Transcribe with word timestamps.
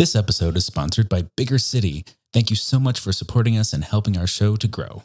This 0.00 0.16
episode 0.16 0.56
is 0.56 0.64
sponsored 0.64 1.10
by 1.10 1.26
Bigger 1.36 1.58
City. 1.58 2.06
Thank 2.32 2.48
you 2.48 2.56
so 2.56 2.80
much 2.80 2.98
for 2.98 3.12
supporting 3.12 3.58
us 3.58 3.74
and 3.74 3.84
helping 3.84 4.16
our 4.16 4.26
show 4.26 4.56
to 4.56 4.66
grow. 4.66 5.02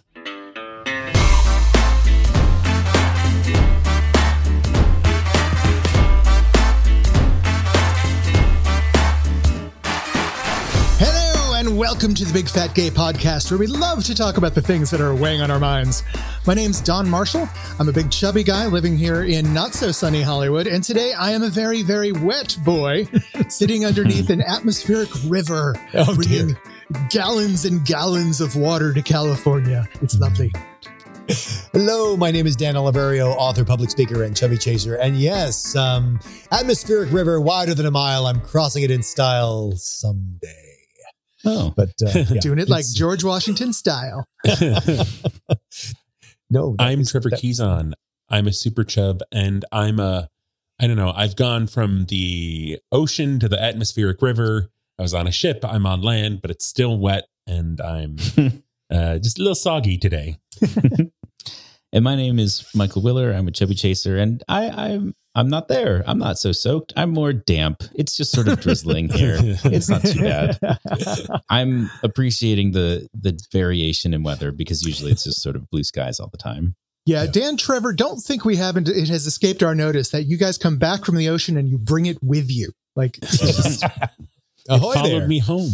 And 11.66 11.77
welcome 11.77 12.13
to 12.13 12.23
the 12.25 12.34
Big 12.34 12.47
Fat 12.47 12.75
Gay 12.75 12.91
Podcast, 12.91 13.50
where 13.50 13.57
we 13.57 13.66
love 13.66 14.04
to 14.04 14.13
talk 14.13 14.38
about 14.38 14.54
the 14.54 14.61
things 14.61 14.91
that 14.91 15.02
are 15.02 15.16
weighing 15.16 15.41
on 15.41 15.50
our 15.50 15.59
minds. 15.59 16.04
My 16.45 16.54
name's 16.54 16.80
Don 16.80 17.09
Marshall. 17.09 17.49
I'm 17.80 17.89
a 17.89 17.91
big 17.91 18.11
chubby 18.11 18.43
guy 18.43 18.68
living 18.68 18.95
here 18.95 19.23
in 19.23 19.52
not 19.52 19.73
so 19.73 19.91
sunny 19.91 20.21
Hollywood, 20.21 20.67
and 20.67 20.84
today 20.84 21.13
I 21.13 21.31
am 21.31 21.41
a 21.41 21.49
very, 21.49 21.81
very 21.81 22.12
wet 22.12 22.55
boy 22.63 23.07
sitting 23.49 23.86
underneath 23.86 24.30
an 24.30 24.41
atmospheric 24.41 25.09
river, 25.25 25.75
Oh, 25.95 26.13
bringing 26.16 26.55
gallons 27.09 27.66
and 27.66 27.84
gallons 27.84 28.41
of 28.41 28.55
water 28.55 28.93
to 28.93 29.02
California. 29.02 29.88
It's 30.02 30.20
lovely. 30.20 30.52
Hello, 31.73 32.16
my 32.16 32.29
name 32.29 32.45
is 32.45 32.55
Dan 32.55 32.76
Oliverio, 32.76 33.34
author, 33.38 33.66
public 33.66 33.90
speaker, 33.90 34.23
and 34.23 34.38
chubby 34.38 34.57
chaser. 34.57 34.95
And 34.95 35.18
yes, 35.18 35.76
um, 35.76 36.20
atmospheric 36.52 37.12
river 37.12 37.41
wider 37.41 37.73
than 37.73 37.88
a 37.88 37.91
mile. 37.91 38.27
I'm 38.27 38.41
crossing 38.41 38.84
it 38.84 38.91
in 38.91 39.02
style 39.02 39.71
someday. 39.77 40.65
Oh, 41.45 41.73
But 41.76 41.90
uh, 42.04 42.09
yeah, 42.31 42.40
Doing 42.41 42.59
it 42.59 42.70
like 42.70 42.85
George 42.94 43.23
Washington 43.23 43.73
style. 43.73 44.26
no, 46.49 46.76
I'm 46.80 47.02
is- 47.02 47.12
Trevor 47.12 47.30
that- 47.31 47.40
Keyson. 47.41 47.94
I'm 48.30 48.48
a 48.48 48.54
super 48.54 48.84
chub, 48.84 49.21
and 49.31 49.63
I'm 49.71 49.99
a. 49.99 50.30
I 50.80 50.88
don't 50.88 50.95
know. 50.98 51.13
I've 51.16 51.35
gone 51.35 51.68
from 51.68 52.05
the 52.05 52.80
ocean 52.91 53.40
to 53.40 53.48
the 53.48 53.62
atmospheric 53.62 54.20
river. 54.21 54.71
I 54.98 55.04
was 55.04 55.13
on 55.13 55.27
a 55.27 55.31
ship. 55.31 55.59
I'm 55.63 55.85
on 55.85 56.02
land, 56.02 56.41
but 56.41 56.49
it's 56.49 56.66
still 56.66 56.98
wet, 56.98 57.27
and 57.46 57.80
I'm 57.80 58.18
uh, 58.91 59.20
just 59.20 59.38
a 59.38 59.41
little 59.41 59.54
soggy 59.55 59.98
today. 59.99 60.38
And 61.96 62.04
my 62.04 62.15
name 62.15 62.38
is 62.38 62.63
Michael 62.76 63.01
Willer. 63.01 63.32
I'm 63.32 63.48
a 63.48 63.51
chubby 63.51 63.74
chaser, 63.74 64.18
and 64.18 64.44
I, 64.50 64.69
I'm 64.69 65.16
I'm 65.34 65.50
not 65.50 65.68
there. 65.69 66.03
I'm 66.06 66.19
not 66.19 66.38
so 66.38 66.51
soaked. 66.51 66.94
I'm 66.96 67.09
more 67.09 67.34
damp. 67.34 67.84
It's 67.96 68.16
just 68.16 68.31
sort 68.31 68.47
of 68.47 68.59
drizzling 68.59 69.09
here. 69.13 69.38
It's 69.40 69.90
not 69.90 70.01
too 70.03 70.19
bad. 70.22 70.59
I'm 71.50 71.90
appreciating 72.03 72.73
the 72.73 73.07
the 73.13 73.40
variation 73.51 74.13
in 74.13 74.23
weather 74.23 74.51
because 74.51 74.84
usually 74.85 75.12
it's 75.12 75.23
just 75.23 75.41
sort 75.41 75.56
of 75.56 75.69
blue 75.69 75.84
skies 75.84 76.19
all 76.19 76.29
the 76.29 76.38
time. 76.38 76.75
Yeah, 77.06 77.23
Yeah. 77.23 77.31
Dan 77.31 77.57
Trevor, 77.57 77.94
don't 77.94 78.19
think 78.19 78.44
we 78.46 78.57
haven't. 78.57 78.90
It 78.90 79.07
has 79.09 79.25
escaped 79.25 79.63
our 79.63 79.73
notice 79.75 80.09
that 80.09 80.23
you 80.23 80.38
guys 80.38 80.57
come 80.57 80.78
back 80.78 81.06
from 81.06 81.16
the 81.16 81.29
ocean 81.29 81.56
and 81.57 81.69
you 81.69 81.78
bring 81.78 82.07
it 82.07 82.18
with 82.22 82.51
you. 82.51 82.72
Like, 82.96 83.18
Ahoy 84.69 84.94
Followed 84.94 85.19
there. 85.22 85.28
me 85.28 85.40
home. 85.40 85.72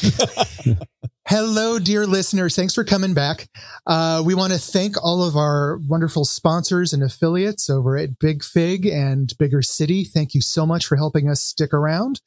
hello, 1.28 1.78
dear 1.78 2.06
listeners. 2.06 2.54
Thanks 2.56 2.74
for 2.74 2.84
coming 2.84 3.14
back. 3.14 3.48
Uh, 3.86 4.22
we 4.24 4.34
want 4.34 4.52
to 4.52 4.58
thank 4.58 5.02
all 5.02 5.22
of 5.22 5.36
our 5.36 5.78
wonderful 5.88 6.24
sponsors 6.24 6.92
and 6.92 7.02
affiliates 7.02 7.68
over 7.70 7.96
at 7.96 8.18
Big 8.18 8.42
Fig 8.44 8.86
and 8.86 9.32
Bigger 9.38 9.62
City. 9.62 10.04
Thank 10.04 10.34
you 10.34 10.40
so 10.40 10.66
much 10.66 10.86
for 10.86 10.96
helping 10.96 11.28
us 11.30 11.40
stick 11.40 11.72
around. 11.72 12.20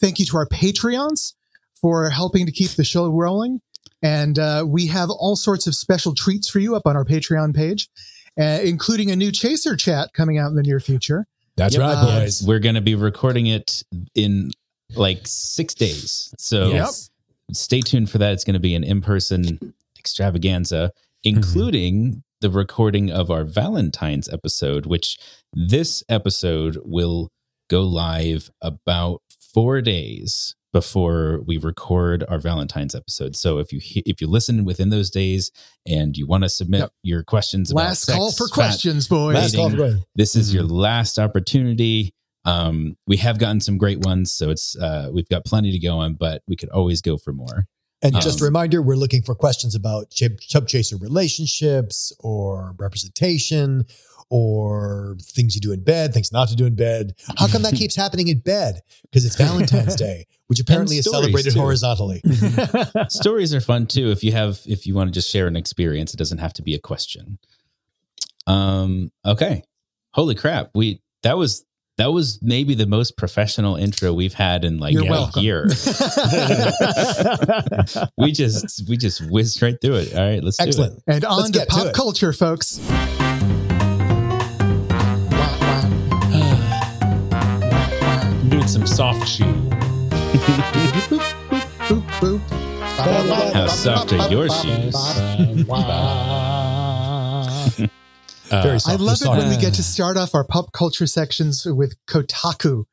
Thank 0.00 0.18
you 0.18 0.26
to 0.26 0.36
our 0.38 0.46
Patreons 0.48 1.34
for 1.80 2.08
helping 2.10 2.46
to 2.46 2.52
keep 2.52 2.70
the 2.70 2.84
show 2.84 3.08
rolling. 3.08 3.60
And 4.02 4.38
uh, 4.38 4.64
we 4.66 4.86
have 4.86 5.10
all 5.10 5.36
sorts 5.36 5.66
of 5.66 5.74
special 5.74 6.14
treats 6.14 6.48
for 6.48 6.58
you 6.58 6.76
up 6.76 6.82
on 6.86 6.96
our 6.96 7.04
Patreon 7.04 7.54
page, 7.54 7.88
uh, 8.38 8.60
including 8.62 9.10
a 9.10 9.16
new 9.16 9.32
Chaser 9.32 9.76
chat 9.76 10.12
coming 10.12 10.38
out 10.38 10.48
in 10.50 10.54
the 10.56 10.62
near 10.62 10.80
future. 10.80 11.26
That's 11.56 11.74
Yep. 11.74 11.80
right, 11.82 11.94
Uh, 11.94 12.20
boys. 12.20 12.42
We're 12.46 12.58
going 12.58 12.74
to 12.74 12.82
be 12.82 12.94
recording 12.94 13.46
it 13.46 13.82
in 14.14 14.50
like 14.94 15.22
six 15.24 15.74
days. 15.74 16.32
So 16.38 16.68
Yes. 16.68 17.10
Stay 17.52 17.80
tuned 17.80 18.10
for 18.10 18.18
that. 18.18 18.32
It's 18.32 18.44
going 18.44 18.54
to 18.54 18.60
be 18.60 18.74
an 18.74 18.84
in 18.84 19.00
person 19.00 19.74
extravaganza, 19.98 20.92
including 21.24 22.22
the 22.40 22.50
recording 22.50 23.10
of 23.10 23.30
our 23.30 23.44
Valentine's 23.44 24.28
episode, 24.28 24.86
which 24.86 25.16
this 25.52 26.02
episode 26.08 26.78
will 26.84 27.30
go 27.68 27.82
live 27.82 28.50
about 28.60 29.22
four 29.52 29.80
days 29.80 30.54
before 30.72 31.40
we 31.46 31.56
record 31.56 32.22
our 32.28 32.38
Valentine's 32.38 32.94
episode. 32.94 33.34
So 33.34 33.58
if 33.58 33.72
you 33.72 33.80
if 34.04 34.20
you 34.20 34.26
listen 34.26 34.64
within 34.66 34.90
those 34.90 35.08
days 35.10 35.50
and 35.86 36.14
you 36.16 36.26
want 36.26 36.42
to 36.44 36.50
submit 36.50 36.80
Yep. 36.80 36.90
your 37.02 37.22
questions 37.22 37.70
about 37.70 37.84
Last 37.84 38.04
call 38.06 38.30
for 38.32 38.46
fat, 38.48 38.54
questions, 38.54 39.08
boys. 39.08 39.34
Last 39.34 39.56
call 39.56 39.70
for 39.70 39.98
this 40.14 40.36
is 40.36 40.52
your 40.52 40.64
Mhm. 40.64 40.70
last 40.72 41.18
opportunity. 41.18 42.12
Um, 42.46 42.96
we 43.06 43.16
have 43.18 43.38
gotten 43.38 43.60
some 43.60 43.76
great 43.76 44.00
ones, 44.00 44.32
so 44.32 44.48
it's 44.50 44.76
uh, 44.76 45.10
we've 45.12 45.28
got 45.28 45.44
plenty 45.44 45.72
to 45.72 45.78
go 45.78 45.98
on, 45.98 46.14
but 46.14 46.42
we 46.48 46.56
could 46.56 46.70
always 46.70 47.02
go 47.02 47.16
for 47.18 47.32
more. 47.32 47.66
And 48.02 48.14
just 48.20 48.40
a 48.40 48.44
Um, 48.44 48.46
reminder, 48.46 48.80
we're 48.80 48.96
looking 48.96 49.22
for 49.22 49.34
questions 49.34 49.74
about 49.74 50.10
chub, 50.10 50.32
chub 50.40 50.68
chaser 50.68 50.96
relationships 50.96 52.12
or 52.20 52.74
representation 52.78 53.84
or 54.30 55.16
things 55.22 55.54
you 55.54 55.60
do 55.60 55.72
in 55.72 55.82
bed, 55.82 56.12
things 56.14 56.30
not 56.32 56.48
to 56.48 56.56
do 56.56 56.66
in 56.66 56.74
bed. 56.76 57.14
How 57.38 57.46
come 57.48 57.62
that 57.62 57.74
keeps 57.82 57.96
happening 57.96 58.28
in 58.28 58.38
bed? 58.40 58.80
Because 59.02 59.24
it's 59.24 59.36
Valentine's 59.36 59.96
Day, 60.06 60.26
which 60.46 60.60
apparently 60.60 60.98
is 60.98 61.04
celebrated 61.10 61.54
too. 61.54 61.60
horizontally. 61.60 62.22
Stories 63.08 63.52
are 63.54 63.60
fun 63.60 63.86
too. 63.86 64.10
If 64.10 64.22
you 64.22 64.32
have, 64.32 64.60
if 64.66 64.86
you 64.86 64.94
want 64.94 65.08
to 65.08 65.12
just 65.12 65.30
share 65.30 65.46
an 65.48 65.56
experience, 65.56 66.12
it 66.14 66.16
doesn't 66.16 66.38
have 66.38 66.52
to 66.54 66.62
be 66.62 66.74
a 66.74 66.78
question. 66.78 67.38
Um. 68.46 69.10
Okay. 69.24 69.62
Holy 70.12 70.34
crap! 70.36 70.70
We 70.74 71.02
that 71.22 71.36
was 71.36 71.64
that 71.98 72.12
was 72.12 72.38
maybe 72.42 72.74
the 72.74 72.86
most 72.86 73.16
professional 73.16 73.76
intro 73.76 74.12
we've 74.12 74.34
had 74.34 74.64
in 74.64 74.78
like 74.78 74.92
You're 74.92 75.06
a 75.06 75.10
welcome. 75.10 75.42
year. 75.42 75.64
we 78.18 78.32
just 78.32 78.86
we 78.88 78.96
just 78.98 79.22
whizzed 79.30 79.62
right 79.62 79.80
through 79.80 79.94
it. 79.96 80.14
All 80.14 80.26
right, 80.26 80.42
let's 80.44 80.58
do 80.58 80.64
it. 80.64 80.68
Excellent. 80.68 81.02
and 81.06 81.24
on 81.24 81.38
Let's 81.38 81.50
to 81.50 81.58
get 81.58 81.68
to 81.70 81.74
pop 81.74 81.86
it. 81.86 81.94
culture, 81.94 82.32
folks. 82.32 82.80
I'm 87.18 88.50
doing 88.50 88.66
some 88.68 88.86
soft 88.86 89.26
shoe. 89.28 89.44
Boop, 91.86 92.04
boop. 92.20 92.40
How 93.54 93.66
soft 93.68 94.12
are 94.12 94.28
your 94.30 94.48
shoes? 94.50 94.94
Uh, 98.50 98.62
Very 98.62 98.74
I 98.74 98.78
soft. 98.78 99.00
love 99.00 99.22
it 99.22 99.28
when 99.28 99.48
we 99.48 99.56
get 99.56 99.74
to 99.74 99.82
start 99.82 100.16
off 100.16 100.34
our 100.34 100.44
pop 100.46 100.72
culture 100.72 101.06
sections 101.06 101.64
with 101.66 101.94
Kotaku, 102.06 102.84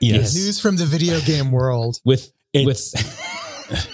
yes. 0.00 0.34
news 0.34 0.60
from 0.60 0.76
the 0.76 0.86
video 0.86 1.20
game 1.20 1.50
world. 1.50 1.98
with 2.04 2.32
It's- 2.52 2.92
with 2.94 3.86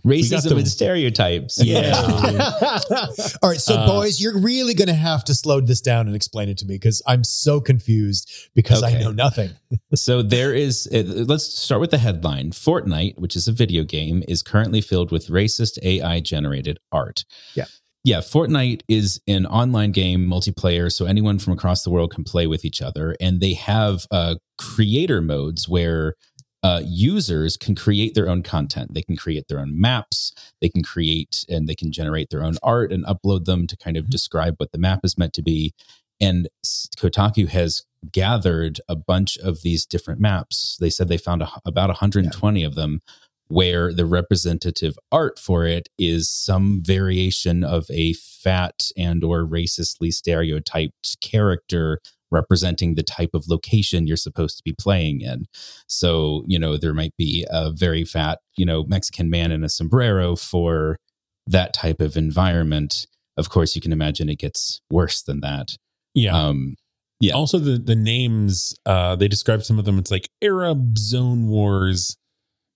racism 0.04 0.48
the- 0.50 0.56
and 0.56 0.68
stereotypes. 0.68 1.62
Yeah. 1.62 1.94
All 3.42 3.50
right, 3.50 3.60
so 3.60 3.74
Uh, 3.74 3.86
boys, 3.86 4.20
you're 4.20 4.38
really 4.38 4.74
going 4.74 4.88
to 4.88 4.94
have 4.94 5.24
to 5.24 5.34
slow 5.34 5.60
this 5.60 5.80
down 5.80 6.06
and 6.06 6.14
explain 6.16 6.48
it 6.48 6.58
to 6.58 6.66
me 6.66 6.74
because 6.74 7.02
I'm 7.06 7.24
so 7.24 7.60
confused 7.60 8.30
because 8.54 8.82
I 8.82 8.98
know 8.98 9.12
nothing. 9.12 9.50
so 9.94 10.22
there 10.22 10.52
is. 10.54 10.88
uh, 10.92 11.02
let's 11.26 11.44
start 11.58 11.80
with 11.80 11.90
the 11.90 11.98
headline. 11.98 12.50
Fortnite, 12.50 13.18
which 13.18 13.34
is 13.36 13.48
a 13.48 13.52
video 13.52 13.82
game, 13.84 14.22
is 14.28 14.42
currently 14.42 14.80
filled 14.80 15.10
with 15.12 15.28
racist 15.28 15.78
AI 15.82 16.20
generated 16.20 16.78
art. 16.92 17.24
Yeah. 17.54 17.64
Yeah, 18.08 18.20
Fortnite 18.20 18.80
is 18.88 19.20
an 19.28 19.44
online 19.44 19.92
game 19.92 20.26
multiplayer, 20.26 20.90
so 20.90 21.04
anyone 21.04 21.38
from 21.38 21.52
across 21.52 21.82
the 21.82 21.90
world 21.90 22.10
can 22.10 22.24
play 22.24 22.46
with 22.46 22.64
each 22.64 22.80
other, 22.80 23.14
and 23.20 23.42
they 23.42 23.52
have 23.52 24.06
uh, 24.10 24.36
creator 24.56 25.20
modes 25.20 25.68
where 25.68 26.14
uh, 26.62 26.80
users 26.86 27.58
can 27.58 27.74
create 27.74 28.14
their 28.14 28.26
own 28.26 28.42
content. 28.42 28.94
They 28.94 29.02
can 29.02 29.14
create 29.14 29.48
their 29.48 29.58
own 29.58 29.78
maps. 29.78 30.32
They 30.62 30.70
can 30.70 30.82
create 30.82 31.44
and 31.50 31.68
they 31.68 31.74
can 31.74 31.92
generate 31.92 32.30
their 32.30 32.42
own 32.42 32.54
art 32.62 32.92
and 32.92 33.04
upload 33.04 33.44
them 33.44 33.66
to 33.66 33.76
kind 33.76 33.98
of 33.98 34.08
describe 34.08 34.54
what 34.56 34.72
the 34.72 34.78
map 34.78 35.00
is 35.04 35.18
meant 35.18 35.34
to 35.34 35.42
be. 35.42 35.74
And 36.18 36.48
Kotaku 36.64 37.46
has 37.48 37.84
gathered 38.10 38.80
a 38.88 38.96
bunch 38.96 39.36
of 39.36 39.60
these 39.60 39.84
different 39.84 40.18
maps. 40.18 40.78
They 40.80 40.88
said 40.88 41.08
they 41.08 41.18
found 41.18 41.42
a, 41.42 41.50
about 41.66 41.90
120 41.90 42.64
of 42.64 42.74
them 42.74 43.02
where 43.48 43.92
the 43.92 44.06
representative 44.06 44.98
art 45.10 45.38
for 45.38 45.64
it 45.66 45.88
is 45.98 46.30
some 46.30 46.82
variation 46.82 47.64
of 47.64 47.86
a 47.90 48.12
fat 48.12 48.90
and 48.96 49.24
or 49.24 49.44
racistly 49.44 50.12
stereotyped 50.12 51.20
character 51.20 51.98
representing 52.30 52.94
the 52.94 53.02
type 53.02 53.30
of 53.32 53.48
location 53.48 54.06
you're 54.06 54.16
supposed 54.16 54.58
to 54.58 54.62
be 54.62 54.74
playing 54.78 55.22
in. 55.22 55.46
So, 55.86 56.44
you 56.46 56.58
know, 56.58 56.76
there 56.76 56.92
might 56.92 57.16
be 57.16 57.46
a 57.50 57.72
very 57.72 58.04
fat, 58.04 58.40
you 58.56 58.66
know, 58.66 58.84
Mexican 58.84 59.30
man 59.30 59.50
in 59.50 59.64
a 59.64 59.68
sombrero 59.68 60.36
for 60.36 60.98
that 61.46 61.72
type 61.72 62.00
of 62.00 62.16
environment. 62.16 63.06
Of 63.38 63.48
course, 63.48 63.74
you 63.74 63.80
can 63.80 63.92
imagine 63.92 64.28
it 64.28 64.38
gets 64.38 64.82
worse 64.90 65.22
than 65.22 65.40
that. 65.40 65.76
yeah. 66.14 66.36
Um, 66.36 66.76
yeah. 67.20 67.32
Also, 67.32 67.58
the 67.58 67.78
the 67.78 67.96
names 67.96 68.76
uh, 68.86 69.16
they 69.16 69.26
describe 69.26 69.64
some 69.64 69.78
of 69.78 69.84
them. 69.84 69.98
It's 69.98 70.10
like 70.10 70.28
Arab 70.40 70.96
Zone 70.98 71.48
Wars, 71.48 72.16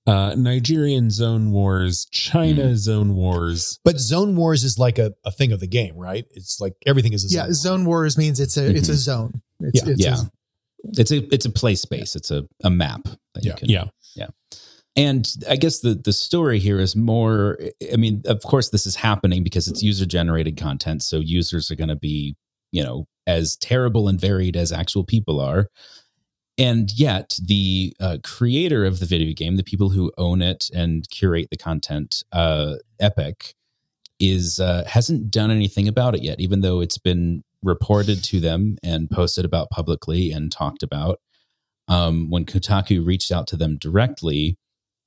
uh, 0.07 0.35
Nigerian 0.37 1.11
Zone 1.11 1.53
Wars, 1.53 2.07
China 2.11 2.65
Mm. 2.65 2.77
Zone 2.77 3.15
Wars. 3.15 3.79
But 3.85 3.99
Zone 4.01 4.35
Wars 4.37 4.65
is 4.65 4.79
like 4.79 4.99
a, 4.99 5.13
a 5.25 5.31
thing 5.31 5.53
of 5.53 5.61
the 5.61 5.67
game, 5.69 5.97
right? 5.97 6.25
It's 6.33 6.61
like 6.61 6.75
everything 6.87 7.13
is 7.13 7.25
a 7.25 7.35
yeah, 7.35 7.45
zone. 7.45 7.55
zone 7.55 7.85
wars 7.85 8.19
means 8.19 8.41
it's 8.41 8.57
a 8.57 8.67
it's 8.75 8.89
a 8.89 8.97
zone. 8.97 9.41
It's, 9.61 9.85
Yeah. 9.85 9.93
it's 9.93 10.05
yeah. 10.05 10.17
A, 10.17 11.01
It's 11.01 11.13
a 11.13 11.35
it's 11.35 11.47
a 11.47 11.51
play 11.51 11.77
space. 11.77 12.17
It's 12.17 12.31
a, 12.33 12.43
a 12.65 12.71
map 12.71 13.05
that 13.05 13.45
Yeah. 13.45 13.51
you 13.53 13.57
can 13.57 13.69
Yeah. 13.71 13.85
Yeah. 14.17 14.27
And 14.97 15.27
I 15.49 15.57
guess 15.57 15.81
the 15.81 15.95
the 15.95 16.13
story 16.13 16.59
here 16.59 16.79
is 16.81 16.95
more. 16.97 17.59
I 17.93 17.97
mean, 17.97 18.23
of 18.27 18.43
course, 18.43 18.71
this 18.71 18.85
is 18.87 18.97
happening 18.97 19.43
because 19.45 19.69
it's 19.69 19.83
user 19.83 20.05
generated 20.05 20.57
content, 20.59 21.03
so 21.03 21.19
users 21.21 21.71
are 21.71 21.77
going 21.77 21.89
to 21.89 21.97
be, 21.97 22.35
you 22.73 22.83
know, 22.83 23.07
as 23.27 23.57
terrible 23.57 24.09
and 24.09 24.21
varied 24.21 24.57
as 24.57 24.71
actual 24.73 25.05
people 25.05 25.41
are. 25.41 25.69
And 26.59 26.91
yet, 26.95 27.39
the 27.43 27.97
uh, 27.99 28.19
creator 28.23 28.85
of 28.85 29.01
the 29.01 29.07
video 29.07 29.33
game, 29.33 29.57
the 29.57 29.63
people 29.63 29.89
who 29.91 30.13
own 30.19 30.43
it 30.43 30.69
and 30.75 31.09
curate 31.11 31.49
the 31.51 31.57
content, 31.57 32.23
uh, 32.33 32.75
Epic, 33.01 33.55
is 34.21 34.61
uh, 34.61 34.85
hasn't 34.87 35.31
done 35.31 35.51
anything 35.51 35.89
about 35.89 36.15
it 36.15 36.23
yet, 36.23 36.41
even 36.41 36.61
though 36.61 36.81
it's 36.81 36.99
been 36.99 37.43
reported 37.63 38.23
to 38.25 38.41
them 38.41 38.77
and 38.83 39.11
posted 39.11 39.45
about 39.45 39.71
publicly 39.71 40.31
and 40.31 40.53
talked 40.53 40.83
about. 40.83 41.21
Um, 41.89 42.31
when 42.31 42.45
Kotaku 42.45 43.05
reached 43.05 43.33
out 43.33 43.47
to 43.49 43.57
them 43.57 43.77
directly, 43.79 44.57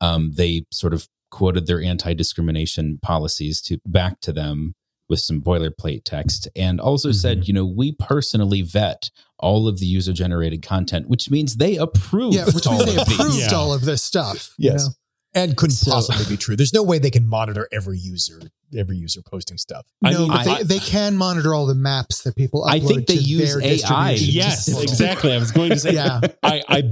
um, 0.02 0.34
they 0.36 0.66
sort 0.72 0.94
of 0.94 1.08
quoted 1.32 1.68
their 1.68 1.82
anti-discrimination 1.82 3.00
policies 3.02 3.62
to 3.62 3.78
back 3.86 4.20
to 4.22 4.34
them 4.34 4.76
with 5.10 5.20
some 5.20 5.42
boilerplate 5.42 6.04
text 6.04 6.48
and 6.56 6.80
also 6.80 7.10
Mhm. 7.10 7.16
said, 7.16 7.48
you 7.48 7.54
know, 7.54 7.66
we 7.66 7.92
personally 7.92 8.62
vet 8.62 9.10
all 9.40 9.68
of 9.68 9.80
the 9.80 9.86
user 9.86 10.14
generated 10.14 10.62
content, 10.62 11.08
which 11.10 11.30
means 11.30 11.58
they 11.58 11.76
approve 11.78 12.34
Yeah, 12.34 12.46
which 12.46 12.66
all 12.66 12.74
means 12.80 12.86
they 12.96 13.02
of 13.02 13.08
approved 13.08 13.40
Yeah. 13.40 13.54
all 13.56 13.74
of 13.74 13.82
this 13.86 14.02
stuff. 14.02 14.54
you 14.58 14.72
Yes. 14.72 14.86
know? 14.86 14.94
And 15.38 15.58
couldn't 15.58 15.76
So- 15.76 15.92
possibly 15.92 16.24
be 16.26 16.38
true. 16.38 16.56
There's 16.56 16.74
no 16.74 16.82
way 16.82 16.98
they 16.98 17.12
can 17.12 17.28
monitor 17.28 17.68
every 17.74 18.00
user, 18.00 18.40
every 18.76 18.96
user 18.98 19.22
posting 19.22 19.58
stuff. 19.58 19.86
I 20.02 20.12
no, 20.14 20.20
mean, 20.20 20.28
but 20.30 20.48
I- 20.48 20.58
they, 20.60 20.64
they 20.64 20.80
can 20.80 21.18
monitor 21.18 21.54
all 21.54 21.66
the 21.66 21.76
maps 21.76 22.22
that 22.24 22.38
people 22.38 22.64
upload 22.64 22.70
I 22.70 22.80
think 22.80 23.08
they 23.08 23.18
to 23.18 23.22
use 23.22 23.56
AI. 23.58 24.12
Yes, 24.14 24.70
exactly. 24.70 25.34
I 25.34 25.38
was 25.38 25.52
going 25.52 25.72
to 25.72 25.80
say 25.80 25.94
Yeah. 25.94 26.22
I, 26.42 26.64
I 26.70 26.84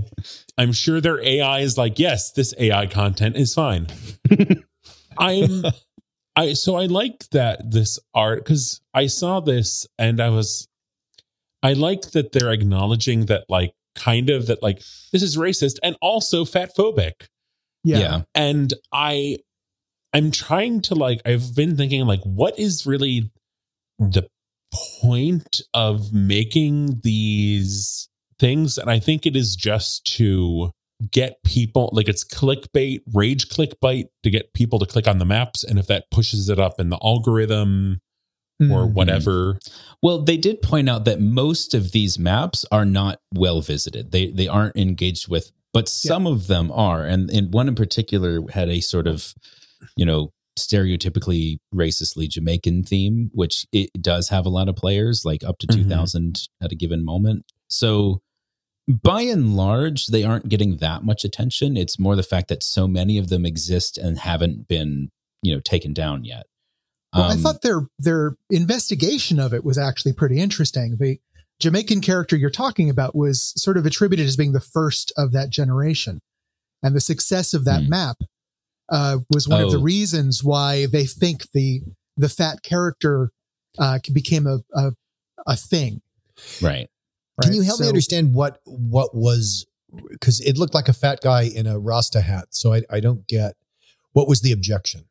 I'm 0.57 0.74
sure 0.74 1.00
their 1.00 1.24
AI 1.24 1.62
is 1.62 1.77
like, 1.77 1.98
yes, 2.00 2.33
this 2.33 2.54
AI 2.60 2.86
content 2.88 3.38
is 3.38 3.54
fine. 3.54 3.88
I'm 5.18 5.63
I 6.35 6.53
so 6.53 6.75
I 6.75 6.85
like 6.85 7.30
that 7.30 7.71
this 7.71 8.00
art 8.13 8.44
because 8.44 8.81
I 8.94 9.07
saw 9.07 9.39
this 9.39 9.88
and 9.97 10.21
I 10.21 10.30
was 10.30 10.68
I 11.62 11.74
like 11.74 12.12
that 12.12 12.31
they're 12.31 12.51
acknowledging 12.51 13.27
that 13.27 13.45
like 13.50 13.74
kind 13.95 14.30
of 14.30 14.47
that 14.47 14.63
like 14.63 14.81
this 15.12 15.21
is 15.21 15.38
racist 15.38 15.77
and 15.83 15.95
also 16.01 16.45
fat 16.45 16.75
phobic. 16.75 17.27
Yeah. 17.83 18.00
yeah. 18.00 18.21
And 18.33 18.74
I 18.91 19.38
I'm 20.13 20.31
trying 20.31 20.81
to 20.83 20.95
like 20.95 21.21
I've 21.25 21.56
been 21.56 21.77
thinking 21.77 22.06
like 22.06 22.21
what 22.24 22.57
is 22.57 22.86
really 22.86 23.31
the 24.00 24.27
point 24.74 25.62
of 25.74 26.13
making 26.13 27.01
these 27.03 28.09
things 28.39 28.77
and 28.77 28.89
I 28.89 29.00
think 29.00 29.25
it 29.25 29.36
is 29.36 29.56
just 29.56 30.06
to 30.18 30.71
get 31.11 31.38
people 31.44 31.89
like 31.94 32.07
it's 32.07 32.23
clickbait, 32.23 33.01
rage 33.13 33.50
clickbait 33.50 34.05
to 34.23 34.29
get 34.29 34.53
people 34.53 34.79
to 34.79 34.85
click 34.85 35.07
on 35.07 35.17
the 35.17 35.25
maps 35.25 35.63
and 35.63 35.77
if 35.79 35.88
that 35.88 36.09
pushes 36.11 36.50
it 36.50 36.59
up 36.59 36.79
in 36.79 36.89
the 36.89 37.00
algorithm 37.03 38.00
or 38.61 38.88
Mm. 38.88 38.94
whatever. 38.94 39.59
Well, 40.01 40.21
they 40.21 40.38
did 40.38 40.61
point 40.61 40.88
out 40.88 41.05
that 41.05 41.19
most 41.19 41.73
of 41.73 41.91
these 41.91 42.17
maps 42.19 42.65
are 42.71 42.85
not 42.85 43.19
well 43.33 43.61
visited. 43.61 44.11
They 44.11 44.27
they 44.27 44.47
aren't 44.47 44.77
engaged 44.77 45.27
with, 45.27 45.51
but 45.73 45.89
some 45.89 46.27
of 46.27 46.47
them 46.47 46.71
are. 46.71 47.03
And, 47.03 47.29
and 47.31 47.53
one 47.53 47.67
in 47.67 47.75
particular 47.75 48.41
had 48.51 48.69
a 48.69 48.79
sort 48.79 49.07
of, 49.07 49.33
you 49.97 50.05
know, 50.05 50.31
stereotypically 50.57 51.57
racistly 51.73 52.29
Jamaican 52.29 52.83
theme, 52.83 53.31
which 53.33 53.65
it 53.71 53.89
does 54.00 54.29
have 54.29 54.45
a 54.45 54.50
lot 54.50 54.69
of 54.69 54.75
players, 54.75 55.23
like 55.25 55.44
up 55.44 55.57
to 55.59 55.67
Mhm. 55.67 55.75
2,000 55.75 56.47
at 56.61 56.71
a 56.71 56.75
given 56.75 57.03
moment. 57.03 57.44
So 57.69 58.21
by 58.88 59.21
and 59.21 59.56
large, 59.56 60.07
they 60.07 60.24
aren't 60.24 60.50
getting 60.50 60.77
that 60.77 61.03
much 61.03 61.24
attention. 61.24 61.77
It's 61.77 61.97
more 62.00 62.15
the 62.15 62.24
fact 62.24 62.47
that 62.50 62.63
so 62.63 62.88
many 62.88 63.18
of 63.18 63.30
them 63.30 63.45
exist 63.45 63.97
and 63.97 64.18
haven't 64.19 64.68
been, 64.68 65.09
you 65.41 65.53
know, 65.53 65.62
taken 65.62 65.94
down 65.94 66.25
yet. 66.25 66.45
Well, 67.13 67.24
I 67.24 67.33
Um, 67.33 67.41
thought 67.41 67.62
their 67.62 67.88
their 68.00 68.35
investigation 68.50 69.39
of 69.39 69.53
it 69.53 69.63
was 69.63 69.77
actually 69.77 70.13
pretty 70.13 70.39
interesting. 70.39 70.97
The 71.00 71.19
Jamaican 71.59 72.01
character 72.01 72.35
you're 72.35 72.50
talking 72.50 72.89
about 72.89 73.15
was 73.15 73.53
sort 73.56 73.77
of 73.77 73.85
attributed 73.85 74.25
as 74.27 74.35
being 74.35 74.51
the 74.53 74.59
first 74.59 75.13
of 75.15 75.31
that 75.31 75.50
generation, 75.50 76.21
and 76.81 76.95
the 76.95 77.00
success 77.01 77.53
of 77.53 77.65
that 77.65 77.83
Hmm. 77.83 77.89
map 77.89 78.18
uh, 78.89 79.19
was 79.29 79.47
one 79.47 79.62
of 79.62 79.71
the 79.71 79.77
Oh. 79.77 79.81
reasons 79.81 80.44
why 80.44 80.88
they 80.88 81.06
think 81.06 81.51
the 81.53 81.81
the 82.18 82.29
fat 82.29 82.62
character 82.63 83.31
uh, 83.79 83.97
became 84.12 84.45
a, 84.45 84.59
a 84.74 84.91
a 85.47 85.56
thing. 85.56 86.01
right. 86.62 86.89
Can 87.41 87.53
you 87.53 87.62
help 87.63 87.80
me 87.80 87.88
understand 87.88 88.33
what 88.33 88.59
what 88.65 89.15
was 89.15 89.65
because 90.09 90.39
it 90.41 90.57
looked 90.57 90.74
like 90.74 90.88
a 90.89 90.94
fat 90.94 91.19
guy 91.21 91.44
in 91.44 91.68
a 91.68 91.77
Rasta 91.80 92.21
hat, 92.21 92.47
so 92.51 92.74
I, 92.74 92.81
I 92.89 93.00
don't 93.00 93.27
get 93.27 93.53
what 94.13 94.27
was 94.27 94.41
the 94.41 94.51
objection. 94.51 95.06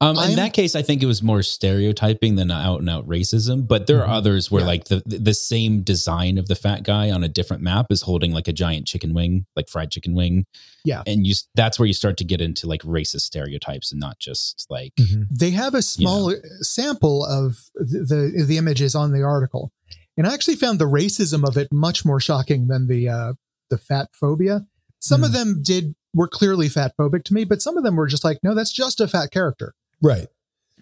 Um, 0.00 0.10
in 0.16 0.18
I'm- 0.22 0.36
that 0.36 0.52
case, 0.52 0.76
I 0.76 0.82
think 0.82 1.02
it 1.02 1.06
was 1.06 1.24
more 1.24 1.42
stereotyping 1.42 2.36
than 2.36 2.52
out 2.52 2.78
and 2.78 2.88
out 2.88 3.08
racism. 3.08 3.66
But 3.66 3.88
there 3.88 3.98
Mhm. 3.98 4.02
are 4.02 4.08
others 4.08 4.48
where, 4.48 4.60
Yeah. 4.62 4.66
like 4.68 4.84
the 4.84 5.02
the 5.04 5.34
same 5.34 5.82
design 5.82 6.38
of 6.38 6.46
the 6.46 6.54
fat 6.54 6.84
guy 6.84 7.10
on 7.10 7.24
a 7.24 7.28
different 7.28 7.64
map 7.64 7.86
is 7.90 8.02
holding 8.02 8.30
like 8.32 8.46
a 8.46 8.52
giant 8.52 8.86
chicken 8.86 9.12
wing, 9.12 9.46
like 9.56 9.68
fried 9.68 9.90
chicken 9.90 10.14
wing. 10.14 10.46
Yeah. 10.84 11.02
and 11.06 11.26
you 11.26 11.34
that's 11.56 11.78
where 11.80 11.86
you 11.86 11.92
start 11.92 12.16
to 12.18 12.24
get 12.24 12.40
into 12.40 12.66
like 12.68 12.82
racist 12.82 13.22
stereotypes 13.22 13.90
and 13.90 14.00
not 14.00 14.18
just 14.20 14.66
like 14.70 14.92
they 15.30 15.50
have 15.50 15.74
a 15.74 15.82
small 15.82 16.32
sample 16.60 17.24
of 17.26 17.68
the, 17.74 18.04
the 18.36 18.44
the 18.44 18.56
images 18.56 18.94
on 18.94 19.10
the 19.12 19.22
article, 19.22 19.72
and 20.18 20.26
I 20.26 20.34
actually 20.34 20.56
found 20.56 20.78
the 20.78 20.84
racism 20.84 21.48
of 21.48 21.56
it 21.56 21.68
much 21.72 22.04
more 22.04 22.20
shocking 22.20 22.66
than 22.66 22.88
the 22.88 23.08
uh, 23.08 23.32
the 23.70 23.78
fat 23.78 24.08
phobia. 24.12 24.66
Some 24.98 25.22
of 25.22 25.32
them 25.32 25.62
did 25.62 25.94
were 26.12 26.28
clearly 26.28 26.68
fat 26.68 26.92
phobic 26.98 27.24
to 27.24 27.34
me, 27.34 27.44
but 27.44 27.62
some 27.62 27.78
of 27.78 27.84
them 27.84 27.94
were 27.96 28.08
just 28.08 28.24
like, 28.24 28.38
no, 28.42 28.54
that's 28.54 28.72
just 28.72 29.00
a 29.00 29.06
fat 29.06 29.30
character. 29.30 29.74
Right. 30.02 30.26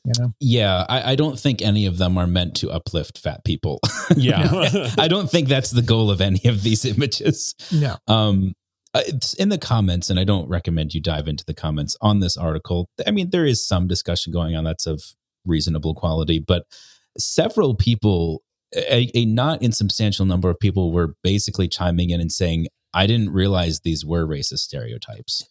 You 0.05 0.13
know, 0.19 0.33
yeah. 0.41 0.87
I, 0.89 1.13
I 1.13 1.15
don't 1.17 1.39
think 1.39 1.61
any 1.61 1.87
of 1.87 1.99
them 1.99 2.17
are 2.17 2.27
meant 2.27 2.57
to 2.57 2.71
uplift 2.71 3.19
fat 3.19 3.45
people. 3.45 3.81
Yeah. 4.17 4.93
I 4.99 5.09
don't 5.09 5.29
think 5.29 5.49
that's 5.49 5.73
the 5.73 5.83
goal 5.83 6.13
of 6.13 6.21
any 6.21 6.49
of 6.49 6.63
these 6.63 6.85
images. 6.97 7.57
no, 7.73 7.97
um 8.07 8.55
uh, 8.95 9.03
it's 9.05 9.35
in 9.35 9.49
the 9.49 9.59
comments 9.59 10.09
and 10.09 10.19
i 10.19 10.25
don't 10.25 10.49
recommend 10.49 10.95
you 10.95 11.01
dive 11.03 11.27
into 11.27 11.45
the 11.45 11.53
comments 11.53 11.97
on 12.01 12.21
this 12.21 12.37
article 12.37 12.89
i 13.05 13.11
mean 13.11 13.29
there 13.31 13.45
is 13.45 13.67
some 13.67 13.89
discussion 13.89 14.33
going 14.33 14.55
on 14.55 14.63
that's 14.63 14.87
of 14.87 15.03
reasonable 15.45 15.93
quality 15.93 16.39
but 16.39 16.65
several 17.19 17.75
people 17.75 18.43
a, 18.77 19.11
a 19.15 19.25
not 19.25 19.63
insubstantial 19.63 20.27
number 20.27 20.51
of 20.51 20.59
people 20.61 20.93
were 20.93 21.15
basically 21.23 21.69
chiming 21.69 22.11
in 22.11 22.21
and 22.21 22.31
saying 22.33 22.67
i 22.95 23.07
didn't 23.07 23.31
realize 23.31 23.81
these 23.81 24.05
were 24.05 24.27
racist 24.27 24.59
stereotypes. 24.61 25.45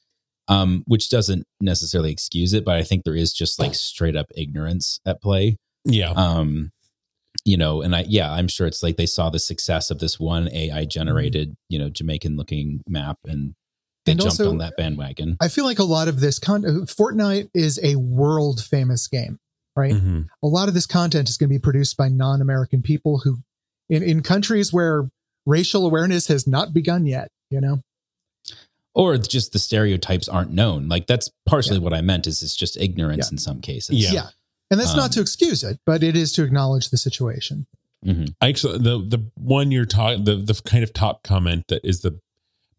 Um, 0.47 0.83
which 0.85 1.09
doesn't 1.09 1.45
necessarily 1.59 2.11
excuse 2.11 2.53
it 2.53 2.63
but 2.63 2.75
i 2.75 2.83
think 2.83 3.03
there 3.03 3.15
is 3.15 3.33
just 3.33 3.59
like 3.59 3.73
straight 3.73 4.15
up 4.15 4.27
ignorance 4.37 4.99
at 5.05 5.21
play. 5.21 5.57
Yeah. 5.85 6.11
um 6.11 6.69
you 7.43 7.57
know 7.57 7.81
and 7.81 7.95
i 7.95 8.05
yeah 8.07 8.31
i'm 8.31 8.47
sure 8.47 8.65
it's 8.67 8.81
like 8.83 8.95
they 8.97 9.05
saw 9.07 9.29
the 9.29 9.39
success 9.39 9.89
of 9.91 9.99
this 9.99 10.19
one 10.19 10.49
ai 10.51 10.85
generated 10.85 11.55
you 11.69 11.77
know 11.79 11.89
jamaican 11.89 12.37
looking 12.37 12.81
map 12.87 13.17
and 13.25 13.53
they 14.05 14.11
And 14.11 14.21
jumped 14.21 14.39
also- 14.39 14.51
on 14.51 14.59
that 14.59 14.77
bandwagon. 14.77 15.35
I 15.41 15.47
feel 15.47 15.65
like 15.65 15.79
a 15.79 15.83
lot 15.83 16.07
of 16.07 16.19
this 16.19 16.37
uh, 16.47 16.59
Fortnite 16.85 17.49
is 17.55 17.79
a 17.81 17.95
world 17.95 18.63
famous 18.63 19.07
game, 19.07 19.39
right? 19.75 19.93
Mhm. 19.93 20.27
A 20.43 20.47
lot 20.47 20.67
of 20.67 20.73
this 20.73 20.85
content 20.85 21.29
is 21.29 21.37
going 21.37 21.49
to 21.49 21.53
be 21.55 21.59
produced 21.59 21.97
by 21.97 22.07
non 22.09 22.41
American 22.41 22.81
people 22.81 23.19
who, 23.19 23.39
in 23.89 24.03
in 24.03 24.21
countries 24.21 24.71
where 24.73 25.09
racial 25.45 25.85
awareness 25.85 26.27
has 26.27 26.47
not 26.47 26.73
begun 26.73 27.05
yet. 27.05 27.29
You 27.51 27.61
know, 27.61 27.81
or 28.93 29.17
just 29.17 29.51
the 29.53 29.59
stereotypes 29.59 30.27
aren't 30.27 30.51
known 30.51 30.87
like 30.87 31.05
that's 31.05 31.29
partially 31.45 31.77
what 31.79 31.93
i 31.93 32.01
meant 32.01 32.25
is 32.27 32.41
it's 32.41 32.55
just 32.55 32.75
ignorance 32.77 33.27
Yeah. 33.27 33.33
in 33.33 33.37
some 33.37 33.61
cases 33.61 33.95
Yeah. 33.97 34.11
yeah. 34.13 34.27
and 34.71 34.79
that's 34.79 34.91
Um, 34.91 34.97
not 34.97 35.11
to 35.13 35.21
excuse 35.21 35.63
it, 35.63 35.79
but 35.85 36.01
it 36.03 36.15
is 36.15 36.31
to 36.33 36.43
acknowledge 36.43 36.89
the 36.89 36.97
situation. 36.97 37.67
Mhm. 38.05 38.33
I 38.41 38.49
actually, 38.49 38.79
the 38.79 38.97
the 38.99 39.23
one 39.35 39.71
you're 39.71 39.85
talking 39.85 40.23
the 40.23 40.35
the 40.37 40.53
kind 40.65 40.83
of 40.83 40.91
top 40.93 41.23
comment 41.23 41.65
that 41.69 41.81
is 41.87 42.01
the 42.01 42.19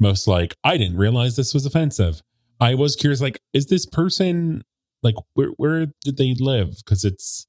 most 0.00 0.26
like 0.26 0.56
I 0.64 0.76
didn't 0.76 0.96
realize 0.98 1.36
this 1.36 1.54
was 1.54 1.64
offensive. 1.66 2.22
I 2.60 2.74
was 2.74 2.96
curious, 2.96 3.20
like, 3.20 3.40
is 3.52 3.66
this 3.66 3.86
person 3.86 4.64
like 5.02 5.14
where 5.34 5.48
where 5.56 5.86
did 6.02 6.16
they 6.16 6.34
live? 6.38 6.76
Because 6.84 7.04
it's 7.04 7.46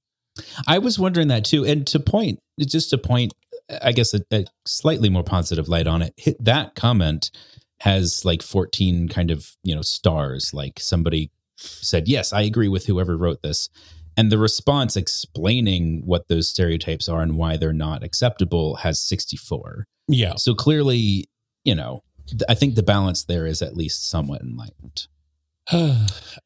i 0.68 0.78
was 0.78 1.00
wondering 1.00 1.28
that 1.28 1.46
too 1.46 1.66
and 1.66 1.88
to 1.88 2.00
point 2.00 2.40
just 2.60 2.90
to 2.90 2.98
point 2.98 3.34
i 3.82 3.92
guess 3.92 4.14
a, 4.14 4.22
a 4.32 4.46
slightly 4.66 5.10
more 5.10 5.24
positive 5.24 5.68
light 5.68 5.88
on 5.88 6.02
it 6.02 6.14
hit 6.18 6.44
that 6.44 6.76
comment 6.76 7.32
has 7.80 8.26
like 8.26 8.42
14 8.42 9.08
kind 9.10 9.32
of 9.32 9.56
you 9.64 9.76
know 9.76 9.82
stars 9.82 10.54
like 10.54 10.80
somebody 10.80 11.32
said 11.58 12.08
yes 12.08 12.34
i 12.34 12.42
agree 12.42 12.68
with 12.68 12.86
whoever 12.86 13.18
wrote 13.18 13.42
this 13.42 13.70
and 14.16 14.32
the 14.32 14.38
response 14.38 14.96
explaining 14.96 16.02
what 16.06 16.28
those 16.28 16.50
stereotypes 16.50 17.08
are 17.08 17.22
and 17.22 17.38
why 17.38 17.56
they're 17.56 17.74
not 17.74 18.04
acceptable 18.04 18.76
has 18.78 19.00
64 19.00 19.86
yeah. 20.08 20.34
so 20.36 20.56
clearly 20.56 21.26
you 21.64 21.76
know 21.76 22.04
i 22.50 22.54
think 22.54 22.76
the 22.76 22.84
balance 22.84 23.24
there 23.26 23.46
is 23.46 23.62
at 23.62 23.78
least 23.78 24.10
somewhat 24.10 24.42
enlightened 24.42 25.08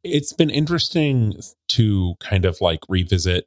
it's 0.04 0.34
been 0.34 0.50
interesting 0.50 1.34
to 1.70 2.16
kind 2.20 2.46
of 2.46 2.60
like 2.62 2.80
revisit 2.90 3.46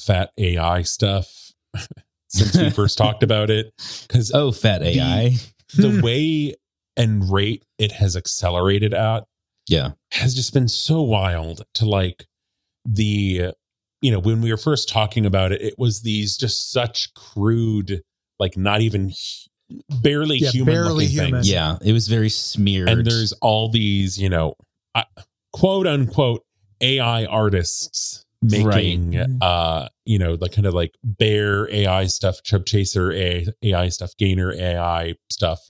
fat 0.00 0.30
AI 0.38 0.82
stuff 0.82 1.52
since 2.28 2.56
we 2.56 2.70
first 2.70 2.96
talked 2.96 3.22
about 3.22 3.50
it 3.50 3.72
because 4.06 4.30
oh 4.32 4.50
fat 4.52 4.82
ai 4.82 5.34
the 5.76 6.00
way 6.04 6.54
and 6.96 7.30
rate 7.30 7.62
it 7.78 7.92
has 7.92 8.16
accelerated 8.16 8.94
at 8.94 9.24
Yeah. 9.68 9.90
has 10.12 10.34
just 10.34 10.54
been 10.54 10.68
so 10.68 11.02
wild 11.02 11.62
to 11.74 11.84
like 11.86 12.24
the 12.86 13.52
you 14.00 14.10
know 14.10 14.18
when 14.18 14.40
we 14.40 14.50
were 14.50 14.56
first 14.56 14.88
talking 14.88 15.26
about 15.26 15.52
it 15.52 15.60
it 15.60 15.74
was 15.78 16.00
these 16.02 16.36
just 16.38 16.72
such 16.72 17.12
crude 17.14 18.00
like 18.38 18.56
not 18.56 18.80
even 18.80 19.10
hu- 19.10 19.80
barely 20.02 20.38
Yeah, 20.38 20.50
human 20.50 20.74
barely 20.74 21.06
human. 21.06 21.32
things 21.32 21.50
Yeah. 21.50 21.76
It 21.82 21.92
was 21.92 22.08
very 22.08 22.28
smeared. 22.30 22.88
and 22.88 23.06
there's 23.06 23.32
all 23.42 23.68
these 23.68 24.18
you 24.18 24.30
know 24.30 24.54
uh, 24.94 25.04
quote 25.52 25.86
unquote 25.86 26.44
ai 26.80 27.24
artists 27.26 28.24
making 28.42 29.16
Right. 29.16 29.28
uh 29.40 29.88
you 30.04 30.18
know 30.18 30.34
the 30.36 30.48
kind 30.48 30.66
of 30.66 30.74
like 30.74 30.94
bear 31.04 31.70
ai 31.72 32.06
stuff 32.06 32.42
chub 32.42 32.66
chaser 32.66 33.12
AI, 33.12 33.46
ai 33.62 33.88
stuff 33.88 34.16
gainer 34.16 34.52
ai 34.52 35.14
stuff 35.30 35.60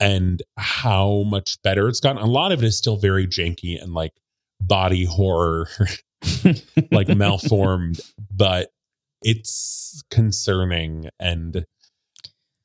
and 0.00 0.42
how 0.56 1.22
much 1.28 1.62
better 1.62 1.88
it's 1.88 2.00
gotten 2.00 2.20
a 2.20 2.26
lot 2.26 2.50
of 2.50 2.62
it 2.62 2.66
is 2.66 2.76
still 2.76 2.96
very 2.96 3.26
janky 3.26 3.80
and 3.80 3.94
like 3.94 4.12
body 4.60 5.04
horror 5.04 5.68
like 6.90 7.06
malformed 7.16 8.00
but 8.34 8.70
it's 9.22 10.02
concerning 10.10 11.08
and 11.20 11.64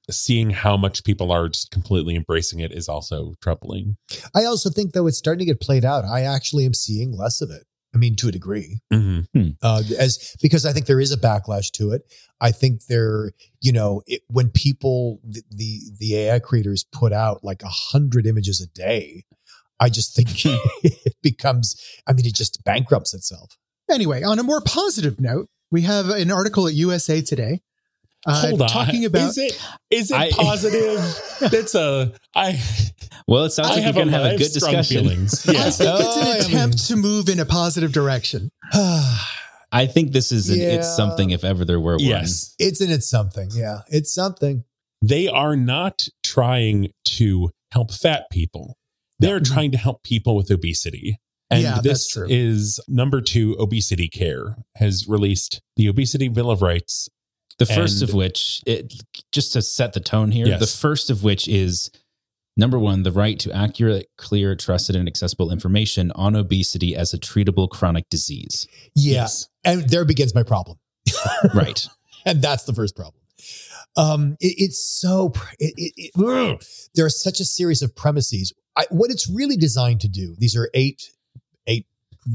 seeing 0.10 0.52
how 0.52 0.78
much 0.78 1.04
people 1.04 1.32
are 1.32 1.50
just 1.50 1.72
completely 1.72 2.16
embracing 2.16 2.60
it 2.60 2.72
is 2.72 2.88
also 2.88 3.34
troubling 3.42 3.98
I 4.36 4.46
also 4.46 4.70
think 4.70 4.94
though 4.94 5.08
it's 5.08 5.18
starting 5.18 5.40
to 5.40 5.46
get 5.46 5.62
played 5.62 5.86
out. 5.86 6.06
I 6.06 6.22
actually 6.22 6.66
am 6.66 6.74
seeing 6.74 7.16
less 7.16 7.42
of 7.42 7.50
it. 7.50 7.64
I 7.96 7.98
mean, 7.98 8.16
to 8.18 8.28
a 8.28 8.32
degree, 8.32 8.82
mm-hmm. 8.94 9.50
uh, 9.64 9.82
as 9.98 10.36
because 10.42 10.66
I 10.66 10.74
think 10.74 10.86
there 10.86 11.00
is 11.00 11.12
a 11.12 11.18
backlash 11.18 11.72
to 11.74 11.92
it. 11.92 12.04
I 12.40 12.52
think 12.52 12.86
there, 12.86 13.32
you 13.62 13.72
know, 13.72 14.04
it, 14.06 14.22
when 14.28 14.50
people 14.50 15.20
the, 15.24 15.42
the 15.50 15.80
the 15.98 16.16
AI 16.18 16.40
creators 16.40 16.86
put 16.92 17.14
out 17.14 17.44
like 17.44 17.64
a 17.64 17.70
hundred 17.70 18.28
images 18.28 18.62
a 18.62 18.68
day, 18.68 19.24
I 19.80 19.90
just 19.90 20.16
think 20.16 20.30
it 20.84 21.16
becomes. 21.24 21.82
I 22.06 22.14
mean, 22.14 22.26
it 22.26 22.36
just 22.36 22.64
bankrupts 22.64 23.14
itself. 23.14 23.58
Anyway, 23.90 24.22
on 24.22 24.38
a 24.38 24.44
more 24.44 24.62
positive 24.62 25.20
note, 25.20 25.48
we 25.72 25.82
have 25.84 26.10
an 26.10 26.30
article 26.30 26.68
at 26.68 26.74
USA 26.74 27.22
Today 27.22 27.62
uh, 28.26 28.42
hold 28.48 28.62
on 28.62 28.68
talking 28.70 29.06
about. 29.06 29.30
is 29.30 29.38
it 29.38 29.62
is 29.92 30.12
it 30.12 30.18
I- 30.18 30.32
positive 30.36 31.00
that's 31.52 31.76
a 31.76 32.14
i 32.36 32.60
well, 33.28 33.44
it 33.46 33.50
sounds 33.52 33.70
i 33.70 33.74
like 33.76 33.84
have 33.84 33.96
you're 33.96 34.06
going 34.06 34.14
to 34.14 34.24
have 34.24 34.34
a 34.34 34.38
good 34.38 34.52
discussion. 34.54 35.04
feelings 35.04 35.46
I 35.50 35.52
yes 35.54 35.78
think 35.78 35.90
it's 36.00 36.08
Oh, 36.08 36.22
I 36.22 36.36
an 36.36 36.42
attempt 36.42 36.76
mean- 36.76 36.78
to 36.88 36.96
move 36.96 37.30
in 37.30 37.40
a 37.40 37.46
positive 37.46 37.92
direction. 37.92 38.52
I 39.72 39.86
think 39.86 40.14
this 40.14 40.32
is 40.32 40.50
an, 40.50 40.60
Yeah. 40.60 40.68
it's 40.76 40.96
something 40.96 41.32
if 41.32 41.44
ever 41.44 41.66
there 41.66 41.80
were 41.80 41.94
one. 41.98 42.00
yes 42.06 42.56
it's 42.58 42.80
in 42.82 42.90
it's 42.90 43.10
something. 43.10 43.50
Yeah, 43.54 43.80
it's 43.90 44.14
something. 44.14 44.64
they 45.02 45.28
are 45.28 45.56
not 45.58 46.08
trying 46.24 46.92
to 47.18 47.50
help 47.72 47.92
fat 47.92 48.26
people. 48.32 48.78
They're 49.20 49.40
trying 49.42 49.72
to 49.72 49.78
help 49.78 50.04
people 50.04 50.36
with 50.36 50.50
obesity. 50.52 51.20
And 51.50 51.64
Yeah, 51.64 51.76
this 51.82 51.84
that's 51.84 52.10
true. 52.14 52.28
is 52.30 52.80
number 52.88 53.20
two, 53.22 53.56
Obesity 53.60 54.10
Care 54.10 54.58
has 54.76 55.06
released 55.08 55.62
the 55.76 55.88
Obesity 55.90 56.28
Bill 56.30 56.50
of 56.52 56.62
Rights. 56.62 57.10
The 57.60 57.66
first 57.66 58.02
And- 58.02 58.10
of 58.10 58.16
which, 58.16 58.62
it, 58.66 58.94
just 59.32 59.54
to 59.54 59.62
set 59.62 59.94
the 59.94 60.00
tone 60.00 60.32
here, 60.32 60.48
Yes. 60.48 60.60
the 60.60 60.68
first 60.68 61.10
of 61.10 61.24
which 61.24 61.48
is 61.48 61.90
number 62.56 62.78
one, 62.80 63.04
the 63.04 63.12
right 63.12 63.40
to 63.40 63.52
accurate, 63.52 64.08
clear, 64.18 64.56
trusted, 64.56 64.96
and 64.96 65.08
accessible 65.08 65.52
information 65.52 66.12
on 66.12 66.36
obesity 66.36 66.96
as 66.96 67.14
a 67.14 67.18
treatable 67.18 67.70
chronic 67.70 68.10
disease. 68.10 68.68
Yeah, 68.96 69.28
and 69.64 69.90
there 69.90 70.06
begins 70.06 70.34
my 70.36 70.44
problem. 70.44 70.78
Right. 71.54 71.88
and 72.26 72.42
that's 72.42 72.64
the 72.66 72.74
first 72.74 72.96
problem. 72.96 73.22
Um, 73.96 74.38
it, 74.40 74.56
it's 74.58 74.80
so 74.80 75.34
it, 75.60 75.74
it, 75.78 75.94
it, 76.16 76.66
there 76.96 77.06
are 77.06 77.10
such 77.10 77.40
a 77.40 77.46
series 77.46 77.82
of 77.82 77.96
premises. 77.96 78.54
I, 78.76 78.86
what 78.92 79.10
it's 79.10 79.28
really 79.30 79.58
designed 79.58 80.02
to 80.02 80.08
do. 80.08 80.36
These 80.38 80.56
are 80.56 80.70
eight 80.76 81.12
eight 81.66 81.86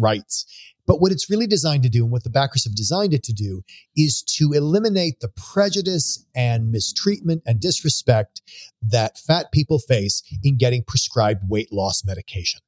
rights, 0.00 0.46
but 0.86 1.00
what 1.00 1.12
it's 1.12 1.30
really 1.30 1.46
designed 1.46 1.82
to 1.84 1.88
do, 1.88 2.02
and 2.02 2.12
what 2.12 2.24
the 2.24 2.30
backers 2.30 2.64
have 2.64 2.74
designed 2.74 3.14
it 3.14 3.22
to 3.24 3.32
do, 3.32 3.62
is 3.96 4.22
to 4.38 4.52
eliminate 4.52 5.20
the 5.20 5.28
prejudice 5.28 6.26
and 6.34 6.70
mistreatment 6.70 7.42
and 7.46 7.60
disrespect 7.60 8.42
that 8.82 9.18
fat 9.18 9.52
people 9.52 9.78
face 9.78 10.22
in 10.42 10.56
getting 10.56 10.82
prescribed 10.82 11.42
weight 11.48 11.72
loss 11.72 12.04
medication. 12.04 12.60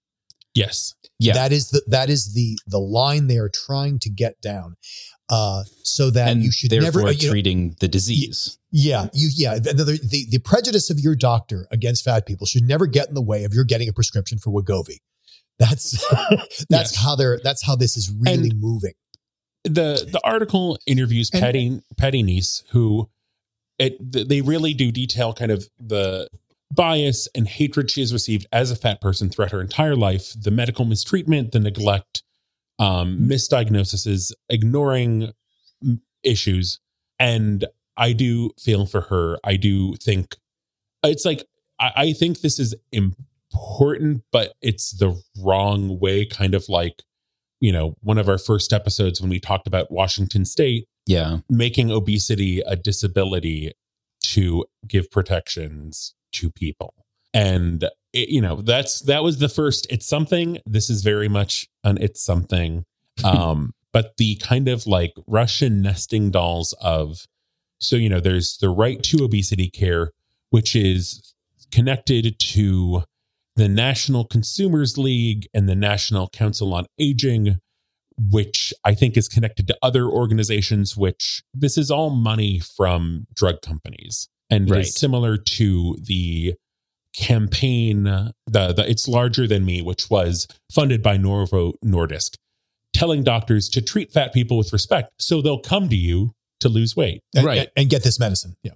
Yes. 0.55 0.95
Yeah. 1.19 1.35
That 1.35 1.53
is 1.53 1.71
the 1.71 1.83
that 1.89 2.11
is 2.11 2.35
the 2.35 2.57
the 2.67 2.79
line 2.79 3.27
they 3.27 3.39
are 3.39 3.51
trying 3.51 3.99
to 4.01 4.11
get 4.11 4.41
down. 4.41 4.77
Uh, 5.31 5.65
so 5.83 6.11
that 6.11 6.29
and 6.29 6.43
you 6.43 6.53
should 6.53 6.71
therefore 6.71 7.03
never 7.03 7.13
you 7.13 7.27
know, 7.27 7.33
treating 7.33 7.77
the 7.81 7.89
disease. 7.89 8.59
yeah, 8.71 9.09
you 9.15 9.31
yeah. 9.35 9.55
The, 9.55 9.73
the, 9.73 9.85
the, 9.85 10.27
the 10.31 10.39
prejudice 10.39 10.91
of 10.91 11.01
your 11.01 11.17
doctor 11.17 11.67
against 11.71 12.05
fat 12.05 12.27
people 12.27 12.47
should 12.47 12.65
never 12.65 12.87
get 12.87 13.09
in 13.09 13.15
the 13.15 13.23
way 13.23 13.45
of 13.45 13.55
your 13.55 13.65
getting 13.65 13.89
a 13.89 13.93
prescription 13.93 14.39
for 14.39 14.51
Wegovy. 14.51 14.99
That's 15.59 15.93
that's 16.69 16.93
Yes. 16.93 16.97
how 16.97 17.17
they're 17.17 17.41
that's 17.43 17.65
how 17.65 17.77
this 17.77 17.97
is 17.97 18.11
really 18.11 18.51
And- 18.51 18.61
moving. 18.61 18.95
The 19.65 20.07
the 20.11 20.21
article 20.25 20.79
interviews 20.87 21.31
And- 21.33 21.41
Patty 21.43 21.81
Patty 21.97 22.23
Nece, 22.23 22.63
who 22.71 23.09
it 23.79 23.97
they 24.29 24.41
really 24.41 24.75
do 24.75 24.93
detail 24.93 25.33
kind 25.33 25.51
of 25.51 25.69
the 25.81 26.29
bias 26.73 27.29
and 27.35 27.47
hatred 27.49 27.91
she 27.91 28.01
has 28.01 28.13
received 28.13 28.47
as 28.53 28.71
a 28.71 28.77
fat 28.77 29.01
person 29.01 29.31
throughout 29.31 29.53
her 29.53 29.61
entire 29.61 29.95
life, 29.97 30.35
the 30.41 30.51
medical 30.51 30.85
mistreatment, 30.85 31.53
the 31.53 31.61
neglect, 31.61 32.23
um, 32.79 33.21
misdiagnoses, 33.29 34.33
ignoring 34.49 35.33
issues. 36.25 36.81
And 37.21 37.65
I 37.97 38.13
do 38.13 38.51
feel 38.59 38.87
for 38.87 39.03
her. 39.03 39.39
I 39.45 39.55
do 39.57 39.95
think 39.95 40.37
it's 41.05 41.25
like, 41.25 41.45
I, 41.79 41.93
I 41.97 42.13
think 42.13 42.41
this 42.41 42.59
is 42.59 42.75
important, 43.55 44.23
but 44.33 44.53
it's 44.61 44.93
the 44.93 45.21
wrong 45.43 45.99
way, 46.01 46.27
kind 46.27 46.55
of 46.55 46.69
like, 46.69 47.03
you 47.61 47.73
know, 47.73 47.97
one 48.03 48.19
of 48.19 48.29
our 48.29 48.39
first 48.39 48.73
episodes 48.73 49.21
when 49.21 49.31
we 49.31 49.41
talked 49.41 49.67
about 49.67 49.91
Washington 49.91 50.45
State 50.45 50.87
Yeah. 51.07 51.39
making 51.49 51.91
obesity 51.91 52.61
a 52.61 52.77
disability 52.77 53.73
to 54.23 54.65
give 54.87 55.11
protections 55.11 56.15
to 56.33 56.51
people 56.51 56.95
and 57.35 57.85
it, 58.13 58.29
you 58.31 58.41
know 58.41 58.63
that's 58.63 59.01
that 59.03 59.23
was 59.23 59.39
the 59.39 59.49
first 59.49 59.87
it's 59.91 60.07
something 60.07 60.59
this 60.67 60.89
is 60.89 61.03
very 61.03 61.29
much 61.29 61.69
an 61.85 61.99
it's 62.01 62.23
something 62.25 62.85
um 63.25 63.73
but 63.93 64.17
the 64.17 64.37
kind 64.37 64.67
of 64.69 64.87
like 64.87 65.13
russian 65.27 65.83
nesting 65.83 66.31
dolls 66.31 66.73
of 66.81 67.27
so 67.81 67.97
you 67.97 68.09
know 68.09 68.19
there's 68.21 68.57
the 68.59 68.71
right 68.71 69.03
to 69.03 69.23
obesity 69.25 69.69
care 69.69 70.11
which 70.51 70.75
is 70.75 71.35
connected 71.71 72.39
to 72.39 73.03
the 73.57 73.69
national 73.69 74.25
consumers 74.25 74.99
league 74.99 75.47
and 75.55 75.69
the 75.69 75.75
national 75.77 76.29
council 76.29 76.75
on 76.75 76.87
aging 76.99 77.59
which 78.31 78.73
I 78.85 78.95
think 78.95 79.17
is 79.17 79.27
connected 79.27 79.67
to 79.67 79.77
other 79.83 80.07
organizations, 80.09 80.97
which 80.97 81.43
this 81.53 81.77
is 81.77 81.91
all 81.91 82.11
money 82.11 82.61
from 82.61 83.27
drug 83.35 83.61
companies. 83.61 84.29
And 84.51 84.71
Right. 84.71 84.83
it's 84.83 84.95
similar 84.99 85.37
to 85.37 85.97
the 86.01 86.55
campaign, 87.17 88.05
the, 88.05 88.33
the 88.47 88.85
It's 88.89 89.09
Larger 89.09 89.47
Than 89.47 89.65
Me, 89.65 89.83
which 89.83 90.11
was 90.11 90.47
funded 90.73 91.03
by 91.03 91.17
Novo 91.17 91.73
Nordisk, 91.85 92.35
telling 92.93 93.23
doctors 93.25 93.69
to 93.71 93.83
treat 93.83 94.13
fat 94.13 94.33
people 94.33 94.59
with 94.59 94.73
respect 94.73 95.11
so 95.19 95.41
they'll 95.41 95.59
come 95.61 95.89
to 95.89 95.97
you 95.97 96.33
to 96.61 96.69
lose 96.69 96.95
weight. 96.97 97.21
And, 97.35 97.45
Right. 97.45 97.59
and, 97.59 97.71
and 97.77 97.91
get 97.91 98.05
this 98.05 98.19
medicine. 98.21 98.55
Yeah. 98.63 98.73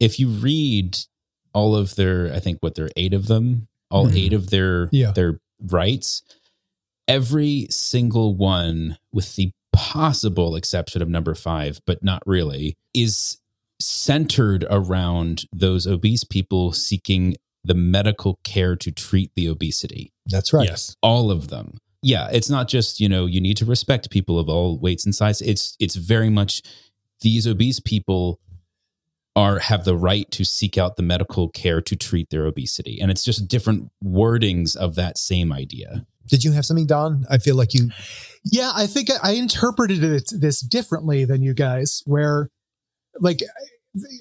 If 0.00 0.18
you 0.18 0.28
read 0.28 0.98
all 1.52 1.76
of 1.76 1.94
their, 1.96 2.32
I 2.32 2.38
think 2.40 2.58
what 2.60 2.74
there 2.74 2.86
are 2.86 2.90
eight 2.96 3.12
of 3.14 3.26
them, 3.28 3.68
all 3.90 4.06
Mhm. 4.08 4.16
eight 4.16 4.32
of 4.32 4.50
their 4.50 4.88
Yeah. 4.92 5.12
their 5.12 5.40
rights, 5.62 6.22
every 7.08 7.66
single 7.70 8.34
one, 8.34 8.98
with 9.12 9.36
the 9.36 9.50
possible 9.72 10.56
exception 10.56 11.02
of 11.02 11.08
number 11.08 11.34
five, 11.34 11.80
but 11.86 12.02
not 12.02 12.22
really, 12.26 12.76
is 12.94 13.38
centered 13.80 14.64
around 14.70 15.44
those 15.52 15.86
obese 15.86 16.24
people 16.24 16.72
seeking 16.72 17.36
the 17.64 17.74
medical 17.74 18.38
care 18.44 18.76
to 18.76 18.90
treat 18.90 19.30
the 19.36 19.48
obesity. 19.48 20.12
That's 20.26 20.52
right. 20.52 20.68
Yes. 20.68 20.96
all 21.02 21.30
of 21.30 21.48
them 21.48 21.78
yeah 22.02 22.28
it's 22.32 22.48
not 22.48 22.66
just 22.68 22.98
you 23.00 23.06
know 23.10 23.26
you 23.26 23.40
need 23.42 23.58
to 23.58 23.66
respect 23.66 24.08
people 24.10 24.38
of 24.38 24.48
all 24.48 24.78
weights 24.78 25.04
and 25.04 25.14
sizes 25.14 25.46
it's 25.46 25.76
it's 25.78 25.96
very 25.96 26.30
much 26.30 26.62
these 27.20 27.46
obese 27.46 27.78
people 27.80 28.38
are 29.36 29.58
have 29.60 29.84
the 29.84 29.96
right 29.96 30.30
to 30.30 30.44
seek 30.44 30.76
out 30.76 30.96
the 30.96 31.02
medical 31.02 31.48
care 31.48 31.80
to 31.80 31.96
treat 31.96 32.30
their 32.30 32.46
obesity 32.46 32.98
and 33.00 33.10
it's 33.10 33.24
just 33.24 33.48
different 33.48 33.90
wordings 34.04 34.76
of 34.76 34.94
that 34.96 35.16
same 35.16 35.52
idea 35.52 36.04
Did 36.30 36.44
you 36.44 36.52
have 36.52 36.64
something, 36.64 36.86
Don? 36.86 37.26
I 37.28 37.38
feel 37.38 37.56
like 37.56 37.74
you. 37.74 37.90
Yeah, 38.44 38.70
I 38.74 38.86
think 38.86 39.08
I 39.22 39.32
interpreted 39.32 40.04
it 40.04 40.30
this 40.32 40.60
differently 40.60 41.24
than 41.24 41.42
you 41.42 41.54
guys, 41.54 42.02
where 42.06 42.48
like 43.18 43.40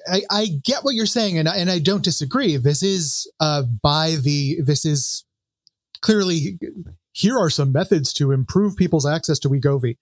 I, 0.07 0.23
I 0.31 0.47
get 0.63 0.83
what 0.83 0.95
you're 0.95 1.05
saying, 1.05 1.37
and 1.37 1.47
I, 1.47 1.57
and 1.57 1.69
I 1.69 1.79
don't 1.79 2.03
disagree. 2.03 2.57
This 2.57 2.81
is 2.81 3.31
uh, 3.39 3.63
by 3.83 4.15
the 4.21 4.59
this 4.65 4.85
is 4.85 5.23
clearly 6.01 6.57
here 7.11 7.37
are 7.37 7.51
some 7.51 7.71
methods 7.71 8.11
to 8.13 8.31
improve 8.31 8.75
people's 8.75 9.05
access 9.05 9.37
to 9.39 9.49
Wegovy. 9.49 9.97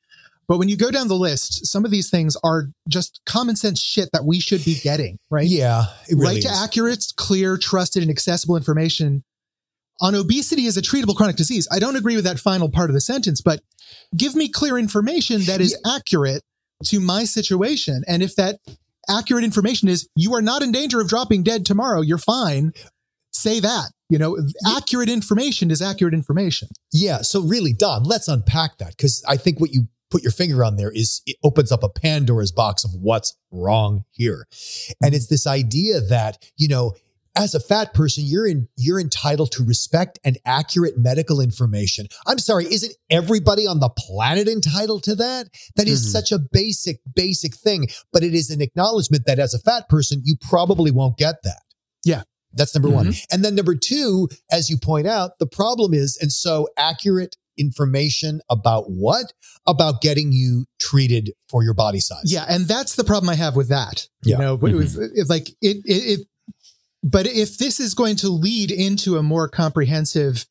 But 0.48 0.60
when 0.60 0.70
you 0.70 0.77
go 0.77 0.92
down 0.92 1.10
the 1.10 1.16
list, 1.16 1.66
some 1.66 1.84
of 1.84 1.92
these 1.92 2.10
things 2.10 2.38
are 2.44 2.68
just 2.88 3.20
common 3.25 3.56
sense 3.56 3.82
shit 3.82 4.10
that 4.13 4.24
we 4.24 4.39
should 4.39 4.63
be 4.63 4.75
getting, 4.75 5.20
right? 5.30 5.48
Yeah. 5.48 5.86
Really 6.10 6.36
right 6.36 6.42
to 6.44 6.50
accurate, 6.50 7.06
clear, 7.18 7.58
trusted, 7.58 8.01
and 8.01 8.10
accessible 8.10 8.56
information 8.56 9.24
on 10.00 10.16
obesity 10.16 10.68
as 10.68 10.77
a 10.77 10.82
treatable 10.82 11.16
chronic 11.16 11.36
disease. 11.36 11.68
I 11.72 11.80
don't 11.80 11.96
agree 11.96 12.16
with 12.16 12.25
that 12.25 12.39
final 12.39 12.70
part 12.70 12.89
of 12.89 12.94
the 12.94 13.01
sentence, 13.01 13.42
but 13.42 13.62
give 14.16 14.36
me 14.36 14.48
clear 14.48 14.77
information 14.77 15.42
that 15.44 15.60
is 15.60 15.77
accurate 15.86 16.44
to 16.86 17.00
my 17.00 17.25
situation. 17.25 18.04
And 18.08 18.24
if 18.24 18.36
that 18.36 18.60
accurate 19.10 19.44
information 19.44 19.89
is 19.89 20.08
you 20.16 20.34
are 20.36 20.42
not 20.42 20.62
in 20.62 20.72
danger 20.72 21.01
of 21.01 21.10
dropping 21.10 21.44
dead 21.44 21.66
tomorrow, 21.66 22.01
you're 22.01 22.18
fine, 22.18 22.72
say 23.32 23.60
that. 23.60 23.92
You 24.10 24.18
know, 24.18 24.38
accurate 24.66 25.10
information 25.10 25.72
is 25.72 25.82
accurate 25.82 26.13
information. 26.13 26.70
Yeah. 26.94 27.22
So 27.24 27.42
really, 27.42 27.74
Don, 27.74 28.04
let's 28.04 28.30
unpack 28.30 28.77
that 28.77 28.92
because 28.92 29.22
I 29.27 29.36
think 29.36 29.60
what 29.60 29.74
you 29.74 29.88
put 30.10 30.24
your 30.24 30.32
finger 30.32 30.64
on 30.64 30.78
there 30.78 30.92
is 30.92 31.22
it 31.26 31.38
opens 31.44 31.72
up 31.72 31.84
a 31.84 31.90
Pandora's 31.90 32.52
box 32.52 32.84
of 32.84 32.92
what's 32.94 33.36
wrong 33.52 34.04
here. 34.12 34.48
And 35.02 35.14
it's 35.14 35.28
this 35.28 35.46
idea 35.48 36.00
that, 36.02 36.38
you 36.56 36.68
know, 36.68 36.94
as 37.36 37.54
a 37.54 37.60
fat 37.60 37.94
person, 37.94 38.24
you're 38.26 38.48
in 38.48 38.68
you're 38.78 39.00
entitled 39.00 39.52
to 39.52 39.64
respect 39.64 40.18
and 40.24 40.40
accurate 40.44 40.98
medical 40.98 41.40
information. 41.40 42.08
I'm 42.26 42.40
sorry, 42.40 42.66
isn't 42.66 42.94
everybody 43.12 43.68
on 43.68 43.80
the 43.80 43.90
planet 43.90 44.48
entitled 44.48 45.04
to 45.04 45.16
that? 45.16 45.48
That 45.76 45.88
is 45.88 46.02
Mhm. 46.02 46.12
such 46.12 46.32
a 46.32 46.40
basic, 46.40 47.00
basic 47.14 47.56
thing. 47.56 47.90
But 48.12 48.24
it 48.24 48.34
is 48.34 48.50
an 48.50 48.62
acknowledgement 48.62 49.26
that 49.28 49.38
as 49.38 49.54
a 49.54 49.60
fat 49.60 49.88
person, 49.88 50.22
you 50.26 50.36
probably 50.42 50.90
won't 50.90 51.18
get 51.18 51.44
that. 51.44 51.62
Yeah. 52.04 52.24
That's 52.54 52.74
number 52.74 52.90
one. 52.90 53.14
And 53.30 53.46
then 53.46 53.54
number 53.54 53.76
two, 53.76 54.30
as 54.52 54.70
you 54.70 54.78
point 54.78 55.06
out, 55.06 55.38
the 55.38 55.46
problem 55.46 55.94
is, 55.94 56.18
and 56.20 56.32
so 56.32 56.70
accurate 56.76 57.36
information 57.58 58.42
about 58.50 58.86
what? 58.88 59.34
About 59.66 60.02
getting 60.02 60.32
you 60.32 60.66
treated 60.80 61.32
for 61.50 61.64
your 61.64 61.74
body 61.74 62.00
size. 62.00 62.24
Yeah, 62.26 62.46
and 62.48 62.66
that's 62.66 62.96
the 62.96 63.04
problem 63.04 63.30
I 63.30 63.36
have 63.36 63.56
with 63.56 63.70
that. 63.70 64.08
Yeah. 64.24 64.36
Mm-hmm. 64.36 64.42
You 64.42 64.48
know, 64.48 64.58
but 64.58 64.72
it 64.72 64.76
was 64.76 64.98
it's 64.98 65.30
like 65.30 65.50
it, 65.62 65.78
it, 65.86 66.20
it. 66.20 66.28
But 67.04 67.28
if 67.28 67.58
this 67.58 67.80
is 67.80 67.94
going 67.94 68.16
to 68.18 68.30
lead 68.30 68.72
into 68.72 69.18
a 69.18 69.24
more 69.24 69.48
comprehensive, 69.48 70.46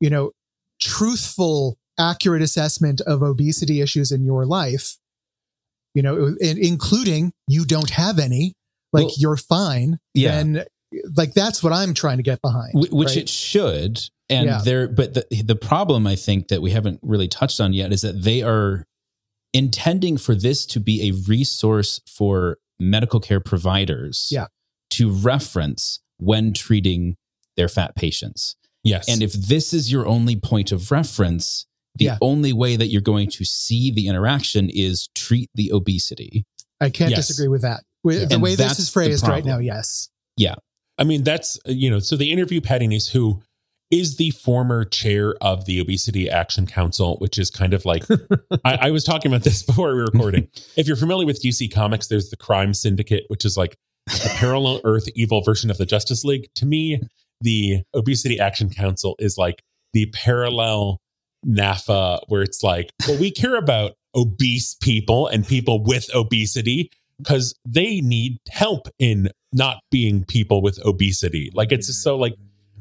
you 0.00 0.10
know, 0.10 0.32
truthful, 0.80 1.78
accurate 1.98 2.42
assessment 2.42 3.00
of 3.02 3.22
obesity 3.22 3.80
issues 3.80 4.10
in 4.10 4.24
your 4.24 4.44
life, 4.44 4.96
you 5.94 6.02
know, 6.02 6.34
including 6.40 7.32
you 7.46 7.64
don't 7.64 7.90
have 7.90 8.18
any, 8.18 8.54
like 8.92 9.06
Well, 9.06 9.14
you're 9.18 9.36
fine. 9.36 9.98
yeah. 10.14 10.36
Then, 10.36 10.64
like 11.16 11.32
that's 11.32 11.62
what 11.62 11.72
I'm 11.72 11.94
trying 11.94 12.18
to 12.18 12.22
get 12.22 12.42
behind. 12.42 12.72
Which 12.74 13.08
right? 13.08 13.16
it 13.16 13.28
should 13.28 14.00
and 14.32 14.46
Yeah. 14.46 14.60
there 14.64 14.88
but 14.88 15.14
the, 15.14 15.42
the 15.44 15.56
problem 15.56 16.06
i 16.06 16.16
think 16.16 16.48
that 16.48 16.60
we 16.62 16.70
haven't 16.70 16.98
really 17.02 17.28
touched 17.28 17.60
on 17.60 17.72
yet 17.72 17.92
is 17.92 18.00
that 18.02 18.22
they 18.22 18.42
are 18.42 18.84
intending 19.52 20.16
for 20.16 20.34
this 20.34 20.64
to 20.66 20.80
be 20.80 21.08
a 21.08 21.12
resource 21.28 22.00
for 22.06 22.58
medical 22.80 23.20
care 23.20 23.40
providers 23.40 24.28
Yeah. 24.30 24.46
to 24.90 25.10
reference 25.10 26.00
when 26.18 26.52
treating 26.52 27.16
their 27.56 27.68
fat 27.68 27.94
patients 27.96 28.56
Yes. 28.84 29.08
and 29.08 29.22
if 29.22 29.32
this 29.32 29.72
is 29.72 29.92
your 29.92 30.06
only 30.06 30.36
point 30.36 30.72
of 30.72 30.90
reference 30.90 31.66
the 31.94 32.06
Yeah. 32.06 32.18
only 32.22 32.52
way 32.54 32.76
that 32.76 32.88
you're 32.88 33.02
going 33.02 33.28
to 33.30 33.44
see 33.44 33.90
the 33.90 34.06
interaction 34.08 34.70
is 34.70 35.08
treat 35.14 35.50
the 35.54 35.70
obesity 35.72 36.44
I 36.80 36.90
can't 36.90 37.10
Yes. 37.10 37.28
disagree 37.28 37.46
with 37.48 37.62
that. 37.62 37.84
With 38.02 38.28
the 38.30 38.34
And 38.34 38.42
way 38.42 38.56
this 38.56 38.78
is 38.80 38.88
phrased 38.88 39.28
right 39.28 39.44
now, 39.44 39.58
yes 39.58 40.08
yeah 40.36 40.54
I 40.98 41.04
mean, 41.04 41.24
that's, 41.24 41.58
you 41.66 41.88
know, 41.90 42.00
so 42.00 42.16
the 42.16 42.30
interview 42.30 42.60
Patty 42.60 42.86
Nece, 42.86 43.10
who 43.12 43.42
is 43.92 44.16
the 44.16 44.30
former 44.30 44.84
chair 44.84 45.34
of 45.42 45.66
the 45.66 45.78
Obesity 45.78 46.28
Action 46.28 46.66
Council, 46.66 47.16
which 47.18 47.38
is 47.38 47.50
kind 47.50 47.74
of 47.74 47.84
like, 47.84 48.04
I, 48.64 48.88
I 48.88 48.90
was 48.90 49.04
talking 49.04 49.30
about 49.30 49.44
this 49.44 49.62
before 49.66 49.88
we 49.90 49.96
were 49.96 50.08
recording. 50.12 50.48
if 50.76 50.86
you're 50.88 50.96
familiar 50.96 51.26
with 51.26 51.42
DC 51.42 51.72
Comics, 51.72 52.08
there's 52.08 52.30
the 52.30 52.36
Crime 52.36 52.72
Syndicate, 52.74 53.24
which 53.28 53.44
is 53.44 53.56
like 53.56 53.76
a 54.08 54.28
parallel 54.30 54.80
Earth 54.84 55.06
evil 55.14 55.42
version 55.42 55.70
of 55.70 55.76
the 55.76 55.86
Justice 55.86 56.24
League. 56.24 56.48
To 56.56 56.66
me, 56.66 57.00
the 57.42 57.82
Obesity 57.94 58.40
Action 58.40 58.70
Council 58.70 59.14
is 59.18 59.36
like 59.36 59.62
the 59.92 60.06
parallel 60.14 60.98
NAAFA, 61.46 62.20
where 62.28 62.42
it's 62.42 62.62
like, 62.62 62.90
well, 63.06 63.20
we 63.20 63.30
care 63.30 63.56
about 63.56 63.92
obese 64.14 64.74
people 64.74 65.26
and 65.26 65.46
people 65.46 65.82
with 65.84 66.08
obesity 66.14 66.90
because 67.18 67.54
they 67.66 68.00
need 68.00 68.38
help 68.50 68.88
in 68.98 69.28
not 69.52 69.78
being 69.90 70.24
people 70.24 70.62
with 70.62 70.78
obesity. 70.84 71.50
Like 71.52 71.72
it's 71.72 71.88
just 71.88 72.02
so 72.02 72.16
like 72.16 72.34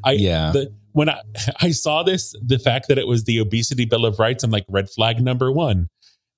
I 0.03 0.13
Yeah. 0.13 0.51
the 0.51 0.73
when 0.93 1.09
I 1.09 1.21
I 1.61 1.71
saw 1.71 2.03
this, 2.03 2.35
the 2.43 2.59
fact 2.59 2.87
that 2.87 2.97
it 2.97 3.07
was 3.07 3.23
the 3.23 3.39
obesity 3.39 3.85
bill 3.85 4.05
of 4.05 4.19
rights, 4.19 4.43
I'm 4.43 4.51
like 4.51 4.65
red 4.69 4.89
flag 4.89 5.21
number 5.21 5.51
one. 5.51 5.89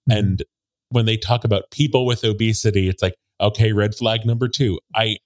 Mm-hmm. 0.09 0.17
And 0.17 0.43
when 0.89 1.05
they 1.05 1.17
talk 1.17 1.43
about 1.43 1.71
people 1.71 2.05
with 2.05 2.23
obesity, 2.23 2.87
it's 2.87 3.01
like, 3.01 3.15
okay, 3.41 3.73
red 3.73 3.95
flag 3.95 4.25
number 4.25 4.47
two. 4.47 4.79
I 4.95 5.17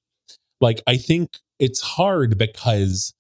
like 0.62 0.82
I 0.88 0.98
think 0.98 1.38
it's 1.60 1.82
hard 1.82 2.38
because 2.38 3.14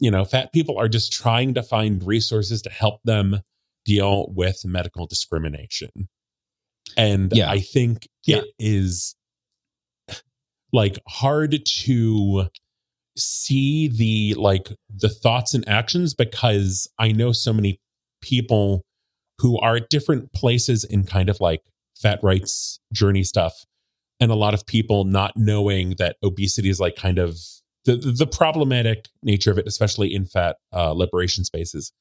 you 0.00 0.10
know, 0.10 0.24
fat 0.24 0.52
people 0.52 0.78
are 0.78 0.88
just 0.88 1.12
trying 1.12 1.54
to 1.54 1.62
find 1.62 2.04
resources 2.04 2.60
to 2.62 2.70
help 2.70 3.00
them 3.04 3.40
deal 3.84 4.32
with 4.34 4.64
medical 4.64 5.06
discrimination. 5.06 5.90
And 6.96 7.32
Yeah. 7.32 7.50
I 7.50 7.60
think 7.60 8.08
Yeah. 8.24 8.38
it 8.38 8.46
is 8.58 9.14
like 10.72 10.98
hard 11.06 11.64
to 11.64 12.48
see 13.16 13.88
the 13.88 14.34
like 14.40 14.68
the 14.94 15.08
thoughts 15.08 15.54
and 15.54 15.68
actions 15.68 16.14
because 16.14 16.88
I 16.98 17.12
know 17.12 17.32
so 17.32 17.52
many 17.52 17.78
people 18.22 18.82
who 19.38 19.58
are 19.58 19.76
at 19.76 19.90
different 19.90 20.32
places 20.32 20.84
in 20.84 21.04
kind 21.04 21.28
of 21.28 21.40
like 21.40 21.62
fat 21.96 22.20
rights 22.22 22.80
journey 22.92 23.24
stuff 23.24 23.64
and 24.20 24.30
a 24.30 24.36
lot 24.36 24.54
of 24.54 24.66
people 24.66 25.04
not 25.04 25.32
knowing 25.36 25.96
that 25.98 26.16
obesity 26.22 26.70
is 26.70 26.80
like 26.80 26.96
kind 26.96 27.18
of 27.18 27.36
the 27.84 27.96
the 27.96 28.26
problematic 28.26 29.08
nature 29.22 29.50
of 29.50 29.58
it 29.58 29.66
especially 29.66 30.14
in 30.14 30.24
fat 30.24 30.56
uh, 30.72 30.92
liberation 30.92 31.44
spaces. 31.44 31.92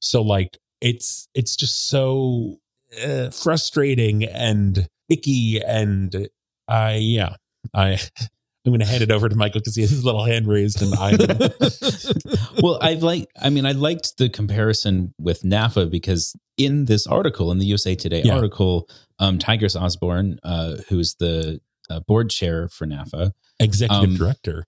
So 0.00 0.22
like 0.22 0.58
it's 0.80 1.28
it's 1.34 1.56
just 1.56 1.88
so 1.88 2.58
uh, 3.04 3.30
frustrating 3.30 4.24
and 4.24 4.88
icky 5.08 5.60
and 5.60 6.28
i 6.68 6.94
yeah 6.94 7.34
i 7.74 7.98
i'm 8.66 8.72
gonna 8.72 8.84
hand 8.84 9.02
it 9.02 9.10
over 9.10 9.28
to 9.28 9.36
michael 9.36 9.60
because 9.60 9.74
he 9.74 9.82
has 9.82 9.90
his 9.90 10.04
little 10.04 10.24
hand 10.24 10.46
raised 10.46 10.82
and 10.82 10.94
i'm 10.94 11.16
well, 12.62 12.78
I 12.82 12.94
like. 12.94 13.28
I 13.40 13.48
mean, 13.50 13.64
I 13.66 13.72
liked 13.72 14.18
the 14.18 14.28
comparison 14.28 15.14
with 15.18 15.42
NAAFA 15.42 15.90
because 15.90 16.34
in 16.56 16.84
this 16.86 17.06
article, 17.06 17.50
in 17.52 17.58
the 17.58 17.66
USA 17.66 17.94
Today 17.94 18.22
Yeah. 18.24 18.34
article, 18.36 18.88
um, 19.18 19.38
Tigress 19.38 19.76
Osborn, 19.76 20.38
uh, 20.42 20.76
who's 20.88 21.14
the 21.14 21.60
uh, 21.88 22.00
board 22.00 22.30
chair 22.30 22.68
for 22.68 22.86
NAAFA. 22.86 23.32
executive 23.58 24.10
Um, 24.10 24.16
director 24.16 24.66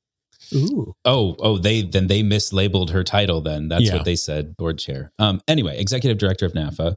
Ooh. 0.55 0.95
Oh, 1.05 1.37
oh, 1.39 1.59
they 1.59 1.83
then 1.83 2.07
they 2.09 2.23
mislabeled 2.23 2.91
her 2.91 3.05
title. 3.05 3.41
Then 3.41 3.69
that's 3.69 3.85
Yeah. 3.85 3.95
what 3.97 4.05
they 4.05 4.17
said. 4.17 4.57
Board 4.57 4.79
chair. 4.79 5.13
Um, 5.19 5.41
anyway, 5.49 5.79
executive 5.79 6.19
director 6.19 6.47
of 6.47 6.53
NAFA. 6.53 6.95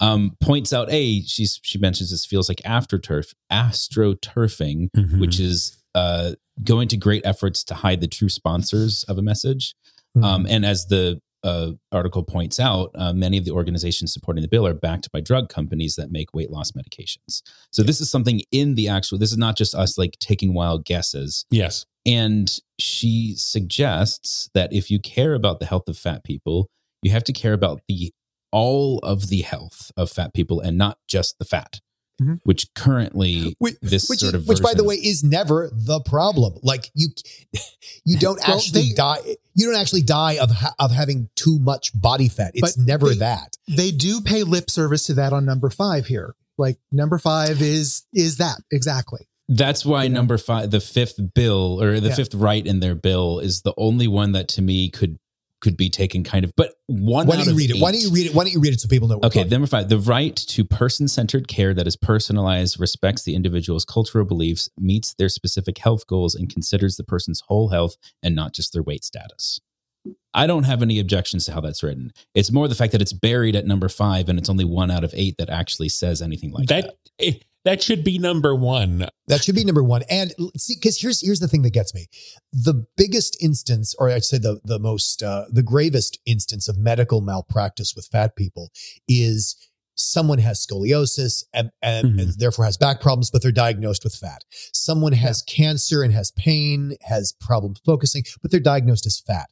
Um, 0.00 0.36
points 0.40 0.72
out, 0.72 0.90
a 0.90 1.20
she's 1.22 1.60
she 1.62 1.78
mentions 1.78 2.10
this 2.10 2.26
feels 2.26 2.48
like 2.48 2.58
afterturf, 2.64 3.34
astroturfing, 3.50 4.88
Mhm. 4.96 5.20
which 5.20 5.38
is 5.40 5.76
uh, 5.94 6.32
going 6.62 6.88
to 6.88 6.96
great 6.96 7.24
efforts 7.24 7.64
to 7.64 7.74
hide 7.74 8.00
the 8.00 8.08
true 8.08 8.28
sponsors 8.28 9.04
of 9.04 9.18
a 9.18 9.22
message. 9.22 9.74
Hmm. 10.14 10.24
Um, 10.24 10.46
and 10.48 10.64
as 10.64 10.86
the 10.86 11.20
uh, 11.44 11.72
article 11.90 12.22
points 12.22 12.60
out, 12.60 12.90
uh, 12.94 13.12
many 13.12 13.36
of 13.36 13.44
the 13.44 13.50
organizations 13.50 14.12
supporting 14.12 14.42
the 14.42 14.48
bill 14.48 14.66
are 14.66 14.74
backed 14.74 15.10
by 15.12 15.20
drug 15.20 15.48
companies 15.48 15.96
that 15.96 16.12
make 16.12 16.32
weight 16.34 16.50
loss 16.50 16.72
medications. 16.72 17.42
So 17.72 17.82
this 17.82 18.00
is 18.00 18.10
something 18.10 18.42
in 18.52 18.74
the 18.74 18.88
actual. 18.88 19.18
This 19.18 19.32
is 19.32 19.38
not 19.38 19.56
just 19.56 19.74
us 19.74 19.98
like 19.98 20.18
taking 20.20 20.54
wild 20.54 20.84
guesses. 20.84 21.44
yes 21.50 21.84
And 22.06 22.54
she 22.78 23.34
suggests 23.36 24.50
that 24.54 24.72
if 24.72 24.90
you 24.90 25.00
care 25.00 25.34
about 25.34 25.58
the 25.58 25.66
health 25.66 25.88
of 25.88 25.98
fat 25.98 26.22
people, 26.24 26.68
you 27.02 27.10
have 27.10 27.24
to 27.24 27.32
care 27.32 27.52
about 27.52 27.80
the 27.88 28.12
all 28.52 28.98
of 28.98 29.28
the 29.28 29.40
health 29.40 29.90
of 29.96 30.10
fat 30.10 30.34
people 30.34 30.60
and 30.60 30.76
not 30.76 30.98
just 31.08 31.38
the 31.38 31.44
fat. 31.44 31.80
Mhm. 32.22 32.40
Which 32.44 32.72
currently 32.74 33.56
which, 33.58 33.76
this 33.82 34.08
which, 34.08 34.20
sort 34.20 34.34
is- 34.34 34.42
of 34.42 34.48
which 34.48 34.62
by 34.62 34.74
the 34.74 34.80
of- 34.80 34.86
way 34.86 34.96
is 34.96 35.22
never 35.24 35.70
the 35.72 36.00
problem 36.00 36.54
like 36.62 36.90
you 36.94 37.08
you 38.04 38.18
don't 38.18 38.38
Well, 38.46 38.56
actually 38.56 38.88
they- 38.90 38.94
die 38.94 39.18
you 39.54 39.66
don't 39.70 39.80
actually 39.80 40.02
die 40.02 40.38
of 40.38 40.50
ha- 40.50 40.74
of 40.78 40.90
having 40.90 41.28
too 41.36 41.58
much 41.58 41.90
body 41.94 42.28
fat 42.28 42.52
it's 42.54 42.76
never 42.78 43.08
they- 43.10 43.16
that 43.16 43.56
they 43.68 43.90
do 43.90 44.20
pay 44.20 44.42
lip 44.42 44.70
service 44.70 45.04
to 45.04 45.14
that 45.14 45.32
on 45.32 45.44
number 45.44 45.70
five 45.70 46.06
here. 46.06 46.34
Like 46.58 46.78
number 46.90 47.18
five 47.18 47.60
is 47.62 48.02
is 48.12 48.36
that 48.36 48.58
exactly. 48.70 49.26
That's 49.48 49.84
why 49.84 50.04
You 50.04 50.10
number 50.10 50.38
five, 50.38 50.70
the 50.70 50.80
fifth 50.80 51.18
bill 51.34 51.82
or 51.82 51.98
the 52.00 52.08
Yeah. 52.08 52.14
fifth 52.14 52.34
right 52.34 52.64
in 52.64 52.80
their 52.80 52.94
bill 52.94 53.38
is 53.40 53.62
the 53.62 53.74
only 53.76 54.06
one 54.08 54.32
that 54.32 54.48
to 54.48 54.62
me 54.62 54.88
could 54.88 55.18
could 55.62 55.76
be 55.76 55.88
taken 55.88 56.24
kind 56.24 56.44
of. 56.44 56.52
But 56.56 56.74
one. 56.88 57.26
why 57.26 57.36
don't 57.36 57.46
you 57.46 57.52
of 57.52 57.56
read 57.56 57.70
it 57.70 57.80
why 57.80 57.92
don't 57.92 58.02
you 58.02 58.10
read 58.10 58.26
it 58.26 58.34
why 58.34 58.44
don't 58.44 58.52
you 58.52 58.60
read 58.60 58.74
it 58.74 58.80
so 58.80 58.88
people 58.88 59.08
know 59.08 59.20
Okay, 59.22 59.44
number 59.44 59.66
five, 59.66 59.88
the 59.88 59.98
right 59.98 60.36
to 60.36 60.64
person 60.64 61.08
centered 61.08 61.48
care 61.48 61.72
that 61.72 61.86
is 61.86 61.96
personalized, 61.96 62.78
respects 62.78 63.22
the 63.22 63.34
individual's 63.34 63.84
cultural 63.84 64.26
beliefs, 64.26 64.68
meets 64.76 65.14
their 65.14 65.28
specific 65.28 65.78
health 65.78 66.06
goals, 66.06 66.34
and 66.34 66.50
considers 66.50 66.96
the 66.96 67.04
person's 67.04 67.42
whole 67.46 67.68
health 67.68 67.96
and 68.22 68.34
not 68.34 68.52
just 68.52 68.72
their 68.72 68.82
weight 68.82 69.04
status. 69.04 69.60
I 70.34 70.46
don't 70.48 70.64
have 70.64 70.82
any 70.82 70.98
objections 70.98 71.46
to 71.46 71.52
how 71.52 71.60
that's 71.60 71.82
written. 71.82 72.12
It's 72.34 72.50
more 72.50 72.66
the 72.66 72.74
fact 72.74 72.92
that 72.92 73.02
it's 73.02 73.12
buried 73.12 73.54
at 73.54 73.66
number 73.66 73.88
five 73.88 74.28
and 74.28 74.38
it's 74.38 74.48
only 74.48 74.64
one 74.64 74.90
out 74.90 75.04
of 75.04 75.14
eight 75.14 75.36
that 75.38 75.48
actually 75.48 75.90
says 75.90 76.20
anything 76.20 76.50
like 76.50 76.66
that. 76.68 76.84
that 76.86 76.94
it, 77.18 77.44
that 77.64 77.82
should 77.82 78.04
be 78.04 78.18
number 78.18 78.54
one. 78.54 79.06
That 79.28 79.44
should 79.44 79.54
be 79.54 79.64
number 79.64 79.82
one. 79.84 80.02
And 80.10 80.32
see, 80.56 80.74
because 80.76 81.00
here's 81.00 81.20
here's 81.20 81.40
the 81.40 81.48
thing 81.48 81.62
that 81.62 81.72
gets 81.72 81.94
me: 81.94 82.08
the 82.52 82.86
biggest 82.96 83.36
instance, 83.40 83.94
or 83.98 84.10
I'd 84.10 84.24
say 84.24 84.38
the 84.38 84.60
the 84.64 84.78
most 84.78 85.22
uh, 85.22 85.44
the 85.50 85.62
gravest 85.62 86.18
instance 86.26 86.68
of 86.68 86.76
medical 86.78 87.20
malpractice 87.20 87.94
with 87.94 88.06
fat 88.10 88.36
people 88.36 88.70
is 89.08 89.56
someone 89.94 90.38
has 90.38 90.66
scoliosis 90.66 91.44
and, 91.52 91.70
and, 91.82 92.18
Mhm. 92.18 92.22
and 92.22 92.34
therefore 92.38 92.64
has 92.64 92.78
back 92.78 93.00
problems, 93.00 93.30
but 93.30 93.42
they're 93.42 93.52
diagnosed 93.52 94.02
with 94.04 94.14
fat. 94.14 94.42
Someone 94.72 95.12
has 95.12 95.42
cancer 95.42 96.02
and 96.02 96.14
has 96.14 96.30
pain, 96.32 96.96
has 97.02 97.32
problems 97.38 97.78
focusing, 97.84 98.24
but 98.40 98.50
they're 98.50 98.58
diagnosed 98.58 99.06
as 99.06 99.20
fat. 99.20 99.50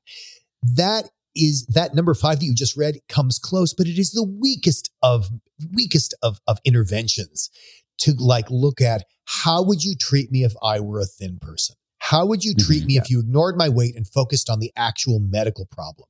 That 0.63 1.11
is 1.37 1.67
that 1.67 1.95
number 1.95 2.15
five 2.15 2.41
that 2.41 2.47
you 2.47 2.55
just 2.55 2.77
read 2.77 2.99
comes 3.09 3.39
close, 3.39 3.75
but 3.75 3.87
it 3.87 3.99
is 3.99 4.13
the 4.13 4.25
weakest 4.25 4.91
of 5.03 5.29
weakest 5.73 6.15
of 6.23 6.41
of 6.47 6.59
interventions 6.65 7.51
to 8.01 8.13
like 8.15 8.51
look 8.51 8.81
at 8.81 9.05
how 9.25 9.63
would 9.63 9.85
you 9.85 9.95
treat 9.95 10.31
me 10.33 10.45
if 10.45 10.53
I 10.63 10.81
were 10.81 11.01
a 11.01 11.05
thin 11.07 11.39
person? 11.41 11.77
How 11.99 12.27
would 12.27 12.43
you 12.45 12.55
treat 12.55 12.83
Mhm. 12.83 12.87
me 12.87 12.97
if 12.99 13.11
you 13.11 13.21
ignored 13.21 13.57
my 13.57 13.69
weight 13.69 13.95
and 13.97 14.07
focused 14.09 14.51
on 14.51 14.59
the 14.59 14.73
actual 14.75 15.21
medical 15.21 15.67
problem? 15.67 16.09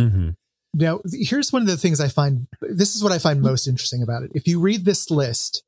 Mm-hmm. 0.00 0.30
Now, 0.74 1.00
here's 1.12 1.52
one 1.52 1.62
of 1.62 1.68
the 1.68 1.76
things 1.76 2.00
I 2.00 2.08
find. 2.08 2.46
This 2.60 2.96
is 2.96 3.02
what 3.02 3.12
I 3.12 3.18
find 3.18 3.40
most 3.40 3.68
interesting 3.68 4.02
about 4.02 4.22
it. 4.24 4.32
If 4.34 4.48
you 4.48 4.58
read 4.60 4.84
this 4.84 5.10
list, 5.10 5.62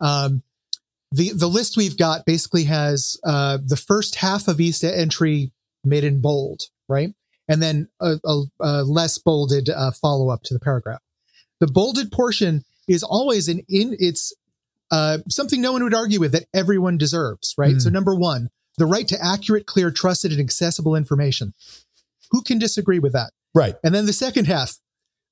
um, 0.00 0.42
the 1.10 1.32
the 1.32 1.48
list 1.48 1.76
we've 1.76 1.96
got 1.96 2.26
basically 2.26 2.64
has 2.64 3.16
uh, 3.24 3.58
the 3.64 3.76
first 3.76 4.16
half 4.16 4.46
of 4.48 4.60
each 4.60 4.82
entry 4.84 5.52
made 5.84 6.04
in 6.04 6.20
bold, 6.20 6.62
right, 6.88 7.14
and 7.48 7.62
then 7.62 7.88
a, 8.00 8.16
a, 8.24 8.42
a 8.60 8.82
less 8.84 9.18
bolded 9.18 9.70
uh, 9.70 9.90
follow 9.92 10.28
up 10.28 10.42
to 10.44 10.54
the 10.54 10.60
paragraph. 10.60 11.00
The 11.60 11.66
bolded 11.68 12.10
portion 12.12 12.64
is 12.88 13.02
always 13.02 13.48
an 13.48 13.62
in. 13.68 13.96
It's 13.98 14.32
uh, 14.94 15.18
something 15.28 15.60
no 15.60 15.72
one 15.72 15.82
would 15.82 15.94
argue 15.94 16.20
with 16.20 16.32
that 16.32 16.46
everyone 16.54 16.96
deserves, 16.98 17.54
right? 17.58 17.74
Mm. 17.74 17.80
So 17.80 17.90
number 17.90 18.14
one, 18.14 18.48
the 18.78 18.86
right 18.86 19.08
to 19.08 19.18
accurate, 19.20 19.66
clear, 19.66 19.90
trusted, 19.90 20.30
and 20.30 20.40
accessible 20.40 20.94
information. 20.94 21.52
Who 22.30 22.42
can 22.42 22.58
disagree 22.58 23.00
with 23.00 23.12
that? 23.12 23.30
Right. 23.54 23.74
And 23.82 23.94
then 23.94 24.06
the 24.06 24.12
second 24.12 24.46
half, 24.46 24.76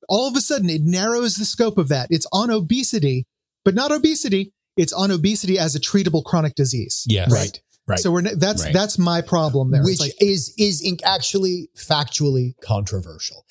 all 0.09 0.29
of 0.29 0.37
a 0.37 0.41
sudden 0.41 0.69
it 0.69 0.83
narrows 0.83 1.37
the 1.37 1.45
scope 1.45 1.79
of 1.79 1.89
that. 1.89 2.09
It's 2.11 2.27
on 2.33 2.51
obesity, 2.51 3.27
but 3.65 3.75
not 3.75 3.93
obesity. 3.93 4.53
It's 4.77 4.93
on 4.93 5.11
obesity 5.11 5.59
as 5.59 5.75
a 5.77 5.81
treatable 5.81 6.25
chronic 6.25 6.55
disease. 6.55 7.05
Yes. 7.07 7.31
Right. 7.33 7.61
Right. 7.87 7.99
So 7.99 8.11
we're 8.13 8.23
that's 8.23 8.65
Right. 8.65 8.73
that's 8.73 8.99
my 8.99 9.23
problem 9.23 9.71
there. 9.71 9.83
Which 9.85 10.01
like, 10.01 10.15
is 10.21 10.55
is 10.59 10.81
in- 10.81 10.99
actually 11.05 11.69
factually 11.77 12.55
controversial. 12.63 13.45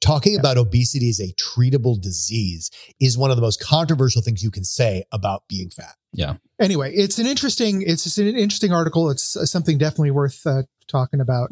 Talking 0.00 0.38
about 0.38 0.58
obesity 0.58 1.08
as 1.08 1.20
a 1.20 1.32
treatable 1.34 2.00
disease 2.00 2.70
is 3.00 3.16
one 3.16 3.30
of 3.30 3.36
the 3.36 3.42
most 3.42 3.60
controversial 3.60 4.20
things 4.22 4.42
you 4.42 4.50
can 4.50 4.62
say 4.64 5.04
about 5.10 5.42
being 5.48 5.70
fat. 5.70 5.94
Yeah. 6.12 6.34
Anyway, 6.60 6.92
it's 6.94 7.18
an 7.18 7.26
interesting 7.26 7.82
it's 7.82 8.04
just 8.04 8.18
an 8.18 8.26
interesting 8.36 8.72
article. 8.72 9.10
It's 9.10 9.36
uh, 9.36 9.46
something 9.46 9.78
definitely 9.78 10.10
worth 10.10 10.46
uh, 10.46 10.62
talking 10.86 11.20
about. 11.20 11.50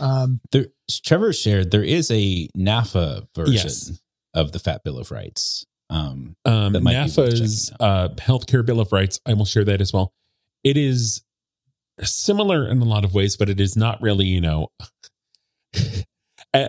Um, 0.00 0.40
There, 0.50 0.66
Trevor 1.04 1.32
shared 1.32 1.70
there 1.70 1.84
is 1.84 2.10
a 2.10 2.48
NAAFA 2.56 3.28
version 3.34 3.54
Yes. 3.54 3.92
of 4.34 4.52
the 4.52 4.58
Fat 4.58 4.82
Bill 4.84 4.98
of 4.98 5.10
Rights. 5.10 5.64
Um, 5.88 6.36
Um, 6.44 6.72
That 6.72 6.82
might 6.82 6.92
be 6.92 6.98
worth 6.98 7.32
NAAFA's 7.34 7.72
uh, 7.78 8.08
healthcare 8.16 8.64
bill 8.66 8.80
of 8.80 8.92
rights. 8.92 9.20
I 9.24 9.34
will 9.34 9.44
share 9.44 9.64
that 9.64 9.80
as 9.80 9.92
well. 9.92 10.12
It 10.64 10.76
is 10.76 11.22
similar 12.02 12.66
in 12.68 12.80
a 12.80 12.84
lot 12.84 13.04
of 13.04 13.14
ways, 13.14 13.36
but 13.36 13.48
it 13.48 13.60
is 13.60 13.76
not 13.76 14.00
really. 14.02 14.26
You 14.26 14.40
know, 14.40 14.68
uh, 16.54 16.68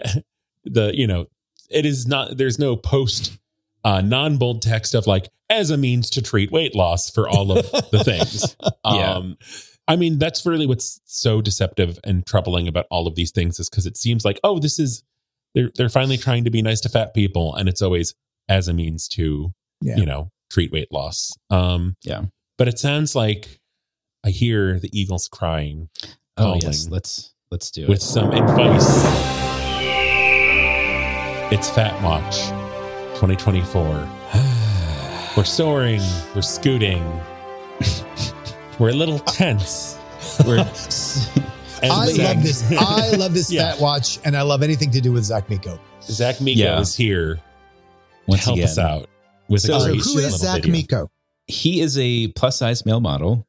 the 0.65 0.91
you 0.93 1.07
know, 1.07 1.25
it 1.69 1.85
is 1.85 2.07
not. 2.07 2.37
There's 2.37 2.59
no 2.59 2.75
post 2.75 3.37
uh, 3.83 4.01
non 4.01 4.37
bold 4.37 4.61
text 4.61 4.95
of 4.95 5.07
like 5.07 5.29
as 5.49 5.69
a 5.69 5.77
means 5.77 6.09
to 6.11 6.21
treat 6.21 6.51
weight 6.51 6.73
loss 6.75 7.09
for 7.09 7.27
all 7.29 7.51
of 7.57 7.69
the 7.91 8.03
things. 8.03 8.55
Yeah. 8.85 9.13
Um, 9.13 9.37
I 9.87 9.97
mean, 9.97 10.17
that's 10.17 10.45
really 10.45 10.65
what's 10.65 11.01
so 11.03 11.41
deceptive 11.41 11.99
and 12.05 12.25
troubling 12.25 12.67
about 12.69 12.85
all 12.89 13.05
of 13.05 13.15
these 13.15 13.31
things 13.31 13.59
is 13.59 13.69
because 13.69 13.85
it 13.85 13.97
seems 13.97 14.23
like, 14.23 14.39
oh, 14.43 14.57
this 14.59 14.79
is 14.79 15.03
they're 15.53 15.69
they're 15.75 15.89
finally 15.89 16.17
trying 16.17 16.45
to 16.45 16.49
be 16.51 16.61
nice 16.61 16.79
to 16.81 16.89
fat 16.89 17.13
people, 17.13 17.53
and 17.55 17.67
it's 17.67 17.81
always 17.81 18.15
as 18.49 18.67
a 18.67 18.73
means 18.73 19.07
to 19.09 19.53
Yeah. 19.81 19.97
you 19.97 20.05
know 20.05 20.29
treat 20.49 20.71
weight 20.71 20.91
loss. 20.91 21.33
Um, 21.49 21.95
Yeah. 22.03 22.25
but 22.57 22.67
it 22.67 22.79
sounds 22.79 23.15
like 23.15 23.59
I 24.25 24.29
hear 24.29 24.79
the 24.79 24.89
eagles 24.97 25.27
crying 25.27 25.89
oh 26.37 26.55
yes, 26.61 26.87
let's 26.89 27.33
let's 27.51 27.69
do 27.71 27.83
it 27.83 27.89
with 27.89 28.01
some 28.01 28.31
advice. 28.31 29.62
It's 31.53 31.69
Fat 31.69 32.01
Watch 32.03 32.37
2024. 33.19 34.09
We're 35.37 35.43
soaring, 35.43 36.01
we're 36.35 36.41
scooting, 36.43 37.03
we're 38.79 38.89
a 38.89 38.93
little 38.93 39.17
tense. 39.19 39.97
We're 40.45 40.59
I 41.83 42.11
love 42.11 42.43
this. 42.43 42.71
I 42.71 43.11
love 43.15 43.33
this 43.33 43.51
Yeah. 43.51 43.71
fat 43.73 43.81
watch, 43.81 44.19
and 44.25 44.37
I 44.37 44.43
love 44.43 44.61
anything 44.61 44.91
to 44.91 45.01
do 45.01 45.11
with 45.11 45.23
Zach 45.23 45.49
Miko. 45.49 45.79
Zach 46.03 46.39
Miko 46.39 46.59
Yeah. 46.59 46.79
is 46.79 46.95
here 46.95 47.35
to 47.37 47.41
once 48.27 48.43
help 48.45 48.57
again. 48.57 48.69
us 48.69 48.77
out 48.77 49.09
with 49.49 49.61
So 49.63 49.75
a 49.75 49.79
so 49.79 49.85
great 49.87 50.01
who 50.03 50.15
little 50.15 50.29
is 50.35 50.39
Zach 50.39 50.61
video. 50.61 50.71
Miko? 50.71 51.11
he 51.47 51.81
is 51.81 51.97
a 51.97 52.27
plus 52.29 52.57
size 52.59 52.85
male 52.85 52.99
model 53.01 53.45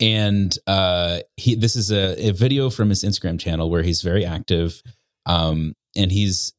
and 0.00 0.58
uh 0.66 1.18
he 1.36 1.54
this 1.54 1.76
is 1.76 1.92
a, 1.92 2.28
a 2.28 2.32
video 2.32 2.70
from 2.70 2.88
his 2.88 3.04
instagram 3.04 3.38
channel 3.38 3.70
where 3.70 3.82
he's 3.84 4.02
very 4.02 4.24
active 4.24 4.82
um 5.26 5.74
and 5.94 6.10
he's 6.10 6.52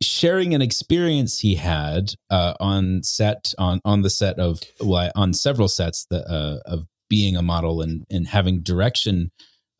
sharing 0.00 0.54
an 0.54 0.62
experience 0.62 1.40
he 1.40 1.56
had 1.56 2.12
uh 2.30 2.54
on 2.60 3.02
set 3.02 3.52
on 3.58 3.80
on 3.84 4.02
the 4.02 4.10
set 4.10 4.38
of 4.38 4.60
well 4.80 5.10
on 5.16 5.32
several 5.32 5.66
sets 5.68 6.06
that 6.10 6.24
uh 6.30 6.58
of 6.66 6.86
being 7.10 7.36
a 7.36 7.42
model 7.42 7.82
and 7.82 8.04
and 8.10 8.28
having 8.28 8.60
direction 8.60 9.30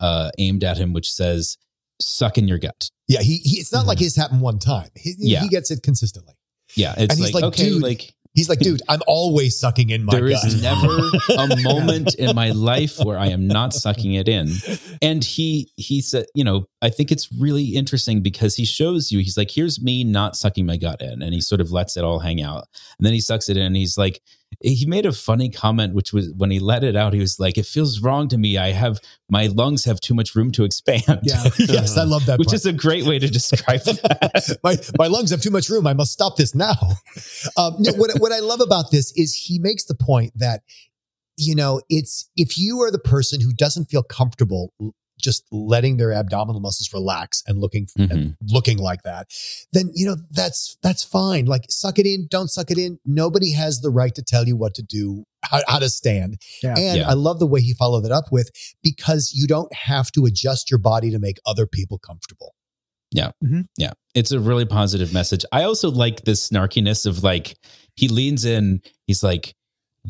uh 0.00 0.30
aimed 0.38 0.64
at 0.64 0.76
him 0.78 0.92
which 0.92 1.10
says 1.12 1.56
suck 2.00 2.36
in 2.38 2.48
your 2.48 2.58
gut 2.58 2.90
Yeah, 3.08 3.20
he, 3.22 3.36
he 3.38 3.58
it's 3.60 3.72
not 3.72 3.86
like 3.86 3.98
his 3.98 4.14
happened 4.16 4.40
one 4.40 4.58
time. 4.58 4.88
He, 4.96 5.14
Yeah. 5.18 5.40
he 5.40 5.48
gets 5.48 5.70
it 5.70 5.82
consistently. 5.82 6.34
yeah 6.76 6.94
it's 6.96 7.12
And 7.14 7.18
he's 7.24 7.34
like, 7.34 7.42
like, 7.42 7.54
okay 7.54 7.70
dude, 7.70 7.82
like 7.82 8.12
He's 8.38 8.48
like, 8.48 8.60
dude, 8.60 8.82
I'm 8.88 9.00
always 9.08 9.58
sucking 9.58 9.90
in 9.90 10.04
my 10.04 10.12
There 10.12 10.28
gut. 10.28 10.44
is 10.44 10.62
never 10.62 10.96
a 11.36 11.56
moment 11.64 12.14
in 12.14 12.36
my 12.36 12.50
life 12.50 12.96
where 13.02 13.18
I 13.18 13.26
am 13.30 13.48
not 13.48 13.72
sucking 13.72 14.14
it 14.14 14.28
in. 14.28 14.48
And 15.02 15.24
he 15.24 15.72
he 15.74 16.00
said, 16.00 16.26
you 16.36 16.44
know, 16.44 16.66
I 16.80 16.90
think 16.90 17.10
it's 17.10 17.28
really 17.32 17.64
interesting 17.74 18.22
because 18.22 18.54
he 18.54 18.64
shows 18.64 19.10
you, 19.10 19.18
he's 19.18 19.36
like, 19.36 19.50
here's 19.50 19.82
me 19.82 20.04
not 20.04 20.36
sucking 20.36 20.66
my 20.66 20.76
gut 20.76 21.02
in. 21.02 21.20
And 21.20 21.34
he 21.34 21.40
sort 21.40 21.60
of 21.60 21.72
lets 21.72 21.96
it 21.96 22.04
all 22.04 22.20
hang 22.20 22.40
out. 22.40 22.66
And 23.00 23.04
then 23.06 23.12
he 23.12 23.20
sucks 23.20 23.48
it 23.48 23.56
in. 23.56 23.64
And 23.64 23.76
he's 23.76 23.98
like, 23.98 24.22
he 24.60 24.86
made 24.86 25.06
a 25.06 25.12
funny 25.12 25.50
comment, 25.50 25.94
which 25.94 26.12
was 26.12 26.32
when 26.36 26.50
he 26.50 26.58
let 26.58 26.82
it 26.82 26.96
out, 26.96 27.12
he 27.12 27.20
was 27.20 27.38
like, 27.38 27.58
it 27.58 27.66
feels 27.66 28.00
wrong 28.00 28.28
to 28.28 28.38
me. 28.38 28.58
I 28.58 28.72
have 28.72 28.98
my 29.28 29.46
lungs 29.46 29.84
have 29.84 30.00
too 30.00 30.14
much 30.14 30.34
room 30.34 30.50
to 30.52 30.64
expand. 30.64 31.20
Yeah. 31.22 31.44
yes, 31.58 31.96
I 31.96 32.04
love 32.04 32.26
that. 32.26 32.38
Which 32.38 32.48
part. 32.48 32.54
is 32.54 32.66
a 32.66 32.72
great 32.72 33.04
way 33.04 33.18
to 33.18 33.28
describe 33.28 33.80
that. 33.84 34.58
my 34.64 34.76
my 34.98 35.06
lungs 35.06 35.30
have 35.30 35.40
too 35.40 35.50
much 35.50 35.68
room. 35.68 35.86
I 35.86 35.92
must 35.92 36.12
stop 36.12 36.36
this 36.36 36.54
now. 36.54 36.76
Um, 37.56 37.76
no, 37.78 37.92
what 37.92 38.10
what 38.18 38.32
I 38.32 38.40
love 38.40 38.60
about 38.60 38.90
this 38.90 39.12
is 39.16 39.34
he 39.34 39.58
makes 39.58 39.84
the 39.84 39.94
point 39.94 40.32
that 40.36 40.62
you 41.36 41.54
know 41.54 41.80
it's 41.88 42.28
if 42.36 42.58
you 42.58 42.80
are 42.80 42.90
the 42.90 42.98
person 42.98 43.40
who 43.40 43.52
doesn't 43.52 43.86
feel 43.86 44.02
comfortable 44.02 44.72
just 45.18 45.44
letting 45.52 45.96
their 45.96 46.12
abdominal 46.12 46.60
muscles 46.60 46.90
relax 46.92 47.42
and 47.46 47.58
looking 47.60 47.86
and 47.96 48.10
Mhm. 48.10 48.34
looking 48.46 48.78
like 48.78 49.02
that, 49.02 49.26
then 49.72 49.90
you 49.94 50.06
know 50.06 50.16
that's 50.30 50.76
that's 50.82 51.02
fine. 51.04 51.46
Like 51.46 51.64
suck 51.68 51.98
it 51.98 52.06
in, 52.06 52.26
don't 52.30 52.48
suck 52.48 52.70
it 52.70 52.78
in. 52.78 52.98
Nobody 53.04 53.52
has 53.52 53.80
the 53.80 53.90
right 53.90 54.14
to 54.14 54.22
tell 54.22 54.46
you 54.46 54.56
what 54.56 54.74
to 54.74 54.82
do, 54.82 55.24
how, 55.42 55.60
how 55.68 55.78
to 55.78 55.88
stand. 55.90 56.36
Yeah. 56.62 56.74
And 56.78 56.98
Yeah. 56.98 57.08
I 57.08 57.14
love 57.14 57.38
the 57.38 57.46
way 57.46 57.60
he 57.60 57.74
followed 57.74 58.04
it 58.04 58.12
up 58.12 58.32
with 58.32 58.50
because 58.82 59.32
you 59.34 59.46
don't 59.46 59.72
have 59.74 60.10
to 60.12 60.24
adjust 60.26 60.70
your 60.70 60.78
body 60.78 61.10
to 61.10 61.18
make 61.18 61.38
other 61.46 61.66
people 61.66 61.98
comfortable. 61.98 62.54
Yeah. 63.10 63.30
Yeah. 63.78 63.92
It's 64.14 64.32
a 64.32 64.40
really 64.40 64.66
positive 64.66 65.12
message. 65.14 65.44
I 65.50 65.62
also 65.62 65.90
like 65.90 66.24
this 66.24 66.46
snarkiness 66.48 67.06
of 67.06 67.22
like, 67.22 67.56
he 67.96 68.06
leans 68.08 68.44
in, 68.44 68.80
he's 69.06 69.22
like, 69.22 69.54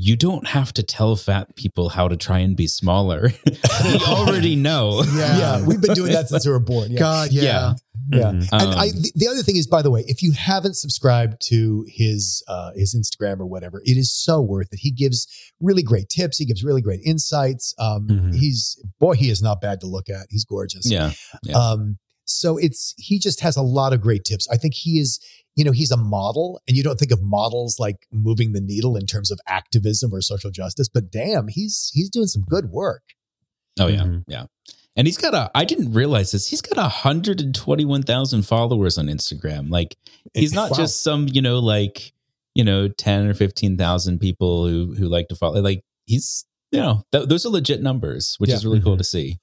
you 0.00 0.14
don't 0.16 0.46
have 0.46 0.72
to 0.74 0.82
tell 0.84 1.16
fat 1.16 1.56
people 1.56 1.88
how 1.88 2.06
to 2.06 2.16
try 2.16 2.38
and 2.38 2.56
be 2.56 2.68
smaller. 2.68 3.32
we 3.84 3.96
already 4.06 4.54
know. 4.54 5.02
Yeah. 5.14 5.38
Yeah, 5.38 5.66
we've 5.66 5.80
been 5.80 5.94
doing 5.94 6.12
that 6.12 6.28
since 6.28 6.46
we 6.46 6.52
were 6.52 6.60
born. 6.60 6.92
Yeah. 6.92 6.98
God, 7.00 7.32
yeah. 7.32 7.42
Yeah. 7.42 7.72
Yeah. 8.10 8.30
Mhm. 8.32 8.48
And 8.52 8.74
I, 8.74 8.86
Um, 8.90 9.02
the, 9.02 9.12
the 9.16 9.28
other 9.28 9.42
thing 9.42 9.56
is, 9.56 9.66
by 9.66 9.82
the 9.82 9.90
way, 9.90 10.04
if 10.06 10.22
you 10.22 10.30
haven't 10.32 10.76
subscribed 10.76 11.42
to 11.48 11.84
his 11.88 12.44
uh, 12.46 12.70
his 12.76 12.94
Instagram 12.94 13.40
or 13.40 13.46
whatever, 13.46 13.82
it 13.84 13.96
is 13.98 14.12
so 14.14 14.40
worth 14.40 14.68
it. 14.72 14.78
He 14.80 14.92
gives 14.92 15.26
really 15.60 15.82
great 15.82 16.08
tips. 16.08 16.38
He 16.38 16.46
gives 16.46 16.62
really 16.62 16.80
great 16.80 17.00
insights. 17.04 17.74
Um, 17.78 18.06
Mhm. 18.08 18.34
He's 18.36 18.80
boy, 19.00 19.14
he 19.14 19.30
is 19.30 19.42
not 19.42 19.60
bad 19.60 19.80
to 19.80 19.86
look 19.88 20.08
at. 20.08 20.26
He's 20.30 20.44
gorgeous. 20.44 20.88
yeah. 20.90 21.10
Yeah. 21.42 21.58
Um, 21.58 21.98
so 22.28 22.56
it's 22.58 22.94
he 22.98 23.18
just 23.18 23.40
has 23.40 23.56
a 23.56 23.62
lot 23.62 23.92
of 23.92 24.00
great 24.00 24.24
tips. 24.24 24.46
I 24.50 24.56
think 24.56 24.74
he 24.74 24.98
is, 25.00 25.18
you 25.56 25.64
know, 25.64 25.72
he's 25.72 25.90
a 25.90 25.96
model, 25.96 26.60
and 26.68 26.76
you 26.76 26.82
don't 26.82 26.98
think 26.98 27.12
of 27.12 27.22
models 27.22 27.78
like 27.78 28.06
moving 28.12 28.52
the 28.52 28.60
needle 28.60 28.96
in 28.96 29.06
terms 29.06 29.30
of 29.30 29.40
activism 29.46 30.12
or 30.12 30.20
social 30.20 30.50
justice, 30.50 30.88
but 30.88 31.10
damn, 31.10 31.48
he's 31.48 31.90
he's 31.94 32.10
doing 32.10 32.26
some 32.28 32.42
good 32.42 32.66
work. 32.70 33.02
Oh 33.80 33.86
yeah, 33.88 34.02
Mhm. 34.02 34.24
yeah. 34.28 34.44
And 34.96 35.06
he's 35.06 35.16
got 35.18 35.32
a. 35.34 35.50
I 35.54 35.64
didn't 35.64 35.92
realize 35.92 36.32
this. 36.32 36.48
He's 36.48 36.60
got 36.60 36.76
a 36.76 36.88
hundred 36.88 37.40
and 37.40 37.54
twenty-one 37.54 38.02
thousand 38.02 38.42
followers 38.42 38.98
on 38.98 39.06
Instagram. 39.06 39.70
Like 39.70 39.96
he's 40.34 40.52
not 40.52 40.72
Wow. 40.72 40.76
just 40.76 41.02
some, 41.04 41.28
you 41.32 41.40
know, 41.42 41.58
like 41.60 42.12
you 42.54 42.64
know, 42.64 42.88
10 42.88 43.26
or 43.28 43.34
15,000 43.34 44.18
people 44.18 44.66
who, 44.66 44.92
who 44.98 45.06
like 45.08 45.28
to 45.28 45.36
follow. 45.36 45.60
Like 45.60 45.84
he's, 46.06 46.44
you 46.72 46.80
know, 46.80 47.04
th- 47.12 47.28
those 47.28 47.46
are 47.46 47.50
legit 47.50 47.80
numbers, 47.82 48.34
which 48.38 48.50
Yeah. 48.50 48.56
is 48.56 48.64
really 48.66 48.80
cool 48.80 48.96
Mhm. 48.96 48.98
to 48.98 49.04
see. 49.04 49.38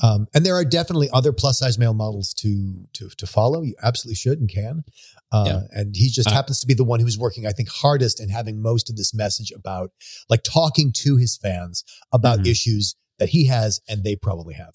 Um, 0.00 0.26
and 0.34 0.44
there 0.46 0.54
are 0.54 0.64
definitely 0.64 1.08
other 1.12 1.32
plus 1.32 1.58
size 1.58 1.78
male 1.78 1.94
models 1.94 2.32
to 2.34 2.86
to 2.94 3.08
to 3.10 3.26
follow. 3.26 3.62
You 3.62 3.74
absolutely 3.82 4.16
should 4.16 4.38
and 4.40 4.48
can. 4.48 4.84
Uh, 5.32 5.44
Yeah. 5.46 5.60
And 5.80 5.94
he 5.96 6.08
just 6.08 6.28
Uh, 6.28 6.32
happens 6.32 6.60
to 6.60 6.66
be 6.66 6.74
the 6.74 6.84
one 6.84 7.00
who's 7.00 7.18
working, 7.18 7.46
I 7.46 7.52
think, 7.52 7.68
hardest 7.68 8.20
and 8.20 8.30
having 8.30 8.60
most 8.62 8.88
of 8.90 8.96
this 8.96 9.12
message 9.14 9.52
about 9.52 9.90
like 10.28 10.42
talking 10.42 10.92
to 11.04 11.16
his 11.16 11.36
fans 11.36 11.84
about 12.12 12.40
Mhm. 12.40 12.46
issues 12.48 12.94
that 13.18 13.30
he 13.30 13.46
has 13.46 13.80
and 13.88 14.04
they 14.04 14.16
probably 14.16 14.54
have. 14.54 14.74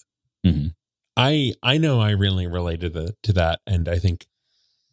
I 1.16 1.54
I 1.62 1.78
know 1.78 2.02
I 2.02 2.10
really 2.12 2.48
related 2.48 2.94
to, 2.94 3.16
to 3.24 3.34
that, 3.34 3.60
and 3.68 3.88
I 3.88 4.00
think 4.00 4.26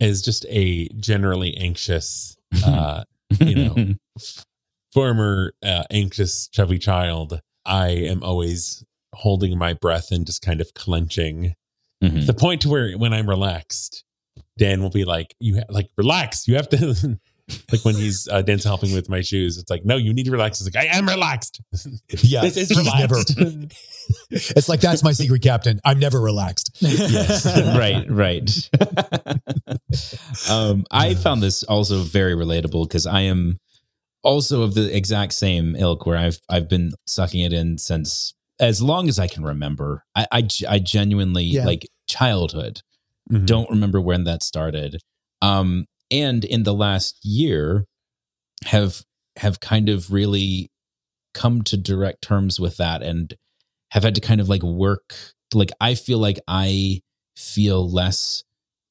as 0.00 0.20
just 0.22 0.44
a 0.50 0.86
generally 0.88 1.56
anxious, 1.56 2.36
uh, 2.64 3.04
you 3.40 3.54
know, 3.54 3.94
former 4.92 5.52
uh, 5.62 5.84
anxious 5.90 6.48
chubby 6.48 6.78
child, 6.78 7.40
I 7.64 7.88
am 7.88 8.22
always 8.22 8.84
holding 9.14 9.56
my 9.58 9.74
breath 9.74 10.10
and 10.10 10.26
just 10.26 10.42
kind 10.42 10.60
of 10.60 10.72
clenching. 10.74 11.54
Mhm. 12.02 12.26
The 12.26 12.34
point 12.34 12.62
to 12.62 12.68
where 12.68 12.92
when 12.96 13.12
I'm 13.12 13.28
relaxed, 13.28 14.04
Dan 14.56 14.82
will 14.82 14.90
be 14.90 15.04
like, 15.04 15.34
"You 15.40 15.56
ha- 15.58 15.64
like 15.68 15.88
relax. 15.96 16.46
You 16.48 16.56
have 16.56 16.68
to." 16.70 17.18
like 17.72 17.84
when 17.84 17.96
he's 17.96 18.28
uh, 18.30 18.42
Dan's 18.42 18.62
helping 18.64 18.94
with 18.94 19.08
my 19.08 19.20
shoes, 19.22 19.58
it's 19.58 19.70
like, 19.70 19.84
"No, 19.84 19.96
you 19.96 20.14
need 20.14 20.24
to 20.26 20.30
relax." 20.30 20.60
It's 20.60 20.74
like, 20.74 20.84
"I 20.84 20.96
am 20.96 21.06
relaxed. 21.06 21.60
Yeah. 22.22 22.42
this 22.42 22.56
is 22.56 22.70
relaxed." 22.76 23.36
never, 23.36 23.66
it's 24.30 24.68
like, 24.68 24.80
that's 24.80 25.02
my 25.02 25.12
secret 25.12 25.42
captain. 25.42 25.80
I'm 25.84 25.98
never 25.98 26.20
relaxed. 26.20 26.76
Yes. 26.80 27.44
right, 27.76 28.08
right. 28.08 28.48
um, 30.48 30.84
I 30.90 31.14
found 31.14 31.42
this 31.42 31.62
also 31.64 32.02
very 32.02 32.34
relatable 32.34 32.86
because 32.88 33.06
I 33.06 33.22
am 33.22 33.58
also 34.22 34.62
of 34.62 34.74
the 34.74 34.94
exact 34.94 35.32
same 35.32 35.74
ilk 35.76 36.06
where 36.06 36.16
I've 36.18 36.38
I've 36.48 36.68
been 36.68 36.92
sucking 37.06 37.40
it 37.40 37.52
in 37.52 37.78
since 37.78 38.34
as 38.60 38.80
long 38.82 39.08
as 39.08 39.18
I 39.18 39.26
can 39.26 39.42
remember. 39.42 40.04
I 40.14 40.26
I, 40.30 40.48
I 40.68 40.78
genuinely 40.78 41.44
Yeah. 41.44 41.64
like 41.64 41.88
childhood. 42.08 42.82
Mhm. 43.32 43.46
Don't 43.46 43.70
remember 43.70 44.00
when 44.00 44.24
that 44.24 44.42
started. 44.42 45.00
Um, 45.42 45.86
and 46.10 46.44
in 46.44 46.62
the 46.64 46.74
last 46.74 47.18
year, 47.24 47.86
have 48.64 49.02
have 49.36 49.60
kind 49.60 49.88
of 49.88 50.12
really 50.12 50.70
come 51.34 51.62
to 51.62 51.76
direct 51.76 52.22
terms 52.22 52.58
with 52.60 52.76
that 52.76 53.02
and 53.02 53.34
have 53.92 54.02
had 54.02 54.14
to 54.16 54.20
kind 54.20 54.40
of 54.40 54.48
like 54.48 54.62
work 54.62 55.14
like 55.54 55.70
I 55.80 55.94
feel 55.94 56.18
like 56.18 56.38
I 56.46 57.00
feel 57.36 57.88
less 57.90 58.44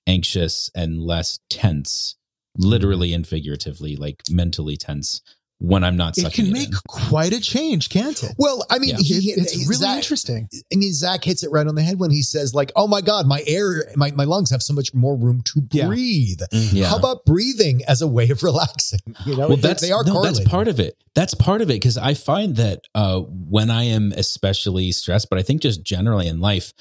anxious 0.08 0.70
and 0.76 1.02
less 1.02 1.40
tense, 1.50 2.16
literally 2.58 3.14
and 3.14 3.26
figuratively, 3.28 3.96
like 3.96 4.24
mentally 4.30 4.76
tense 4.76 5.22
when 5.62 5.84
I'm 5.84 5.98
not 5.98 6.16
sucking 6.16 6.30
it 6.30 6.34
can 6.34 6.46
it 6.48 6.54
make 6.60 6.68
in. 6.70 6.74
quite 6.88 7.34
a 7.34 7.40
change, 7.42 7.90
can't 7.90 8.22
it? 8.24 8.34
Well, 8.38 8.66
I 8.70 8.80
mean, 8.80 8.92
Yeah. 8.92 9.20
he, 9.20 9.32
it's 9.32 9.52
he- 9.52 9.66
really 9.66 9.76
Zach- 9.76 9.98
interesting. 9.98 10.48
I 10.74 10.76
mean, 10.78 10.94
Zach 10.94 11.24
hits 11.24 11.44
it 11.44 11.52
right 11.52 11.68
on 11.68 11.76
the 11.76 11.82
head 11.82 12.00
when 12.00 12.12
he 12.12 12.22
says, 12.22 12.54
like, 12.54 12.72
oh 12.78 12.88
my 12.88 13.02
God, 13.02 13.28
my 13.28 13.44
air, 13.46 13.86
my, 13.98 14.12
my 14.12 14.24
lungs 14.24 14.52
have 14.52 14.64
so 14.64 14.74
much 14.74 14.94
more 14.94 15.18
room 15.18 15.42
to 15.46 15.62
Yeah. 15.72 15.88
breathe. 15.88 16.40
Yeah. 16.52 16.86
How 16.88 16.98
about 16.98 17.26
breathing 17.26 17.82
as 17.88 18.02
a 18.02 18.08
way 18.08 18.30
of 18.30 18.42
relaxing? 18.50 19.00
You 19.26 19.36
know, 19.36 19.48
well, 19.50 19.58
they- 19.58 19.62
that's 19.68 19.82
they 19.82 19.92
are 19.92 20.04
no, 20.06 20.14
correlated. 20.14 20.38
that's 20.44 20.50
part 20.50 20.68
of 20.70 20.80
it. 20.80 20.96
That's 21.14 21.34
part 21.34 21.62
of 21.62 21.70
it 21.70 21.74
because 21.74 21.98
I 21.98 22.14
find 22.14 22.56
that 22.56 22.84
uh, 22.96 23.20
when 23.20 23.70
I 23.70 23.84
am 23.84 24.14
especially 24.16 24.92
stressed, 24.94 25.30
but 25.30 25.40
I 25.40 25.42
think 25.42 25.62
just 25.62 25.84
generally 25.84 26.28
in 26.28 26.40
life, 26.40 26.72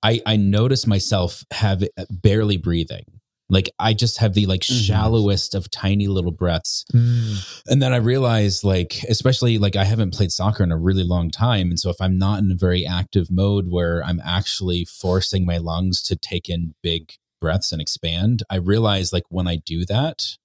I 0.00 0.20
I 0.24 0.36
notice 0.36 0.86
myself 0.86 1.44
have 1.50 1.82
barely 2.08 2.56
breathing. 2.56 3.04
Like 3.50 3.70
I 3.78 3.94
just 3.94 4.18
have 4.18 4.34
the 4.34 4.44
like 4.46 4.60
Mhm. 4.60 4.86
shallowest 4.86 5.54
of 5.54 5.70
tiny 5.70 6.06
little 6.06 6.32
breaths, 6.32 6.84
Mm. 6.92 7.62
and 7.68 7.80
then 7.82 7.92
I 7.94 7.96
realize 7.96 8.62
like 8.62 9.02
especially 9.08 9.56
like 9.58 9.74
I 9.74 9.84
haven't 9.84 10.12
played 10.12 10.32
soccer 10.32 10.62
in 10.62 10.70
a 10.72 10.76
really 10.76 11.04
long 11.04 11.30
time, 11.30 11.70
and 11.70 11.80
so 11.80 11.88
if 11.88 11.96
I'm 12.00 12.18
not 12.18 12.40
in 12.42 12.50
a 12.50 12.54
very 12.56 12.84
active 12.86 13.30
mode 13.30 13.68
where 13.68 14.04
I'm 14.04 14.20
actually 14.24 14.84
forcing 14.84 15.46
my 15.46 15.56
lungs 15.56 16.02
to 16.02 16.16
take 16.16 16.48
in 16.50 16.74
big 16.82 17.12
breaths 17.40 17.72
and 17.72 17.80
expand, 17.80 18.42
I 18.50 18.56
realize 18.56 19.12
like 19.12 19.24
when 19.30 19.46
I 19.48 19.56
do 19.56 19.86
that, 19.86 20.36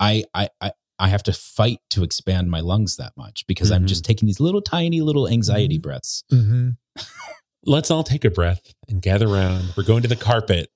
I 0.00 0.24
I 0.32 0.48
I, 0.62 0.72
I 0.98 1.08
have 1.08 1.22
to 1.24 1.32
fight 1.34 1.80
to 1.90 2.02
expand 2.02 2.50
my 2.50 2.60
lungs 2.60 2.96
that 2.96 3.12
much 3.16 3.46
because 3.46 3.70
I'm 3.70 3.84
Mhm. 3.84 3.88
just 3.88 4.04
taking 4.04 4.26
these 4.26 4.40
little 4.40 4.62
tiny 4.62 5.00
little 5.02 5.28
anxiety 5.28 5.78
Mhm. 5.78 5.82
breaths. 5.82 6.24
Mhm. 6.32 6.76
Let's 7.66 7.90
all 7.90 8.04
take 8.04 8.24
a 8.24 8.30
breath 8.30 8.72
and 8.88 9.02
gather 9.02 9.28
around. 9.28 9.74
We're 9.76 9.82
going 9.84 10.02
to 10.02 10.08
the 10.08 10.16
carpet 10.16 10.70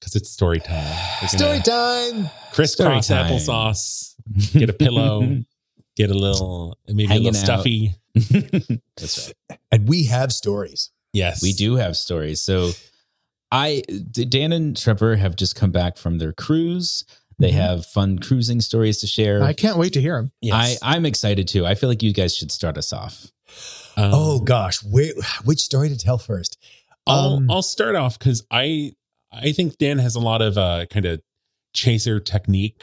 because 0.00 0.14
it's 0.16 0.30
story 0.30 0.60
time. 0.60 0.94
We're 1.22 1.28
Story 1.28 1.60
time. 1.60 2.30
Crisscross 2.52 3.06
Story 3.06 3.20
time. 3.22 3.32
applesauce. 3.32 4.14
Get 4.52 4.70
a 4.70 4.72
pillow. 4.72 5.38
Get 5.96 6.10
a 6.10 6.14
little, 6.14 6.78
maybe 6.86 7.06
a 7.06 7.14
little 7.16 7.28
out. 7.28 7.34
stuffy. 7.34 7.94
That's 8.14 9.32
right. 9.50 9.58
And 9.72 9.88
we 9.88 10.04
have 10.04 10.32
stories. 10.32 10.90
Yes, 11.12 11.42
We 11.42 11.52
do 11.52 11.74
have 11.76 11.96
stories. 11.96 12.40
So 12.42 12.70
I 13.50 13.82
Dan 14.12 14.52
and 14.52 14.76
Trevor 14.76 15.16
have 15.16 15.34
just 15.36 15.56
come 15.56 15.72
back 15.72 15.96
from 15.96 16.18
their 16.18 16.32
cruise. 16.32 17.04
They 17.40 17.50
Mhm. 17.50 17.54
have 17.54 17.86
fun 17.86 18.18
cruising 18.18 18.60
stories 18.60 18.98
to 18.98 19.06
share. 19.06 19.42
I 19.42 19.52
can't 19.54 19.78
wait 19.78 19.92
to 19.94 20.00
hear 20.00 20.16
them. 20.16 20.32
Yes. 20.40 20.78
I, 20.82 20.94
I'm 20.96 21.06
excited 21.06 21.48
too. 21.48 21.64
I 21.66 21.74
feel 21.74 21.88
like 21.88 22.02
you 22.02 22.12
guys 22.12 22.36
should 22.36 22.52
start 22.52 22.76
us 22.76 22.92
off. 22.92 23.32
Um, 23.96 24.10
oh 24.14 24.40
gosh, 24.40 24.82
where, 24.84 25.12
which 25.44 25.60
story 25.60 25.88
to 25.88 25.96
tell 25.96 26.18
first? 26.18 26.58
I'll 27.06 27.34
Um, 27.36 27.50
I'll 27.50 27.62
start 27.62 27.96
off 27.96 28.18
because 28.18 28.44
I 28.50 28.92
I 29.32 29.52
think 29.52 29.78
Dan 29.78 29.98
has 29.98 30.14
a 30.14 30.20
lot 30.20 30.42
of 30.42 30.56
uh 30.58 30.86
kind 30.86 31.06
of 31.06 31.20
chaser 31.74 32.18
technique 32.20 32.82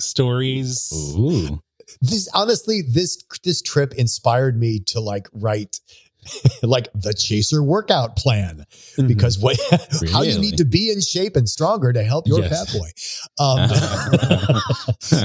stories. 0.00 0.90
Ooh. 1.16 1.60
this 2.00 2.28
honestly, 2.34 2.82
this 2.82 3.22
this 3.44 3.62
trip 3.62 3.94
inspired 3.94 4.58
me 4.58 4.80
to 4.86 5.00
like 5.00 5.28
write 5.32 5.80
like 6.62 6.88
the 6.94 7.14
chaser 7.14 7.62
workout 7.62 8.14
plan 8.16 8.66
Mhm. 8.98 9.08
because 9.08 9.38
what 9.38 9.58
how 10.12 10.22
you 10.22 10.38
need 10.38 10.58
to 10.58 10.64
be 10.64 10.90
in 10.90 11.00
shape 11.00 11.34
and 11.36 11.48
stronger 11.48 11.92
to 11.92 12.02
help 12.02 12.26
your 12.28 12.40
Yes. 12.40 12.72
fat 12.72 12.78
boy. 12.78 12.90
Um, 13.38 13.70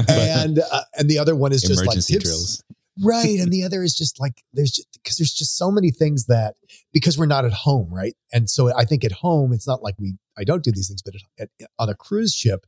and 0.09 0.59
uh, 0.59 0.81
and 0.97 1.09
the 1.09 1.19
other 1.19 1.35
one 1.35 1.51
is 1.51 1.61
just 1.63 1.85
like 1.85 1.95
tips, 1.99 2.23
drills. 2.23 2.63
Right? 3.01 3.39
And 3.39 3.51
the 3.51 3.63
other 3.63 3.83
is 3.83 3.93
just 3.93 4.19
like 4.19 4.43
there's 4.53 4.71
just 4.71 4.87
because 4.93 5.17
there's 5.17 5.33
just 5.33 5.57
so 5.57 5.69
many 5.69 5.91
things 5.91 6.27
that 6.27 6.55
because 6.93 7.17
we're 7.17 7.25
not 7.25 7.45
at 7.45 7.53
home, 7.53 7.93
right? 7.93 8.15
And 8.31 8.49
so 8.49 8.73
I 8.75 8.85
think 8.85 9.03
at 9.03 9.11
home 9.11 9.51
it's 9.53 9.67
not 9.67 9.83
like 9.83 9.95
we 9.99 10.15
I 10.37 10.43
don't 10.43 10.63
do 10.63 10.71
these 10.71 10.87
things, 10.87 11.01
but 11.01 11.15
at, 11.39 11.49
at, 11.59 11.69
on 11.77 11.89
a 11.89 11.95
cruise 11.95 12.33
ship 12.33 12.65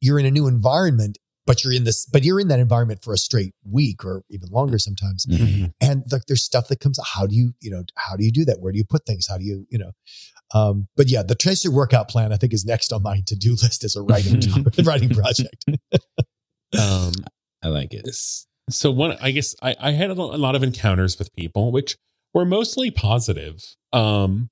you're 0.00 0.18
in 0.18 0.26
a 0.26 0.30
new 0.30 0.46
environment, 0.46 1.18
but 1.46 1.64
you're 1.64 1.72
in 1.72 1.84
this, 1.84 2.06
but 2.06 2.22
you're 2.22 2.40
in 2.40 2.48
that 2.48 2.60
environment 2.60 3.02
for 3.02 3.12
a 3.12 3.18
straight 3.18 3.54
week 3.68 4.04
or 4.04 4.22
even 4.30 4.48
longer 4.50 4.78
sometimes. 4.78 5.26
Mhm. 5.26 5.72
And 5.80 6.04
like 6.12 6.26
there's 6.26 6.44
stuff 6.44 6.68
that 6.68 6.80
comes. 6.80 6.98
How 7.04 7.26
do 7.26 7.34
you 7.34 7.54
you 7.60 7.70
know 7.70 7.84
how 7.96 8.16
do 8.16 8.24
you 8.24 8.32
do 8.32 8.44
that? 8.44 8.60
Where 8.60 8.72
do 8.72 8.78
you 8.78 8.84
put 8.84 9.06
things? 9.06 9.26
How 9.28 9.38
do 9.38 9.44
you 9.44 9.66
you 9.70 9.78
know? 9.78 9.92
Um, 10.54 10.88
but 10.96 11.08
yeah, 11.08 11.22
the 11.22 11.34
chaser 11.34 11.70
workout 11.70 12.08
plan 12.08 12.32
I 12.32 12.36
think 12.36 12.52
is 12.52 12.64
next 12.64 12.92
on 12.92 13.02
my 13.02 13.22
to 13.26 13.36
do 13.36 13.50
list 13.62 13.84
as 13.84 13.96
a 13.96 14.02
writing 14.02 14.40
writing 14.84 15.10
project. 15.10 15.64
Um, 16.78 17.12
I 17.62 17.68
like 17.68 17.92
it. 17.94 18.04
So 18.68 18.90
one, 18.90 19.16
I 19.20 19.30
guess 19.30 19.54
I, 19.62 19.74
I 19.80 19.90
had 19.92 20.10
a 20.10 20.14
lot 20.14 20.54
of 20.54 20.62
encounters 20.62 21.18
with 21.18 21.34
people, 21.34 21.72
which 21.72 21.96
were 22.34 22.44
mostly 22.44 22.90
positive. 22.90 23.62
Um, 23.92 24.48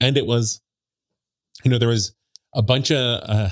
and 0.00 0.16
it 0.16 0.26
was, 0.26 0.60
you 1.64 1.70
know, 1.70 1.78
there 1.78 1.88
was 1.88 2.14
a 2.54 2.62
bunch 2.62 2.90
of, 2.90 3.20
uh, 3.28 3.50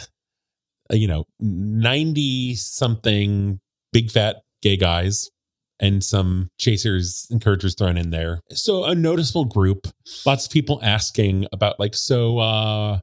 you 0.90 1.08
know, 1.08 1.24
90 1.40 2.54
something 2.54 3.60
big 3.92 4.10
fat 4.10 4.42
gay 4.62 4.76
guys 4.76 5.30
and 5.80 6.02
some 6.02 6.48
chasers, 6.58 7.26
encouragers 7.30 7.74
thrown 7.74 7.96
in 7.96 8.10
there. 8.10 8.40
So 8.50 8.84
a 8.84 8.94
noticeable 8.94 9.44
group, 9.44 9.88
lots 10.24 10.46
of 10.46 10.52
people 10.52 10.80
asking 10.82 11.46
about 11.52 11.78
like, 11.78 11.94
so, 11.94 12.38
uh, 12.38 13.00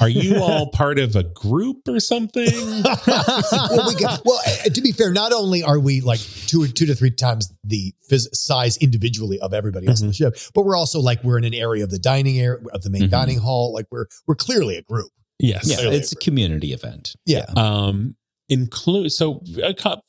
are 0.00 0.08
you 0.08 0.36
all 0.42 0.70
part 0.70 0.98
of 0.98 1.14
a 1.14 1.22
group 1.22 1.86
or 1.86 2.00
something? 2.00 2.44
well, 3.06 3.86
we 3.88 3.94
get, 3.94 4.20
well, 4.24 4.40
to 4.72 4.80
be 4.80 4.92
fair, 4.92 5.12
not 5.12 5.32
only 5.32 5.62
are 5.62 5.78
we 5.78 6.00
like 6.00 6.20
two 6.20 6.62
or 6.62 6.66
two 6.68 6.86
to 6.86 6.94
three 6.94 7.10
times 7.10 7.52
the 7.64 7.94
phys- 8.10 8.34
size 8.34 8.76
individually 8.78 9.38
of 9.40 9.52
everybody 9.54 9.86
else 9.86 10.00
on 10.02 10.08
the 10.08 10.14
ship, 10.14 10.36
but 10.54 10.64
we're 10.64 10.76
also 10.76 11.00
like 11.00 11.22
we're 11.22 11.38
in 11.38 11.44
an 11.44 11.54
area 11.54 11.84
of 11.84 11.90
the 11.90 11.98
dining 11.98 12.40
area 12.40 12.60
of 12.72 12.82
the 12.82 12.90
main 12.90 13.02
Mhm. 13.02 13.10
dining 13.10 13.38
hall. 13.38 13.72
Like 13.72 13.86
we're 13.90 14.06
we're 14.26 14.34
clearly 14.34 14.76
a 14.76 14.82
group. 14.82 15.10
Yes. 15.38 15.68
Yeah, 15.68 15.76
Clearly 15.76 15.96
it's 15.96 16.12
a 16.12 16.16
community 16.16 16.72
event. 16.72 17.14
Yeah. 17.26 17.44
um 17.56 18.16
include 18.48 19.12
so 19.12 19.42
a 19.62 19.72
cou- 19.72 20.02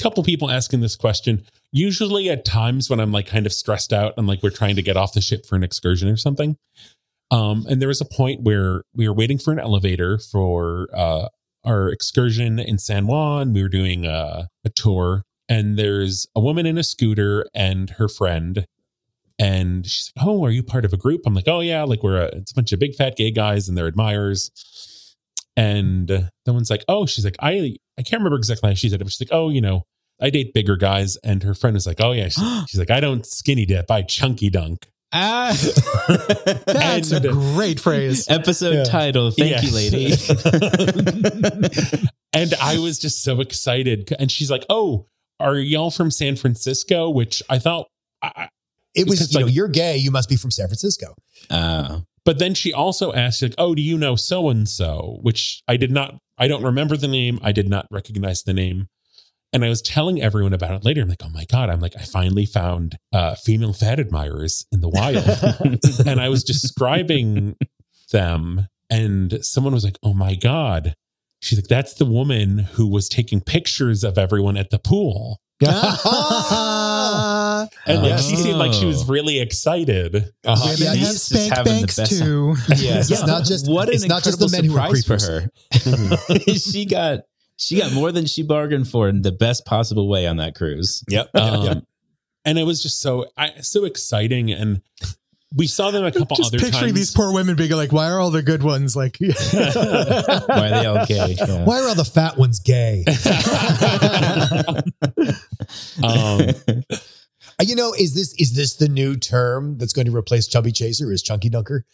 couple 0.00 0.22
people 0.24 0.50
asking 0.50 0.80
this 0.80 0.96
question 0.96 1.44
usually 1.70 2.28
at 2.30 2.44
times 2.44 2.88
when 2.88 2.98
i'm 2.98 3.12
like 3.12 3.26
kind 3.26 3.44
of 3.46 3.52
stressed 3.52 3.92
out 3.92 4.14
and 4.16 4.26
like 4.26 4.42
we're 4.42 4.48
trying 4.50 4.74
to 4.74 4.82
get 4.82 4.96
off 4.96 5.12
the 5.12 5.20
ship 5.20 5.44
for 5.46 5.54
an 5.54 5.62
excursion 5.62 6.08
or 6.08 6.16
something 6.16 6.56
um 7.30 7.66
and 7.68 7.80
there 7.80 7.88
was 7.88 8.00
a 8.00 8.04
point 8.04 8.42
where 8.42 8.82
we 8.94 9.08
were 9.08 9.14
waiting 9.14 9.38
for 9.38 9.52
an 9.52 9.58
elevator 9.58 10.18
for 10.18 10.88
uh 10.94 11.28
our 11.64 11.88
excursion 11.90 12.58
in 12.58 12.78
san 12.78 13.06
juan. 13.06 13.52
We 13.52 13.62
were 13.62 13.68
doing 13.68 14.06
a, 14.06 14.48
a 14.64 14.70
tour 14.70 15.24
and 15.48 15.78
there's 15.78 16.26
a 16.34 16.40
woman 16.40 16.66
in 16.66 16.78
a 16.78 16.82
scooter 16.82 17.46
and 17.54 17.90
her 17.90 18.08
friend 18.08 18.66
and 19.38 19.86
she's 19.86 20.12
like 20.16 20.26
oh 20.26 20.44
are 20.44 20.50
you 20.50 20.62
part 20.62 20.84
of 20.84 20.92
a 20.92 20.96
group? 20.96 21.22
I'm 21.26 21.34
like 21.34 21.48
oh 21.48 21.60
yeah 21.60 21.82
like 21.84 22.02
we're 22.02 22.22
a, 22.22 22.26
it's 22.36 22.52
a 22.52 22.54
bunch 22.54 22.72
of 22.72 22.78
big 22.80 22.94
fat 22.94 23.16
gay 23.16 23.30
guys 23.30 23.68
and 23.68 23.76
their 23.76 23.86
admirers. 23.86 24.50
And 25.56 26.30
someone's 26.46 26.70
like, 26.70 26.84
"Oh," 26.86 27.04
she's 27.04 27.24
like, 27.24 27.34
"I 27.40 27.74
I 27.98 28.02
can't 28.02 28.20
remember 28.20 28.36
exactly 28.36 28.70
how 28.70 28.74
she 28.74 28.88
said 28.88 29.00
it, 29.00 29.04
but 29.04 29.12
she's 29.12 29.20
like, 29.28 29.36
"Oh, 29.36 29.48
you 29.48 29.60
know, 29.60 29.82
I 30.20 30.30
date 30.30 30.54
bigger 30.54 30.76
guys," 30.76 31.16
and 31.24 31.42
her 31.42 31.52
friend 31.52 31.76
is 31.76 31.84
like, 31.84 32.00
"Oh 32.00 32.12
yeah," 32.12 32.28
she's, 32.28 32.44
she's 32.68 32.78
like, 32.78 32.90
"I 32.90 33.00
don't 33.00 33.26
skinny 33.26 33.66
dip, 33.66 33.90
I 33.90 34.02
chunky 34.02 34.50
dunk." 34.50 34.86
Ah. 35.12 35.56
That's 36.66 37.12
a 37.12 37.20
great 37.20 37.80
phrase. 37.80 38.26
Episode 38.28 38.74
Yeah. 38.74 38.84
title. 38.84 39.30
Thank 39.30 39.62
you, 39.62 39.72
lady. 39.74 40.12
and 42.32 42.54
I 42.60 42.78
was 42.78 42.98
just 42.98 43.22
so 43.22 43.40
excited, 43.40 44.12
and 44.18 44.30
she's 44.30 44.50
like, 44.50 44.64
"Oh, 44.68 45.06
are 45.40 45.56
y'all 45.56 45.90
from 45.90 46.10
San 46.10 46.36
Francisco?" 46.36 47.10
Which 47.10 47.42
I 47.48 47.58
thought. 47.58 47.88
I, 48.22 48.48
It 48.94 49.08
was, 49.08 49.18
Because, 49.20 49.32
you 49.34 49.40
know, 49.40 49.46
like- 49.46 49.54
you're 49.54 49.68
gay. 49.68 49.96
You 49.96 50.10
must 50.10 50.28
be 50.28 50.36
from 50.36 50.50
San 50.50 50.66
Francisco. 50.66 51.14
Uh, 51.50 52.00
But 52.24 52.38
then 52.38 52.52
she 52.54 52.72
also 52.74 53.12
asked, 53.12 53.40
like, 53.42 53.54
"Oh, 53.56 53.74
do 53.74 53.80
you 53.82 53.96
know 53.96 54.16
so 54.16 54.48
and 54.50 54.68
so?" 54.68 55.18
Which 55.22 55.62
I 55.68 55.76
did 55.78 55.90
not. 55.92 56.16
I 56.36 56.48
don't 56.48 56.62
remember 56.64 56.96
the 56.96 57.08
name. 57.08 57.38
I 57.42 57.52
did 57.52 57.68
not 57.68 57.86
recognize 57.90 58.42
the 58.42 58.52
name. 58.54 58.88
And 59.52 59.64
I 59.64 59.68
was 59.70 59.80
telling 59.80 60.20
everyone 60.20 60.52
about 60.52 60.72
it 60.72 60.84
later. 60.84 61.00
I'm 61.00 61.08
like, 61.08 61.22
"Oh 61.24 61.30
my 61.30 61.44
god!" 61.50 61.70
I'm 61.70 61.80
like, 61.80 61.96
I 61.96 62.02
finally 62.02 62.44
found 62.46 62.98
uh, 63.12 63.34
female 63.34 63.72
fat 63.72 63.98
admirers 63.98 64.66
in 64.72 64.80
the 64.82 64.88
wild, 64.90 65.24
and 66.06 66.20
I 66.20 66.28
was 66.28 66.44
describing 66.44 67.56
them, 68.12 68.68
and 68.90 69.38
someone 69.42 69.72
was 69.72 69.84
like, 69.84 69.98
"Oh 70.02 70.12
my 70.12 70.34
god!" 70.34 70.94
She's 71.40 71.56
like, 71.58 71.68
"That's 71.68 71.94
the 71.94 72.04
woman 72.04 72.58
who 72.58 72.86
was 72.88 73.08
taking 73.08 73.40
pictures 73.40 74.04
of 74.04 74.18
everyone 74.18 74.56
at 74.58 74.68
the 74.70 74.78
pool." 74.78 75.40
Uh, 75.64 77.66
And 77.86 78.02
like, 78.02 78.12
Oh. 78.12 78.16
she 78.18 78.36
seemed 78.36 78.58
like 78.58 78.72
she 78.72 78.84
was 78.84 79.08
really 79.08 79.40
excited. 79.40 80.30
Uh-huh. 80.44 80.60
women 80.64 80.76
Yeah, 80.78 80.88
have 80.90 80.96
he's 80.98 81.12
just 81.12 81.28
spank 81.30 81.52
having 81.54 81.72
the 81.74 81.78
banks 81.80 81.96
best 81.96 82.18
too. 82.18 82.54
Yes, 82.76 83.10
it's 83.10 83.26
not 83.26 83.44
just 83.44 83.68
what 83.68 83.88
an 83.88 83.94
it's 83.94 84.06
not 84.06 84.22
just 84.22 84.38
the 84.38 84.48
men 84.48 84.66
incredible 84.66 84.94
who 84.94 84.96
are 84.96 84.96
surprise 84.96 85.06
creepers. 85.06 86.28
for 86.28 86.34
her. 86.52 86.58
she 86.58 86.84
got 86.84 87.20
she 87.58 87.78
got 87.78 87.92
more 87.92 88.12
than 88.12 88.24
she 88.24 88.42
bargained 88.42 88.88
for 88.88 89.08
in 89.08 89.22
the 89.22 89.32
best 89.32 89.66
possible 89.66 90.08
way 90.08 90.26
on 90.26 90.36
that 90.38 90.54
cruise. 90.54 91.04
Yep. 91.08 91.30
Um, 91.34 91.64
yep. 91.64 91.84
And 92.44 92.58
it 92.58 92.62
was 92.62 92.80
just 92.80 93.02
so 93.02 93.26
I, 93.36 93.60
so 93.60 93.84
exciting, 93.84 94.50
and 94.52 94.80
we 95.54 95.66
saw 95.66 95.90
them 95.90 96.04
a 96.04 96.12
couple 96.12 96.36
Just 96.36 96.54
other 96.54 96.62
picturing 96.62 96.90
times. 96.90 96.94
these 96.94 97.10
poor 97.10 97.32
women 97.32 97.56
being 97.56 97.72
like, 97.72 97.92
"Why 97.92 98.08
are 98.10 98.20
all 98.20 98.30
the 98.30 98.42
good 98.42 98.62
ones 98.62 98.94
like?" 98.94 99.18
Why 99.20 100.46
are 100.48 100.70
they 100.70 100.86
all 100.86 101.04
gay? 101.04 101.36
Yeah. 101.36 101.64
Why 101.64 101.80
are 101.80 101.88
all 101.88 101.94
the 101.94 102.04
fat 102.04 102.38
ones 102.38 102.60
gay? 102.60 103.04
um, 106.02 106.40
You 107.60 107.74
know, 107.74 107.92
is 107.92 108.14
this 108.14 108.34
is 108.38 108.52
this 108.54 108.76
the 108.76 108.88
new 108.88 109.16
term 109.16 109.78
that's 109.78 109.92
going 109.92 110.06
to 110.06 110.14
replace 110.14 110.46
chubby 110.46 110.70
chaser? 110.70 111.10
Is 111.12 111.22
chunky 111.22 111.48
dunker? 111.48 111.84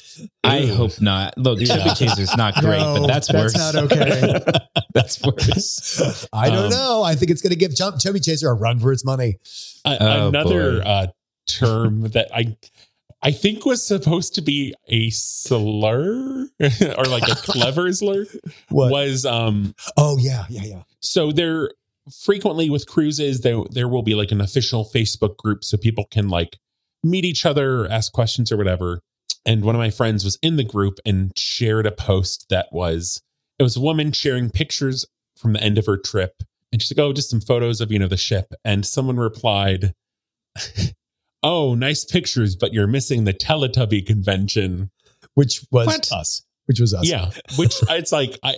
I 0.43 0.67
hope 0.67 1.01
not. 1.01 1.39
Look, 1.39 1.59
Chubby 1.61 1.89
Chaser's 1.95 2.37
not 2.37 2.55
great, 2.57 2.79
No, 2.81 2.99
but 3.01 3.07
that's, 3.07 3.29
that's 3.29 3.43
worse. 3.43 3.53
That's 3.55 3.75
not 3.75 3.85
okay. 3.93 4.41
that's 4.95 5.23
worse. 5.23 6.27
I 6.35 6.51
don't 6.51 6.65
Um, 6.67 6.71
know. 6.71 7.03
I 7.03 7.15
think 7.15 7.31
it's 7.31 7.41
going 7.41 7.53
to 7.53 7.57
give 7.57 7.75
Chub- 7.75 7.99
chubby 7.99 8.21
chaser 8.21 8.51
a 8.51 8.53
run 8.55 8.79
for 8.79 8.93
its 8.93 9.07
money. 9.07 9.37
a- 9.87 9.97
Oh, 10.03 10.29
another 10.29 10.83
uh, 10.87 11.07
term 11.49 12.03
that 12.11 12.29
I 12.35 12.57
I 13.23 13.31
think 13.31 13.65
was 13.65 13.83
supposed 13.83 14.35
to 14.35 14.43
be 14.43 14.75
a 14.89 15.09
slur 15.11 16.47
or 16.61 17.05
like 17.07 17.27
a 17.27 17.37
clever 17.37 17.91
slur 17.93 18.27
What? 18.69 18.91
was 18.93 19.25
um 19.25 19.75
Oh 19.97 20.19
yeah, 20.19 20.45
yeah, 20.51 20.63
yeah. 20.65 20.83
so 21.01 21.33
there 21.33 21.71
frequently 22.23 22.69
with 22.69 22.87
cruises 22.87 23.41
there 23.41 23.63
there 23.71 23.89
will 23.89 24.03
be 24.03 24.15
like 24.15 24.31
an 24.31 24.41
official 24.41 24.85
Facebook 24.95 25.37
group 25.37 25.65
so 25.65 25.77
people 25.77 26.05
can 26.11 26.29
like 26.29 26.59
meet 27.03 27.25
each 27.25 27.45
other 27.47 27.83
or 27.83 27.89
ask 27.89 28.13
questions 28.13 28.51
or 28.51 28.57
whatever. 28.57 29.01
And 29.47 29.63
one 29.63 29.75
of 29.75 29.79
my 29.79 29.91
friends 29.91 30.25
was 30.25 30.39
in 30.43 30.57
the 30.57 30.65
group 30.65 30.99
and 31.05 31.37
shared 31.37 31.87
a 31.87 31.93
post 31.93 32.47
that 32.51 32.69
was 32.73 33.23
it 33.59 33.63
was 33.63 33.77
a 33.77 33.81
woman 33.81 34.13
sharing 34.13 34.51
pictures 34.51 35.05
from 35.37 35.53
the 35.53 35.63
end 35.63 35.79
of 35.79 35.87
her 35.87 35.97
trip. 35.97 36.43
And 36.73 36.81
she's 36.81 36.97
like, 36.97 37.05
Oh, 37.05 37.13
just 37.13 37.31
some 37.31 37.41
photos 37.41 37.81
of, 37.81 37.93
you 37.93 37.99
know, 37.99 38.09
the 38.09 38.17
ship. 38.17 38.53
And 38.65 38.85
someone 38.85 39.17
replied, 39.17 39.95
Oh, 41.43 41.75
nice 41.75 42.05
pictures, 42.05 42.57
but 42.57 42.73
you're 42.73 42.87
missing 42.87 43.25
the 43.25 43.35
Teletubby 43.35 44.07
convention. 44.07 44.91
Which 45.35 45.65
was 45.71 45.87
What? 45.87 46.11
us. 46.13 46.43
Which 46.67 46.81
was 46.81 46.95
us. 46.95 47.07
Yeah. 47.07 47.31
Which 47.57 47.75
it's 47.91 48.13
like 48.13 48.39
I 48.43 48.57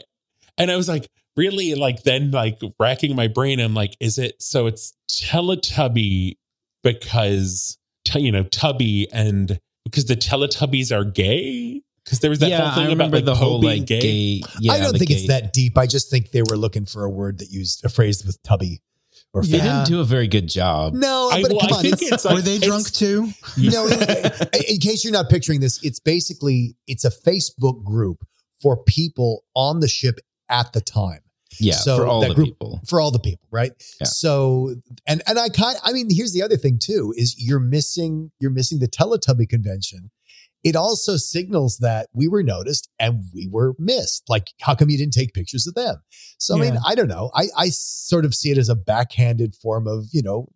and 0.57 0.71
I 0.71 0.77
was 0.77 0.89
like, 0.89 1.09
really 1.37 1.75
like 1.75 2.03
then 2.03 2.31
like 2.31 2.61
racking 2.79 3.14
my 3.16 3.29
brain. 3.29 3.61
I'm 3.61 3.75
like, 3.75 3.96
is 4.01 4.18
it 4.18 4.40
so 4.42 4.66
it's 4.66 4.92
Teletubby 5.11 6.37
because 6.83 7.79
t- 8.05 8.20
you 8.20 8.33
know, 8.33 8.44
Tubby 8.44 9.09
and 9.12 9.59
because 9.85 10.07
the 10.07 10.16
Teletubbies 10.16 10.96
are 10.96 11.05
gay? 11.05 11.83
Because 12.05 12.20
there 12.20 12.31
was 12.31 12.38
that 12.38 12.51
yeah, 12.51 12.70
whole 12.70 12.75
thing 12.83 12.90
I 12.90 12.92
about 12.92 13.11
like 13.11 13.25
the 13.25 13.35
Poe 13.35 13.38
whole 13.38 13.61
being 13.61 13.81
like 13.81 13.88
gay. 13.88 14.01
gay. 14.01 14.42
yeah, 14.61 14.72
I 14.72 14.79
don't 14.79 14.92
the 14.92 14.99
think 15.01 15.11
it's 15.11 15.27
that 15.27 15.53
deep. 15.53 15.77
I 15.77 15.87
just 15.87 16.09
think 16.11 16.31
they 16.31 16.42
were 16.42 16.57
looking 16.57 16.87
for 16.87 17.05
a 17.05 17.11
word 17.11 17.38
that 17.38 17.51
used 17.51 17.85
a 17.85 17.88
phrase 17.88 18.25
with 18.25 18.40
tubby 18.42 18.81
or 19.33 19.42
They 19.42 19.59
didn't 19.59 19.87
do 19.87 20.01
a 20.01 20.05
very 20.05 20.29
good 20.29 20.49
job. 20.49 20.94
No, 20.94 21.31
I, 21.33 21.42
but 21.42 21.51
well, 21.53 21.61
come 21.61 21.72
I 21.72 21.77
on. 21.77 21.83
think 21.83 21.94
it's- 21.94 22.12
it's 22.12 22.25
like 22.25 22.35
Were 22.37 22.40
they 22.42 22.59
drunk 22.59 22.92
too? 22.92 23.29
no, 23.59 23.87
in, 23.88 23.99
in 24.68 24.79
case 24.81 25.03
you're 25.05 25.12
not 25.12 25.29
picturing 25.29 25.61
this, 25.61 25.83
it's 25.83 25.99
basically 25.99 26.77
it's 26.87 27.05
a 27.05 27.11
Facebook 27.11 27.83
group 27.83 28.25
for 28.62 28.77
people 28.85 29.44
on 29.55 29.81
the 29.81 29.88
ship 29.88 30.18
at 30.49 30.72
the 30.72 30.81
time. 30.81 31.20
Yeah, 31.61 31.75
So 31.75 31.97
for 31.99 32.07
all 32.07 32.21
that 32.23 32.29
the 32.29 32.35
group- 32.35 32.49
people. 32.49 32.81
for 32.87 33.01
all 33.01 33.11
the 33.11 33.19
people, 33.19 33.47
right? 33.51 33.73
Yeah. 34.01 34.07
So 34.07 34.75
and 35.07 35.23
and 35.27 35.38
I 35.38 35.49
kind 35.49 35.77
I 35.85 35.92
mean 35.92 36.09
here's 36.11 36.33
the 36.33 36.42
other 36.42 36.57
thing 36.57 36.79
too 36.79 37.12
is 37.16 37.35
you're 37.38 37.61
missing 37.61 38.31
you're 38.40 38.51
missing 38.51 38.79
the 38.79 38.88
Teletubby 38.88 39.49
convention. 39.49 40.11
It 40.64 40.75
also 40.75 41.16
signals 41.16 41.79
that 41.79 42.09
we 42.12 42.27
were 42.27 42.42
noticed 42.42 42.88
and 42.99 43.25
we 43.33 43.49
were 43.51 43.75
missed. 43.79 44.25
Like 44.29 44.49
how 44.61 44.75
come 44.75 44.90
you 44.90 44.99
didn't 44.99 45.12
take 45.14 45.33
pictures 45.33 45.66
of 45.66 45.75
them? 45.75 45.97
So 46.38 46.57
I 46.57 46.61
mean 46.61 46.79
I 46.87 46.95
don't 46.95 47.09
know. 47.09 47.31
I 47.35 47.47
I 47.57 47.69
sort 47.71 48.25
of 48.25 48.35
see 48.35 48.51
it 48.51 48.59
as 48.59 48.69
a 48.69 48.75
backhanded 48.75 49.55
form 49.55 49.87
of 49.87 50.07
you 50.12 50.23
know 50.23 50.49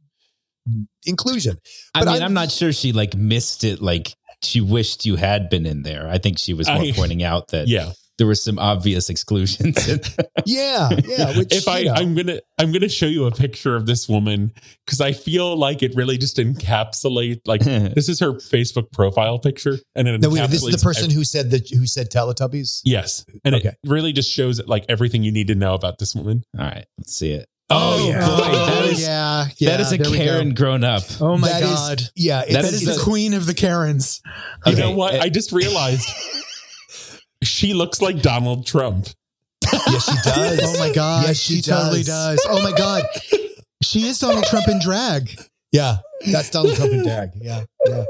inclusion. 1.06 1.56
I 1.94 2.00
mean, 2.00 2.08
I'm- 2.08 2.22
I'm, 2.22 2.34
not 2.34 2.50
sure 2.50 2.72
she 2.72 2.92
like 2.92 3.14
missed 3.14 3.64
it. 3.64 3.80
Like 3.80 4.14
she 4.42 4.60
wished 4.60 5.04
you 5.06 5.16
had 5.16 5.48
been 5.50 5.66
in 5.66 5.82
there. 5.82 6.08
I 6.08 6.18
think 6.18 6.38
she 6.38 6.54
was 6.54 6.68
more 6.68 6.78
I- 6.78 6.92
pointing 6.92 7.22
out 7.22 7.48
that 7.48 7.68
Yeah. 7.76 7.92
There 8.20 8.26
were 8.26 8.34
some 8.34 8.58
obvious 8.58 9.08
exclusions. 9.08 9.88
Yeah, 10.46 10.88
yeah. 11.04 11.36
Which 11.36 11.54
if 11.54 11.68
I, 11.68 11.82
know, 11.82 11.92
I'm 11.92 12.14
gonna, 12.14 12.40
I'm 12.58 12.72
gonna 12.72 12.88
show 12.88 13.06
you 13.06 13.26
a 13.26 13.30
picture 13.30 13.76
of 13.76 13.84
this 13.86 14.08
woman 14.08 14.52
because 14.86 15.00
I 15.00 15.12
feel 15.12 15.54
like 15.56 15.82
it 15.82 15.94
really 15.94 16.16
just 16.16 16.38
encapsulates. 16.38 17.40
Like 17.46 17.60
this 17.94 18.08
is 18.08 18.20
her 18.20 18.32
Facebook 18.32 18.90
profile 18.92 19.38
picture, 19.38 19.78
and 19.94 20.08
it 20.08 20.20
no, 20.22 20.30
wait, 20.30 20.48
this 20.50 20.62
is 20.62 20.72
the 20.80 20.82
person 20.82 21.10
ev- 21.10 21.12
who 21.16 21.24
said 21.24 21.50
that 21.50 21.68
who 21.70 21.86
said 21.86 22.10
Teletubbies. 22.10 22.80
yes, 22.84 23.24
and 23.44 23.54
Okay. 23.54 23.68
it 23.68 23.78
really 23.86 24.12
just 24.12 24.30
shows 24.30 24.58
it 24.58 24.68
like 24.68 24.86
everything 24.88 25.22
you 25.22 25.32
need 25.32 25.48
to 25.48 25.54
know 25.54 25.74
about 25.74 25.98
this 25.98 26.14
woman. 26.14 26.42
All 26.58 26.64
right, 26.64 26.86
let's 26.98 27.14
see 27.16 27.32
it. 27.32 27.46
Oh, 27.72 28.08
yeah. 28.08 28.26
boy, 28.26 28.52
that 28.66 28.84
is 28.86 29.02
yeah, 29.02 29.46
yeah. 29.58 29.70
that 29.70 29.80
is 29.80 29.92
a 29.92 29.98
there 29.98 30.10
we 30.10 30.18
go. 30.18 30.24
Karen 30.24 30.54
grown 30.54 30.82
up. 30.84 31.02
Oh 31.20 31.36
my 31.38 31.48
That 31.48 31.62
is- 31.62 31.68
god, 31.70 32.02
Yeah, 32.16 32.42
it's, 32.42 32.52
that 32.54 32.64
is 32.64 32.82
is 32.82 32.96
the 32.96 33.02
queen 33.04 33.34
of 33.34 33.46
the 33.46 33.54
Karens. 33.54 34.20
You 34.66 34.72
Okay, 34.72 34.80
know 34.80 34.92
what? 34.92 35.14
uh, 35.14 35.18
I 35.18 35.28
just 35.28 35.52
realized 35.52 36.08
she 37.42 37.74
looks 37.74 38.00
like 38.02 38.20
Donald 38.22 38.66
Trump. 38.66 39.08
yes, 39.72 40.04
she 40.04 40.16
does. 40.30 40.60
Oh 40.62 40.78
my 40.78 40.92
god, 40.92 41.26
Yes, 41.28 41.36
she, 41.38 41.56
she 41.56 41.62
totally 41.62 42.02
does. 42.02 42.40
does. 42.42 42.46
Oh 42.48 42.62
my 42.62 42.76
god, 42.76 43.04
she 43.82 44.06
is 44.06 44.18
Donald 44.18 44.44
Trump 44.46 44.68
in 44.68 44.80
drag. 44.80 45.30
Yeah, 45.72 45.98
that's 46.32 46.50
Donald 46.50 46.76
Trump 46.76 46.92
and 46.92 47.04
Dag. 47.04 47.30
Yeah, 47.36 47.64
yeah. 47.86 48.04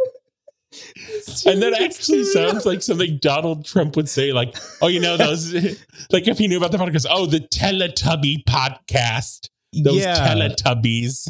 And 1.46 1.60
that 1.62 1.78
actually 1.80 2.24
sounds 2.24 2.64
like 2.64 2.80
something 2.82 3.18
Donald 3.20 3.64
Trump 3.66 3.96
would 3.96 4.08
say, 4.08 4.32
like, 4.32 4.56
oh, 4.80 4.86
you 4.86 5.00
know, 5.00 5.16
those, 5.16 5.52
like 6.12 6.28
if 6.28 6.38
he 6.38 6.46
knew 6.48 6.56
about 6.56 6.70
the 6.72 6.78
podcast, 6.78 7.06
oh, 7.10 7.26
the 7.26 7.40
Teletubby 7.40 8.44
podcast, 8.44 9.48
those 9.72 9.96
yeah, 10.02 10.16
Teletubbies. 10.28 11.28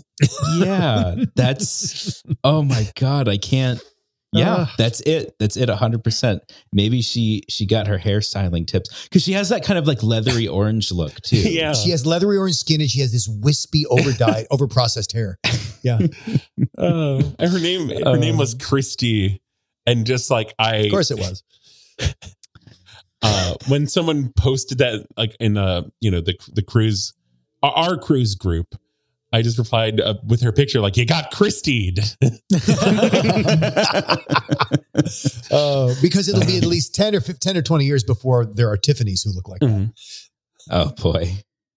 yeah. 0.58 1.24
That's 1.36 2.22
oh 2.44 2.62
my 2.62 2.86
god, 2.96 3.28
I 3.28 3.38
can't. 3.38 3.80
Yeah, 4.32 4.54
Ugh. 4.58 4.68
that's 4.78 5.00
it. 5.00 5.34
That's 5.40 5.56
it. 5.56 5.68
hundred 5.68 6.04
percent. 6.04 6.42
Maybe 6.72 7.02
she 7.02 7.42
she 7.48 7.66
got 7.66 7.88
her 7.88 7.98
hairstyling 7.98 8.64
tips 8.66 9.04
because 9.04 9.22
she 9.24 9.32
has 9.32 9.48
that 9.48 9.64
kind 9.64 9.76
of 9.78 9.86
like 9.88 10.02
leathery 10.04 10.46
orange 10.58 10.92
look 10.92 11.14
too. 11.22 11.36
yeah. 11.38 11.72
She 11.72 11.90
has 11.90 12.06
leathery 12.06 12.38
orange 12.38 12.54
skin 12.56 12.80
and 12.80 12.88
she 12.88 13.00
has 13.00 13.10
this 13.10 13.26
wispy, 13.28 13.86
over 13.86 14.12
dyed, 14.12 14.46
over 14.52 14.68
processed 14.68 15.12
hair. 15.12 15.38
Yeah, 15.82 15.98
Uh, 16.78 17.22
and 17.38 17.50
her 17.52 17.58
name, 17.58 17.88
her 17.88 18.10
Uh. 18.10 18.16
name 18.16 18.36
was 18.36 18.54
Christy. 18.54 19.42
And 19.86 20.06
just 20.06 20.30
like 20.30 20.54
I, 20.58 20.76
of 20.76 20.90
course 20.92 21.10
it 21.10 21.18
was. 21.18 21.42
uh, 23.22 23.54
when 23.68 23.86
someone 23.86 24.32
posted 24.36 24.78
that, 24.78 25.06
like 25.16 25.36
in 25.40 25.56
uh, 25.56 25.82
you 26.00 26.10
know, 26.10 26.20
the 26.20 26.36
the 26.52 26.62
cruise, 26.62 27.12
our, 27.62 27.72
our 27.72 27.96
cruise 27.98 28.34
group, 28.34 28.74
I 29.32 29.42
just 29.42 29.58
replied 29.58 30.00
uh, 30.00 30.14
with 30.26 30.40
her 30.42 30.52
picture, 30.52 30.80
like, 30.80 30.96
you 30.96 31.06
got 31.06 31.30
Christied. 31.30 32.00
Uh, 35.50 35.94
because 36.02 36.28
it'll 36.28 36.44
be 36.46 36.58
at 36.58 36.64
least 36.64 36.94
10 36.94 37.14
or 37.14 37.20
15, 37.20 37.38
10 37.40 37.56
or 37.56 37.62
20 37.62 37.84
years 37.84 38.04
before 38.04 38.44
there 38.44 38.70
are 38.70 38.76
Tiffany's 38.76 39.22
who 39.22 39.32
look 39.32 39.48
like 39.48 39.60
that. 39.60 39.66
Mhm. 39.66 39.92
Oh 40.70 40.92
boy, 40.92 41.32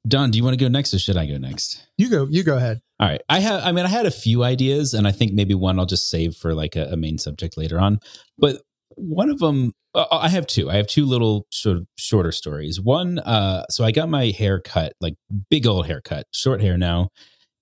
Don, 0.08 0.30
do 0.30 0.38
you 0.38 0.44
want 0.44 0.58
to 0.58 0.64
go 0.64 0.68
next 0.68 0.94
or 0.94 1.00
should 1.00 1.18
I 1.18 1.26
go 1.26 1.38
next? 1.38 1.88
You 1.98 2.10
go, 2.10 2.28
you 2.30 2.44
go 2.44 2.58
ahead. 2.58 2.82
All 3.00 3.08
right. 3.08 3.22
I 3.30 3.40
have, 3.40 3.64
I 3.64 3.72
mean, 3.72 3.86
I 3.86 3.90
had 3.90 4.06
a 4.06 4.12
few 4.12 4.44
ideas 4.44 4.94
and 4.94 5.08
I 5.08 5.12
think 5.12 5.34
maybe 5.34 5.56
one 5.56 5.80
I'll 5.80 5.86
just 5.86 6.10
save 6.10 6.36
for 6.36 6.54
like 6.54 6.76
a, 6.76 6.86
a 6.92 6.98
main 6.98 7.18
subject 7.18 7.58
later 7.58 7.80
on. 7.80 8.00
But 8.38 8.62
one 8.96 9.30
of 9.30 9.40
them 9.40 9.72
uh, 9.96 10.06
i 10.12 10.30
have 10.30 10.46
two 10.46 10.70
i 10.70 10.76
have 10.76 10.86
two 10.86 11.06
little 11.06 11.48
sort 11.52 11.78
of 11.78 11.88
shorter 11.98 12.32
stories 12.32 12.80
one 12.80 13.18
uh 13.20 13.64
so 13.70 13.84
i 13.84 13.92
got 13.92 14.08
my 14.08 14.28
hair 14.28 14.60
cut 14.60 14.94
like 15.02 15.16
big 15.50 15.66
old 15.66 15.88
haircut 15.88 16.26
short 16.32 16.62
hair 16.62 16.78
now 16.78 17.10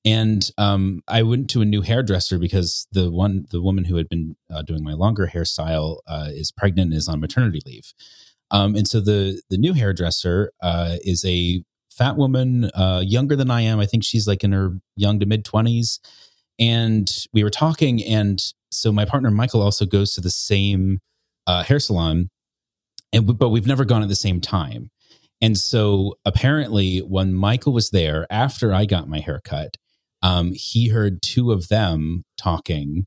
and 0.04 0.50
um 0.58 1.02
i 1.08 1.22
went 1.22 1.50
to 1.50 1.62
a 1.62 1.66
new 1.66 1.82
hairdresser 1.82 2.40
because 2.40 2.88
the 2.92 3.12
one 3.12 3.46
the 3.52 3.62
woman 3.62 3.86
who 3.86 3.96
had 3.98 4.10
been 4.10 4.36
uh, 4.54 4.62
doing 4.62 4.84
my 4.84 4.94
longer 4.94 5.30
hairstyle 5.34 6.00
uh, 6.08 6.30
is 6.30 6.52
pregnant 6.52 6.92
and 6.92 6.98
is 6.98 7.08
on 7.08 7.20
maternity 7.20 7.62
leave. 7.66 7.94
Um 8.50 8.76
and 8.76 8.88
so 8.88 9.00
the 9.00 9.42
the 9.50 9.58
new 9.58 9.74
hairdresser 9.74 10.52
uh 10.62 10.98
is 11.04 11.24
a 11.26 11.64
fat 11.92 12.18
woman 12.18 12.66
uh 12.74 13.04
younger 13.06 13.36
than 13.36 13.52
i 13.52 13.62
am. 13.62 13.80
I 13.80 13.86
think 13.86 14.04
she's 14.04 14.28
like 14.28 14.44
in 14.44 14.52
her 14.54 14.72
young 14.96 15.20
to 15.20 15.26
mid 15.26 15.46
20s 15.46 16.00
and 16.60 17.10
we 17.34 17.44
were 17.44 17.50
talking 17.50 18.04
and 18.04 18.44
so 18.72 18.92
my 18.92 19.06
partner 19.06 19.32
michael 19.32 19.62
also 19.62 19.86
goes 19.86 20.14
to 20.16 20.22
the 20.22 20.30
same 20.32 21.00
uh, 21.48 21.64
hair 21.64 21.80
salon, 21.80 22.30
and 23.14 23.38
but 23.38 23.50
we've 23.50 23.68
never 23.68 23.86
gone 23.86 24.04
at 24.04 24.10
the 24.10 24.16
same 24.16 24.42
time. 24.42 24.90
And 25.42 25.58
so 25.58 26.16
apparently, 26.26 27.00
when 27.00 27.34
Michael 27.34 27.74
was 27.74 27.90
there 27.90 28.28
after 28.30 28.74
I 28.74 28.86
got 28.86 29.08
my 29.10 29.20
hair 29.20 29.42
cut, 29.44 29.76
um, 30.22 30.54
he 30.54 30.90
heard 30.90 31.22
two 31.22 31.52
of 31.52 31.68
them 31.70 32.24
talking 32.38 33.06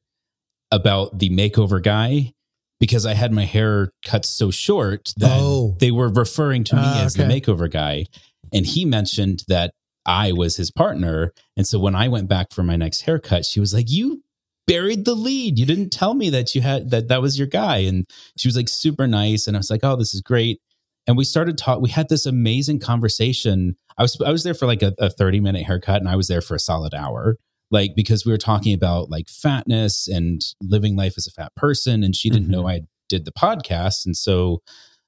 about 0.70 1.18
the 1.18 1.30
makeover 1.30 1.82
guy 1.82 2.32
because 2.80 3.06
I 3.06 3.14
had 3.14 3.32
my 3.32 3.44
hair 3.44 3.90
cut 4.04 4.24
so 4.24 4.50
short 4.50 5.12
that 5.18 5.30
Oh. 5.40 5.76
they 5.78 5.90
were 5.90 6.08
referring 6.08 6.64
to 6.64 6.76
me 6.76 6.82
Ah, 6.84 7.04
as 7.04 7.18
okay. 7.18 7.26
the 7.26 7.32
makeover 7.40 7.70
guy. 7.70 8.06
And 8.52 8.66
he 8.66 8.84
mentioned 8.84 9.44
that 9.48 9.72
I 10.04 10.32
was 10.32 10.56
his 10.56 10.70
partner. 10.70 11.32
And 11.56 11.66
so 11.66 11.78
when 11.78 11.94
I 11.94 12.08
went 12.08 12.28
back 12.28 12.52
for 12.52 12.62
my 12.62 12.76
next 12.76 13.02
haircut, 13.02 13.44
she 13.46 13.60
was 13.60 13.72
like, 13.72 13.86
You 13.88 14.22
buried 14.66 15.04
the 15.04 15.14
lead. 15.14 15.58
You 15.58 15.66
didn't 15.66 15.90
tell 15.90 16.14
me 16.14 16.30
that 16.30 16.54
you 16.54 16.60
had 16.62 16.90
that 16.90 17.08
that 17.08 17.22
was 17.22 17.38
your 17.38 17.46
guy. 17.48 17.78
And 17.78 18.06
she 18.36 18.48
was 18.48 18.56
like 18.56 18.68
super 18.68 19.06
nice. 19.06 19.46
And 19.46 19.56
I 19.56 19.60
was 19.60 19.70
like, 19.70 19.80
Oh, 19.84 19.96
this 19.96 20.12
is 20.14 20.20
great. 20.20 20.60
And 21.06 21.16
we 21.16 21.24
started 21.24 21.58
talk. 21.58 21.80
We 21.80 21.90
had 21.90 22.08
this 22.08 22.26
amazing 22.26 22.80
conversation. 22.80 23.76
I 23.98 24.02
was 24.02 24.20
I 24.24 24.30
was 24.30 24.42
there 24.42 24.54
for 24.54 24.66
like 24.66 24.82
a, 24.82 24.92
a 24.98 25.10
30 25.10 25.40
minute 25.40 25.64
haircut 25.64 25.96
and 26.00 26.08
I 26.08 26.16
was 26.16 26.28
there 26.28 26.40
for 26.40 26.54
a 26.54 26.58
solid 26.60 26.94
hour. 26.94 27.36
Like 27.70 27.92
because 27.94 28.24
we 28.24 28.32
were 28.32 28.38
talking 28.38 28.72
about 28.74 29.10
like 29.10 29.28
fatness 29.28 30.08
and 30.08 30.40
living 30.62 30.96
life 30.96 31.14
as 31.16 31.26
a 31.26 31.30
fat 31.30 31.54
person. 31.56 32.02
And 32.02 32.14
she 32.16 32.30
didn't 32.30 32.48
Mhm. 32.48 32.52
know 32.52 32.68
I 32.68 32.82
did 33.08 33.24
the 33.24 33.32
podcast. 33.32 34.06
And 34.06 34.16
so, 34.16 34.62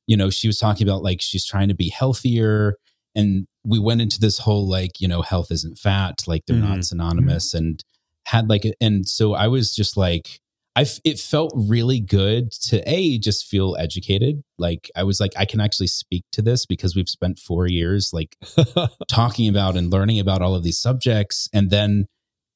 you 0.06 0.16
know, 0.16 0.28
she 0.30 0.46
was 0.48 0.58
talking 0.58 0.86
about 0.86 1.02
like 1.02 1.20
she's 1.22 1.46
trying 1.46 1.68
to 1.68 1.74
be 1.74 1.88
healthier. 1.88 2.74
And 3.14 3.46
we 3.64 3.78
went 3.78 4.02
into 4.02 4.20
this 4.20 4.38
whole 4.38 4.68
like, 4.68 5.00
you 5.00 5.08
know, 5.08 5.22
health 5.22 5.50
isn't 5.50 5.78
fat, 5.78 6.22
like 6.26 6.42
they're 6.46 6.56
Mhm. 6.56 6.68
not 6.68 6.84
synonymous 6.84 7.54
and 7.54 7.82
had 8.26 8.48
like, 8.50 8.64
a- 8.66 8.74
and 8.80 9.08
so 9.08 9.32
I 9.34 9.48
was 9.48 9.74
just 9.74 9.96
like, 9.96 10.40
I, 10.76 10.82
f- 10.82 11.00
it 11.04 11.18
felt 11.18 11.52
really 11.56 12.00
good 12.00 12.52
to 12.68 12.82
a 12.88 13.18
just 13.18 13.46
feel 13.46 13.76
educated. 13.78 14.42
Like 14.58 14.90
I 14.94 15.02
was 15.04 15.18
like, 15.20 15.32
I 15.36 15.44
can 15.46 15.58
actually 15.60 15.86
speak 15.86 16.24
to 16.32 16.42
this 16.42 16.66
because 16.66 16.94
we've 16.94 17.08
spent 17.08 17.38
four 17.38 17.66
years 17.66 18.10
like 18.12 18.36
talking 19.08 19.48
about 19.48 19.76
and 19.76 19.90
learning 19.90 20.20
about 20.20 20.42
all 20.42 20.54
of 20.54 20.62
these 20.62 20.78
subjects 20.78 21.48
and 21.52 21.70
then 21.70 22.06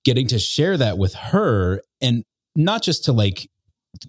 getting 0.05 0.27
to 0.29 0.39
share 0.39 0.77
that 0.77 0.99
with 0.99 1.15
her 1.15 1.81
and 2.01 2.25
not 2.55 2.83
just 2.83 3.05
to 3.05 3.13
like 3.13 3.49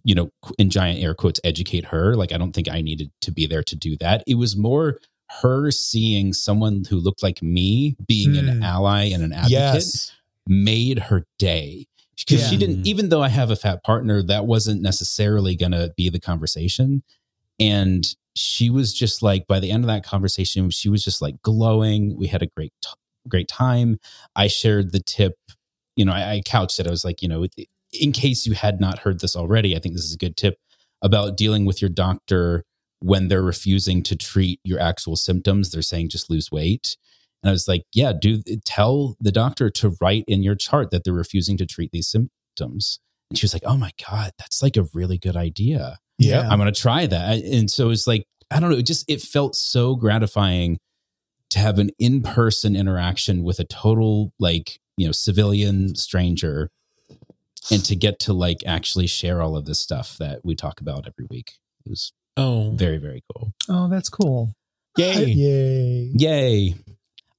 you 0.03 0.13
know 0.13 0.29
in 0.59 0.69
giant 0.69 1.01
air 1.03 1.13
quotes 1.15 1.39
educate 1.43 1.85
her 1.85 2.15
like 2.15 2.31
i 2.31 2.37
don't 2.37 2.53
think 2.53 2.69
i 2.69 2.81
needed 2.81 3.09
to 3.19 3.31
be 3.31 3.47
there 3.47 3.63
to 3.63 3.75
do 3.75 3.97
that 3.97 4.23
it 4.27 4.35
was 4.35 4.55
more 4.55 4.99
her 5.41 5.71
seeing 5.71 6.33
someone 6.33 6.83
who 6.89 6.97
looked 6.97 7.23
like 7.23 7.41
me 7.41 7.95
being 8.07 8.37
an 8.37 8.45
Mm. 8.45 8.63
ally 8.63 9.05
and 9.05 9.23
an 9.23 9.33
advocate 9.33 9.51
yes. 9.51 10.11
made 10.47 10.99
her 10.99 11.25
day 11.39 11.87
because 12.25 12.47
she 12.47 12.57
didn't 12.57 12.85
even 12.85 13.09
though 13.09 13.21
i 13.21 13.29
have 13.29 13.51
a 13.51 13.55
fat 13.55 13.83
partner 13.83 14.21
that 14.23 14.45
wasn't 14.45 14.81
necessarily 14.81 15.55
going 15.55 15.71
to 15.71 15.93
be 15.95 16.09
the 16.09 16.19
conversation. 16.19 17.03
And 17.59 18.07
she 18.35 18.69
was 18.69 18.93
just 18.93 19.21
like 19.21 19.45
by 19.47 19.59
the 19.59 19.71
end 19.71 19.83
of 19.83 19.87
that 19.87 20.05
conversation 20.05 20.69
she 20.69 20.89
was 20.89 21.03
just 21.03 21.21
like 21.21 21.41
glowing. 21.41 22.17
We 22.17 22.27
had 22.27 22.41
a 22.41 22.47
great 22.47 22.73
t- 22.81 22.89
great 23.27 23.47
time. 23.47 23.99
I 24.35 24.47
shared 24.47 24.91
the 24.91 25.01
tip 25.01 25.35
you 25.95 26.05
know 26.05 26.13
i, 26.13 26.35
I 26.35 26.41
couched 26.45 26.79
it. 26.79 26.87
I 26.87 26.91
was 26.91 27.05
like 27.05 27.21
you 27.21 27.27
know 27.27 27.45
in 27.99 28.11
case 28.11 28.45
you 28.45 28.53
had 28.53 28.79
not 28.79 28.99
heard 28.99 29.19
this 29.19 29.35
already 29.35 29.75
i 29.75 29.79
think 29.79 29.95
this 29.95 30.05
is 30.05 30.13
a 30.13 30.17
good 30.17 30.37
tip 30.37 30.57
about 31.01 31.35
dealing 31.35 31.65
with 31.65 31.81
your 31.81 31.89
doctor 31.89 32.63
when 33.01 33.27
they're 33.27 33.41
refusing 33.41 34.03
to 34.03 34.15
treat 34.15 34.59
your 34.63 34.79
actual 34.79 35.15
symptoms. 35.15 35.71
They're 35.71 35.81
saying 35.81 36.09
just 36.09 36.29
lose 36.29 36.51
weight 36.51 36.97
and 37.43 37.49
I 37.49 37.51
was 37.51 37.67
like, 37.67 37.83
yeah, 37.93 38.13
do 38.13 38.41
tell 38.65 39.15
the 39.19 39.31
doctor 39.31 39.69
to 39.69 39.95
write 39.99 40.25
in 40.27 40.43
your 40.43 40.55
chart 40.55 40.91
that 40.91 41.03
they're 41.03 41.13
refusing 41.13 41.57
to 41.57 41.65
treat 41.65 41.91
these 41.91 42.07
symptoms. 42.07 42.99
And 43.29 43.37
she 43.37 43.45
was 43.45 43.53
like, 43.53 43.63
oh 43.65 43.77
my 43.77 43.91
God, 44.09 44.31
that's 44.37 44.61
like 44.61 44.77
a 44.77 44.87
really 44.93 45.17
good 45.17 45.35
idea. 45.35 45.99
Yeah. 46.17 46.47
I'm 46.47 46.59
going 46.59 46.71
to 46.71 46.79
try 46.79 47.07
that. 47.07 47.39
And 47.43 47.71
so 47.71 47.89
it's 47.89 48.05
like, 48.05 48.25
I 48.51 48.59
don't 48.59 48.69
know, 48.69 48.77
it 48.77 48.85
just, 48.85 49.09
it 49.09 49.21
felt 49.21 49.55
so 49.55 49.95
gratifying 49.95 50.77
to 51.49 51.59
have 51.59 51.79
an 51.79 51.89
in 51.97 52.21
person 52.21 52.75
interaction 52.75 53.43
with 53.43 53.59
a 53.59 53.63
total, 53.63 54.33
like, 54.39 54.79
you 54.97 55.05
know, 55.05 55.11
civilian 55.11 55.95
stranger 55.95 56.69
and 57.71 57.83
to 57.85 57.95
get 57.95 58.19
to 58.19 58.33
like 58.33 58.59
actually 58.65 59.07
share 59.07 59.41
all 59.41 59.55
of 59.57 59.65
this 59.65 59.79
stuff 59.79 60.17
that 60.17 60.41
we 60.43 60.55
talk 60.55 60.79
about 60.81 61.07
every 61.07 61.25
week. 61.29 61.53
It 61.85 61.89
was 61.89 62.13
Oh, 62.37 62.71
very, 62.75 62.97
very 62.97 63.23
cool. 63.33 63.53
Oh, 63.69 63.89
that's 63.89 64.09
cool. 64.09 64.53
Yay. 64.97 65.25
Yay. 65.25 66.11
Yay. 66.15 66.75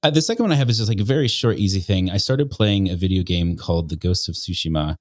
Uh, 0.03 0.09
the 0.09 0.21
second 0.21 0.43
one 0.43 0.51
I 0.51 0.55
have 0.55 0.69
is 0.69 0.77
just 0.77 0.89
like 0.89 0.99
a 0.99 1.05
very 1.05 1.29
short, 1.29 1.57
easy 1.57 1.79
thing. 1.79 2.11
I 2.11 2.17
started 2.17 2.51
playing 2.51 2.89
a 2.89 2.95
video 2.97 3.23
game 3.23 3.55
called 3.55 3.87
The 3.87 3.95
Ghost 3.95 4.27
of 4.27 4.35
Tsushima, 4.35 4.97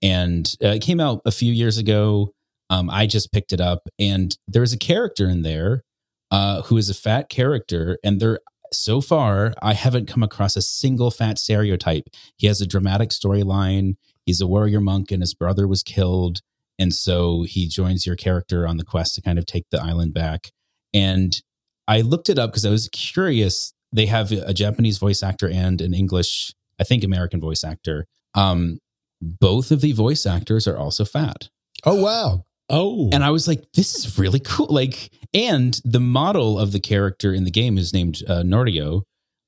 and 0.00 0.54
uh, 0.62 0.68
it 0.68 0.82
came 0.82 1.00
out 1.00 1.22
a 1.24 1.32
few 1.32 1.52
years 1.52 1.76
ago. 1.76 2.32
Um, 2.70 2.88
I 2.88 3.06
just 3.06 3.32
picked 3.32 3.52
it 3.52 3.60
up, 3.60 3.88
and 3.98 4.36
there's 4.46 4.72
a 4.72 4.78
character 4.78 5.28
in 5.28 5.42
there 5.42 5.82
uh, 6.30 6.62
who 6.62 6.76
is 6.76 6.88
a 6.88 6.94
fat 6.94 7.28
character, 7.28 7.98
and 8.04 8.20
there 8.20 8.38
so 8.72 9.00
far 9.00 9.54
I 9.60 9.74
haven't 9.74 10.06
come 10.06 10.22
across 10.22 10.54
a 10.56 10.62
single 10.62 11.10
fat 11.10 11.38
stereotype. 11.38 12.04
He 12.36 12.46
has 12.46 12.60
a 12.60 12.66
dramatic 12.66 13.10
storyline. 13.10 13.94
He's 14.24 14.40
a 14.40 14.46
warrior 14.46 14.80
monk, 14.80 15.10
and 15.10 15.20
his 15.20 15.34
brother 15.34 15.66
was 15.66 15.82
killed, 15.82 16.42
and 16.78 16.94
so 16.94 17.42
he 17.42 17.66
joins 17.66 18.06
your 18.06 18.16
character 18.16 18.68
on 18.68 18.76
the 18.76 18.84
quest 18.84 19.16
to 19.16 19.20
kind 19.20 19.38
of 19.38 19.46
take 19.46 19.64
the 19.72 19.82
island 19.82 20.14
back. 20.14 20.52
And 20.92 21.42
I 21.88 22.02
looked 22.02 22.28
it 22.30 22.38
up 22.38 22.52
because 22.52 22.64
I 22.64 22.70
was 22.70 22.88
curious. 22.92 23.73
They 23.94 24.06
have 24.06 24.30
a 24.32 24.52
Japanese 24.52 24.98
voice 24.98 25.22
actor 25.22 25.48
and 25.48 25.80
an 25.80 25.94
English, 25.94 26.52
I 26.80 26.84
think, 26.84 27.04
American 27.04 27.40
voice 27.40 27.62
actor. 27.64 28.06
Um, 28.34 28.78
both 29.22 29.70
of 29.70 29.80
the 29.80 29.92
voice 29.92 30.26
actors 30.26 30.66
are 30.68 30.76
also 30.76 31.04
fat. 31.04 31.48
Oh 31.86 32.02
wow. 32.02 32.44
oh, 32.68 33.08
And 33.12 33.22
I 33.22 33.30
was 33.30 33.46
like, 33.46 33.62
this 33.74 33.94
is 33.94 34.18
really 34.18 34.40
cool. 34.40 34.66
Like, 34.68 35.10
and 35.32 35.80
the 35.84 36.00
model 36.00 36.58
of 36.58 36.72
the 36.72 36.80
character 36.80 37.32
in 37.32 37.44
the 37.44 37.50
game 37.50 37.78
is 37.78 37.92
named 37.92 38.22
uh, 38.28 38.42
Norio, 38.42 39.02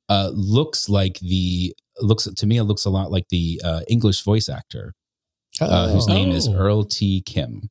uh, 0.09 0.31
looks 0.33 0.89
like 0.89 1.19
the, 1.21 1.75
looks 2.01 2.25
to 2.25 2.47
me, 2.47 2.59
it 2.59 2.65
looks 2.65 2.85
a 2.85 2.91
lot 2.91 3.11
like 3.11 3.27
the 3.31 3.61
uh, 3.65 3.81
English 3.89 4.23
voice 4.23 4.49
actor 4.49 4.95
uh, 5.61 5.89
whose 5.93 6.09
Oh. 6.09 6.13
name 6.15 6.31
is 6.31 6.47
Oh. 6.47 6.55
Earl 6.55 6.85
T. 6.85 7.23
Kim. 7.27 7.69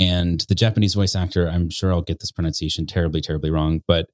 And 0.00 0.40
the 0.48 0.54
Japanese 0.54 0.94
voice 0.94 1.14
actor, 1.14 1.48
I'm 1.48 1.68
sure 1.68 1.92
I'll 1.92 2.02
get 2.02 2.20
this 2.20 2.32
pronunciation 2.32 2.86
terribly, 2.86 3.20
terribly 3.20 3.50
wrong, 3.50 3.82
but 3.86 4.06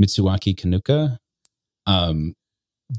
Mitsuaki 0.00 0.54
Kanuka. 0.54 1.18
Um, 1.86 2.34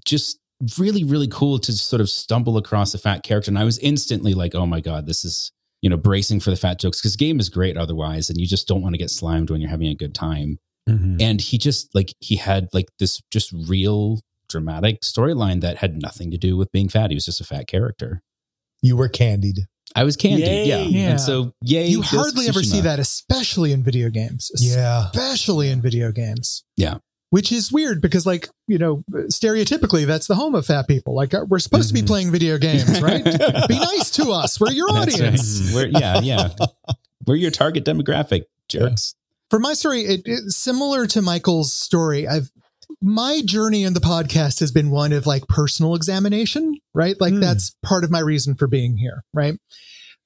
just 0.06 0.40
really, 0.78 1.04
really 1.04 1.28
cool 1.28 1.60
to 1.60 1.72
sort 1.74 2.02
of 2.02 2.10
stumble 2.10 2.58
across 2.58 2.94
a 2.94 2.98
fat 2.98 3.24
character. 3.24 3.50
And 3.52 3.60
I 3.60 3.64
was 3.64 3.78
instantly 3.80 4.34
like, 4.34 4.56
oh 4.56 4.66
my 4.66 4.80
God, 4.82 5.06
this 5.06 5.24
is, 5.26 5.52
you 5.82 5.90
know, 5.90 5.98
bracing 5.98 6.40
for 6.40 6.50
the 6.52 6.56
fat 6.56 6.80
jokes 6.80 7.02
because 7.02 7.16
game 7.16 7.40
is 7.40 7.50
great 7.50 7.78
otherwise. 7.78 8.30
And 8.30 8.40
you 8.40 8.48
just 8.48 8.68
don't 8.68 8.82
want 8.82 8.94
to 8.94 9.00
get 9.00 9.10
slimed 9.10 9.50
when 9.50 9.62
you're 9.62 9.70
having 9.70 9.88
a 9.90 9.96
good 9.96 10.16
time 10.16 10.60
Mhm. 10.90 11.22
and 11.22 11.40
he 11.40 11.58
just 11.58 11.96
like 11.96 12.14
he 12.20 12.36
had 12.36 12.68
like 12.74 12.88
this 13.00 13.22
just 13.32 13.54
real 13.70 14.20
dramatic 14.50 15.00
storyline 15.00 15.62
that 15.62 15.78
had 15.78 16.02
nothing 16.02 16.30
to 16.32 16.38
do 16.38 16.58
with 16.58 16.70
being 16.74 16.90
fat 16.90 17.10
he 17.10 17.16
was 17.16 17.24
just 17.24 17.40
a 17.40 17.46
fat 17.46 17.68
character 17.68 18.22
You 18.82 18.98
were 18.98 19.08
candied. 19.08 19.60
i 19.96 20.04
was 20.04 20.18
candy 20.18 20.42
Yay. 20.42 20.66
yeah. 20.68 20.80
Yeah. 20.82 21.10
and 21.12 21.22
so 21.22 21.54
yay 21.62 21.88
You 21.88 22.00
Ghost 22.02 22.10
hardly 22.14 22.48
ever 22.50 22.62
see 22.64 22.82
that, 22.82 23.00
especially 23.00 23.72
in 23.72 23.82
video 23.82 24.10
games. 24.10 24.52
Yeah. 24.60 25.06
Especially 25.14 25.70
in 25.70 25.82
video 25.82 26.12
games. 26.12 26.66
Yeah. 26.76 26.96
Which 27.34 27.52
is 27.52 27.72
weird 27.72 28.00
because, 28.00 28.28
like, 28.28 28.48
you 28.68 28.78
know, 28.78 29.04
stereotypically, 29.12 30.06
that's 30.06 30.28
the 30.28 30.36
home 30.36 30.54
of 30.54 30.68
fat 30.68 30.88
people. 30.88 31.16
Like, 31.16 31.34
uh, 31.34 31.46
we're 31.50 31.58
supposed 31.58 31.88
to 31.88 31.94
be 31.96 32.04
Mhm. 32.04 32.08
playing 32.08 32.32
video 32.32 32.60
games, 32.60 33.02
right? 33.02 33.24
be 33.68 33.80
nice 33.80 34.12
to 34.12 34.30
us. 34.32 34.60
We're 34.60 34.72
your 34.72 34.90
That's 34.92 35.20
right. 35.20 35.28
audience. 35.30 35.74
We're, 35.74 35.88
yeah 35.88 36.20
yeah 36.22 36.50
we're 37.26 37.36
your 37.38 37.50
target 37.50 37.86
demographic 37.86 38.44
jerks 38.70 39.16
For 39.50 39.58
my 39.58 39.74
story, 39.74 40.02
it, 40.02 40.22
it's 40.26 40.56
similar 40.56 41.08
to 41.08 41.24
Michael's 41.24 41.74
story. 41.74 42.28
I've 42.28 42.52
my 43.02 43.42
journey 43.44 43.84
in 43.84 43.94
the 43.94 44.00
podcast 44.00 44.60
has 44.60 44.72
been 44.72 44.92
one 44.92 45.12
of 45.12 45.26
like 45.26 45.48
personal 45.48 45.96
examination, 45.96 46.78
right? 46.94 47.20
Like 47.20 47.34
Hmm. 47.34 47.40
that's 47.40 47.76
part 47.82 48.04
of 48.04 48.12
my 48.12 48.20
reason 48.20 48.54
for 48.54 48.68
being 48.68 48.98
here, 48.98 49.24
right? 49.34 49.56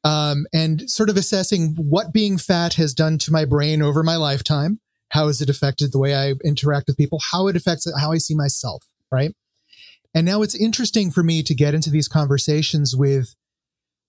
Um, 0.03 0.45
and 0.53 0.89
sort 0.89 1.09
of 1.09 1.15
assessing 1.15 1.75
what 1.77 2.11
being 2.11 2.37
fat 2.37 2.73
has 2.73 2.93
done 2.93 3.17
to 3.19 3.31
my 3.31 3.45
brain 3.45 3.81
over 3.81 4.03
my 4.03 4.17
lifetime. 4.17 4.81
How 5.09 5.27
has 5.27 5.41
it 5.41 5.49
affected 5.49 5.91
the 5.91 5.99
way 5.99 6.15
I 6.15 6.33
interact 6.43 6.87
with 6.87 6.97
people? 6.97 7.19
How 7.31 7.47
it 7.47 7.55
affects 7.55 7.87
how 7.99 8.11
I 8.11 8.17
see 8.17 8.35
myself, 8.35 8.83
right? 9.11 9.33
And 10.13 10.25
now 10.25 10.41
it's 10.41 10.55
interesting 10.55 11.11
for 11.11 11.23
me 11.23 11.43
to 11.43 11.53
get 11.53 11.73
into 11.73 11.89
these 11.89 12.07
conversations 12.07 12.95
with, 12.95 13.35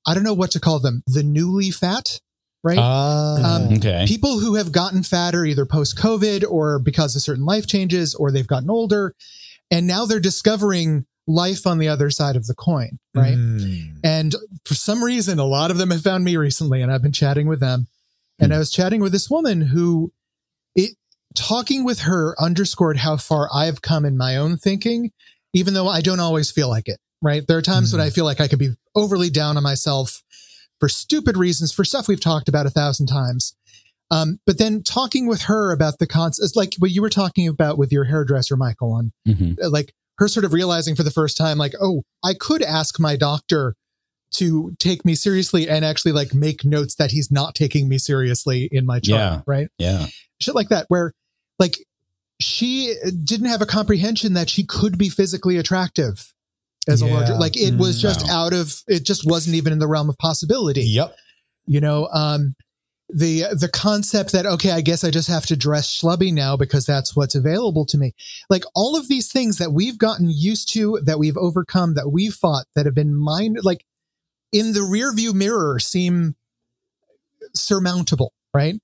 I 0.07 0.14
don't 0.14 0.24
know 0.24 0.34
what 0.34 0.51
to 0.53 0.61
call 0.61 0.78
them, 0.80 1.03
the 1.07 1.22
newly 1.22 1.70
fat, 1.70 2.20
right? 2.64 2.78
Ah. 2.80 3.57
Um, 3.57 3.74
Okay. 3.74 4.05
people 4.09 4.40
who 4.40 4.55
have 4.57 4.72
gotten 4.72 5.03
fatter 5.03 5.44
either 5.44 5.66
post 5.66 5.96
COVID 5.99 6.44
or 6.49 6.78
because 6.78 7.14
of 7.14 7.22
certain 7.22 7.44
life 7.44 7.66
changes 7.66 8.14
or 8.14 8.30
they've 8.32 8.46
gotten 8.46 8.70
older 8.70 9.14
and 9.70 9.86
now 9.86 10.07
they're 10.07 10.18
discovering 10.20 11.05
life 11.26 11.66
on 11.66 11.78
the 11.78 11.88
other 11.88 12.09
side 12.11 12.36
of 12.36 12.46
the 12.46 12.55
coin, 12.55 12.99
right? 13.14 13.36
Mm. 13.36 13.99
And 14.03 14.34
for 14.64 14.74
some 14.74 15.05
reason, 15.05 15.38
a 15.38 15.44
lot 15.44 15.70
of 15.70 15.76
them 15.76 15.90
have 15.90 16.01
found 16.03 16.24
me 16.24 16.36
recently 16.38 16.80
and 16.80 16.90
I've 16.90 17.03
been 17.03 17.12
chatting 17.12 17.46
with 17.49 17.61
them. 17.61 17.86
And 18.40 18.51
Hmm. 18.51 18.57
I 18.57 18.59
was 18.61 18.70
chatting 18.70 19.01
with 19.03 19.12
this 19.12 19.28
woman 19.28 19.61
who 19.61 20.11
talking 21.34 21.84
with 21.84 22.00
her 22.00 22.34
underscored 22.40 22.96
how 22.98 23.16
far 23.16 23.48
I've 23.52 23.82
come 23.82 24.04
in 24.04 24.16
my 24.16 24.36
own 24.36 24.56
thinking, 24.56 25.12
even 25.52 25.74
though 25.74 25.88
I 25.88 26.00
don't 26.00 26.20
always 26.20 26.50
feel 26.50 26.68
like 26.68 26.88
it, 26.88 26.98
right? 27.22 27.46
There 27.46 27.58
are 27.58 27.62
times 27.62 27.92
when 27.92 28.00
Hmm. 28.00 28.06
I 28.06 28.10
feel 28.10 28.24
like 28.24 28.40
I 28.40 28.48
could 28.48 28.58
be 28.58 28.74
overly 28.94 29.30
down 29.30 29.56
on 29.56 29.62
myself 29.62 30.22
for 30.80 30.88
stupid 30.88 31.36
reasons, 31.36 31.72
for 31.72 31.84
stuff 31.84 32.08
we've 32.08 32.20
talked 32.20 32.48
about 32.48 32.66
a 32.66 32.70
thousand 32.70 33.06
times. 33.06 33.54
Um, 34.10 34.38
but 34.46 34.58
then 34.58 34.82
talking 34.82 35.26
with 35.26 35.42
her 35.42 35.70
about 35.72 35.98
the 35.98 36.06
concepts, 36.06 36.56
like 36.56 36.74
what 36.78 36.90
you 36.92 37.02
were 37.02 37.10
talking 37.10 37.46
about 37.46 37.76
with 37.78 37.92
your 37.92 38.04
hairdresser, 38.04 38.56
Michael, 38.56 38.92
on 38.92 39.12
Mhm. 39.26 39.58
uh, 39.62 39.68
like 39.70 39.92
her 40.18 40.28
sort 40.28 40.44
of 40.44 40.52
realizing 40.52 40.94
for 40.96 41.02
the 41.02 41.10
first 41.10 41.36
time, 41.36 41.58
like, 41.58 41.74
oh, 41.80 42.02
I 42.24 42.34
could 42.34 42.62
ask 42.62 42.98
my 42.98 43.16
doctor 43.16 43.74
to 44.34 44.74
take 44.78 45.04
me 45.04 45.14
seriously 45.14 45.68
and 45.68 45.84
actually 45.84 46.12
like 46.12 46.34
make 46.34 46.64
notes 46.64 46.94
that 46.96 47.10
he's 47.10 47.30
not 47.30 47.54
taking 47.54 47.88
me 47.88 47.98
seriously 47.98 48.68
in 48.70 48.84
my 48.86 49.00
chart, 49.00 49.18
Yeah. 49.20 49.40
right? 49.46 49.68
Yeah. 49.78 50.06
Shit 50.40 50.54
like 50.54 50.68
that, 50.68 50.86
where 50.88 51.12
like 51.58 51.76
she 52.40 52.94
didn't 53.24 53.48
have 53.48 53.62
a 53.62 53.66
comprehension 53.66 54.34
that 54.34 54.48
she 54.48 54.64
could 54.64 54.96
be 54.98 55.08
physically 55.08 55.56
attractive 55.56 56.32
as 56.88 57.02
a 57.02 57.06
larger, 57.06 57.34
like 57.34 57.56
it 57.56 57.74
was 57.76 57.98
Mm, 57.98 58.02
just 58.02 58.26
wow. 58.26 58.46
out 58.46 58.52
of, 58.52 58.82
it 58.86 59.04
just 59.04 59.26
wasn't 59.26 59.56
even 59.56 59.72
in 59.72 59.78
the 59.78 59.88
realm 59.88 60.08
of 60.08 60.16
possibility 60.18 60.82
Yep. 60.84 61.14
you 61.66 61.80
know 61.80 62.06
um 62.12 62.54
the 63.10 63.44
the 63.58 63.68
concept 63.72 64.32
that 64.32 64.44
okay 64.46 64.70
i 64.70 64.80
guess 64.82 65.02
i 65.02 65.10
just 65.10 65.28
have 65.28 65.46
to 65.46 65.56
dress 65.56 65.88
schlubby 66.00 66.30
now 66.32 66.56
because 66.58 66.84
that's 66.86 67.16
what's 67.16 67.34
available 67.34 67.84
to 67.86 67.96
me 67.98 68.14
like 68.50 68.64
all 68.74 68.96
of 68.98 69.08
these 69.08 69.30
things 69.32 69.56
that 69.58 69.72
we've 69.72 69.96
gotten 69.98 70.28
used 70.30 70.70
to 70.74 70.98
that 71.04 71.18
we've 71.18 71.36
overcome 71.38 71.94
that 71.94 72.10
we've 72.10 72.34
fought 72.34 72.64
that 72.74 72.84
have 72.86 72.94
been 72.94 73.14
mind 73.14 73.58
like 73.62 73.84
in 74.53 74.72
the 74.72 74.82
rear 74.82 75.12
view 75.14 75.32
mirror 75.32 75.78
seem 75.78 76.34
surmountable 77.55 78.32
right? 78.55 78.80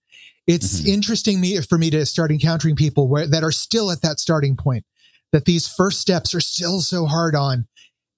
It's 0.47 0.83
Mhm. 0.83 0.87
interesting 0.89 1.41
me 1.41 1.61
for 1.63 1.79
me 1.79 1.91
to 1.91 2.05
start 2.05 2.31
encountering 2.31 2.77
people 2.77 3.09
where 3.09 3.27
that 3.27 3.43
are 3.43 3.53
still 3.53 3.91
at 3.91 4.03
that 4.03 4.21
starting 4.21 4.57
point 4.57 4.85
that 5.33 5.47
these 5.47 5.67
first 5.67 6.01
steps 6.01 6.35
are 6.35 6.41
still 6.41 6.81
so 6.81 7.07
hard 7.07 7.35
on. 7.35 7.67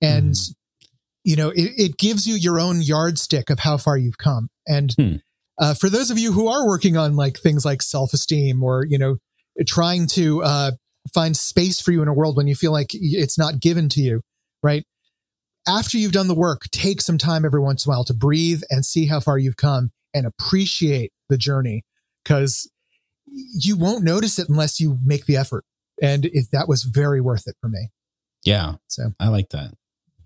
And 0.03 0.37
you 1.25 1.37
know 1.37 1.51
it, 1.51 1.73
it 1.77 1.99
gives 1.99 2.27
you 2.27 2.35
your 2.35 2.61
own 2.61 2.83
yardstick 2.83 3.49
of 3.49 3.61
how 3.61 3.77
far 3.77 3.97
you've 3.97 4.19
come. 4.19 4.51
And 4.67 4.95
Hmm. 4.95 5.17
uh, 5.59 5.75
for 5.75 5.89
those 5.89 6.11
of 6.11 6.19
you 6.19 6.33
who 6.33 6.49
are 6.49 6.67
working 6.67 6.97
on 6.97 7.17
like 7.17 7.39
things 7.39 7.65
like 7.65 7.81
self-esteem 7.81 8.63
or 8.63 8.85
you 8.85 8.99
know 8.99 9.17
trying 9.67 10.07
to 10.09 10.43
uh, 10.43 10.73
find 11.15 11.37
space 11.37 11.81
for 11.81 11.93
you 11.93 12.03
in 12.03 12.09
a 12.09 12.13
world 12.13 12.37
when 12.37 12.47
you 12.47 12.55
feel 12.55 12.73
like 12.73 12.91
it's 12.93 13.39
not 13.39 13.61
given 13.61 13.89
to 13.91 14.01
you 14.03 14.21
right 14.63 14.85
after 15.69 15.99
you've 15.99 16.13
done 16.13 16.29
the 16.29 16.35
work 16.35 16.63
take 16.73 17.01
some 17.01 17.19
time 17.19 17.45
every 17.45 17.61
once 17.61 17.85
in 17.85 17.91
a 17.91 17.95
while 17.95 18.05
to 18.05 18.15
breathe 18.15 18.63
and 18.71 18.85
see 18.85 19.07
how 19.07 19.21
far 19.21 19.39
you've 19.39 19.57
come 19.57 19.91
and 20.15 20.27
appreciate 20.27 21.13
the 21.29 21.37
journey 21.37 21.85
because 22.25 22.71
you 23.27 23.77
won't 23.77 24.05
notice 24.05 24.39
it 24.39 24.49
unless 24.49 24.81
you 24.81 24.99
make 25.05 25.27
the 25.27 25.37
effort 25.37 25.65
and 26.01 26.27
if 26.27 26.51
that 26.51 26.69
was 26.69 26.85
very 26.85 27.21
worth 27.21 27.47
it 27.47 27.57
for 27.61 27.69
me 27.69 27.89
Yeah. 28.45 28.75
so 28.87 29.13
I 29.19 29.29
like 29.29 29.49
that. 29.51 29.73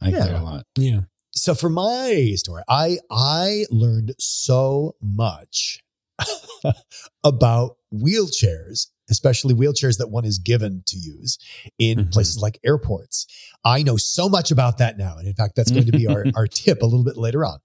I 0.03 0.07
like 0.07 0.15
Yeah. 0.15 0.27
that 0.27 0.41
a 0.41 0.45
lot. 0.45 0.67
Yeah. 0.77 1.01
So 1.33 1.55
for 1.55 1.69
my 1.71 2.33
story, 2.37 2.63
I 2.69 2.99
I 3.11 3.65
learned 3.71 4.15
so 4.19 4.97
much 5.01 5.79
about 7.25 7.77
wheelchairs, 7.95 8.89
especially 9.11 9.55
wheelchairs 9.55 9.99
that 9.99 10.09
one 10.11 10.25
is 10.25 10.39
given 10.39 10.83
to 10.87 10.97
use 10.97 11.39
in 11.79 11.99
Mhm. 11.99 12.13
places 12.13 12.39
like 12.39 12.59
airports. 12.65 13.27
I 13.65 13.83
know 13.83 13.97
so 13.97 14.29
much 14.29 14.51
about 14.51 14.79
that 14.79 14.97
now, 14.99 15.17
and 15.19 15.27
in 15.29 15.35
fact, 15.35 15.57
that's 15.57 15.71
going 15.71 15.87
to 15.87 15.93
be 15.93 16.07
our 16.07 16.25
our 16.37 16.47
tip 16.47 16.83
a 16.83 16.87
little 16.87 17.05
bit 17.05 17.17
later 17.17 17.45
on. 17.45 17.59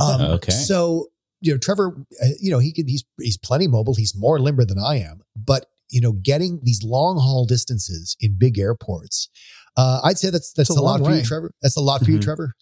Um, 0.00 0.20
Okay. 0.36 0.52
So 0.52 1.08
you 1.40 1.52
know, 1.52 1.58
Trevor, 1.58 1.94
uh, 2.22 2.26
you 2.40 2.50
know, 2.50 2.58
he 2.58 2.72
can 2.72 2.88
he's 2.88 3.04
he's 3.20 3.36
plenty 3.36 3.66
mobile. 3.68 3.94
He's 3.94 4.14
more 4.16 4.40
limber 4.40 4.64
than 4.64 4.78
I 4.78 5.00
am, 5.00 5.20
but 5.36 5.66
you 5.90 6.00
know, 6.00 6.12
getting 6.12 6.60
these 6.62 6.82
long 6.82 7.18
haul 7.18 7.44
distances 7.44 8.16
in 8.18 8.36
big 8.38 8.58
airports, 8.58 9.28
uh, 9.76 10.00
I'd 10.02 10.18
say 10.18 10.30
that's 10.30 10.52
that's 10.54 10.70
a 10.70 10.80
a, 10.80 10.80
lot 10.80 11.00
long 11.00 11.10
for 11.10 11.16
you, 11.18 11.22
Trevor. 11.22 11.52
That's 11.60 11.76
a 11.76 11.80
lot 11.80 12.02
for 12.02 12.10
you, 12.10 12.18
Mhm. 12.18 12.22
Trevor. 12.22 12.54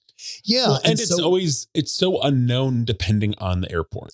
Yeah, 0.45 0.69
Well, 0.69 0.81
and, 0.85 1.01
it's 1.01 1.09
so- 1.09 1.25
always 1.25 1.67
it's 1.75 1.93
so 1.93 2.21
unknown 2.23 2.85
depending 2.85 3.35
on 3.39 3.61
the 3.61 3.71
airport. 3.73 4.13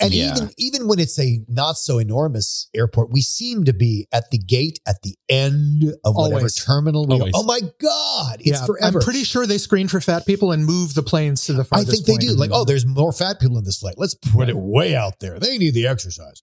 and 0.00 0.12
Yeah. 0.12 0.34
even 0.36 0.50
even 0.56 0.88
when 0.88 0.98
it's 0.98 1.18
a 1.18 1.40
not 1.48 1.78
so 1.78 1.98
enormous 1.98 2.68
airport, 2.74 3.10
we 3.12 3.20
seem 3.22 3.64
to 3.64 3.72
be 3.72 4.06
at 4.12 4.30
the 4.30 4.38
gate 4.38 4.80
at 4.86 5.02
the 5.02 5.16
end 5.28 5.84
of 6.04 6.14
whatever 6.14 6.40
Always. 6.40 6.54
terminal. 6.54 7.06
We 7.06 7.18
go, 7.18 7.28
oh 7.34 7.42
my 7.42 7.60
god, 7.80 8.40
it's 8.40 8.64
forever. 8.64 8.98
I'm 8.98 9.04
pretty 9.04 9.24
sure 9.24 9.46
they 9.46 9.58
screen 9.58 9.88
for 9.88 10.00
fat 10.00 10.26
people 10.26 10.52
and 10.52 10.64
move 10.64 10.94
the 10.94 11.02
planes 11.02 11.44
to 11.46 11.52
the 11.52 11.66
I 11.72 11.84
think 11.84 12.04
they 12.06 12.16
do. 12.16 12.32
Like, 12.34 12.50
oh, 12.52 12.64
there's 12.64 12.86
more 12.86 13.12
fat 13.12 13.40
people 13.40 13.58
in 13.58 13.64
this 13.64 13.78
flight. 13.78 13.94
Let's 13.96 14.14
put 14.14 14.48
it 14.48 14.56
way 14.56 14.94
out 14.94 15.20
there. 15.20 15.38
They 15.38 15.58
need 15.58 15.74
the 15.74 15.86
exercise. 15.86 16.42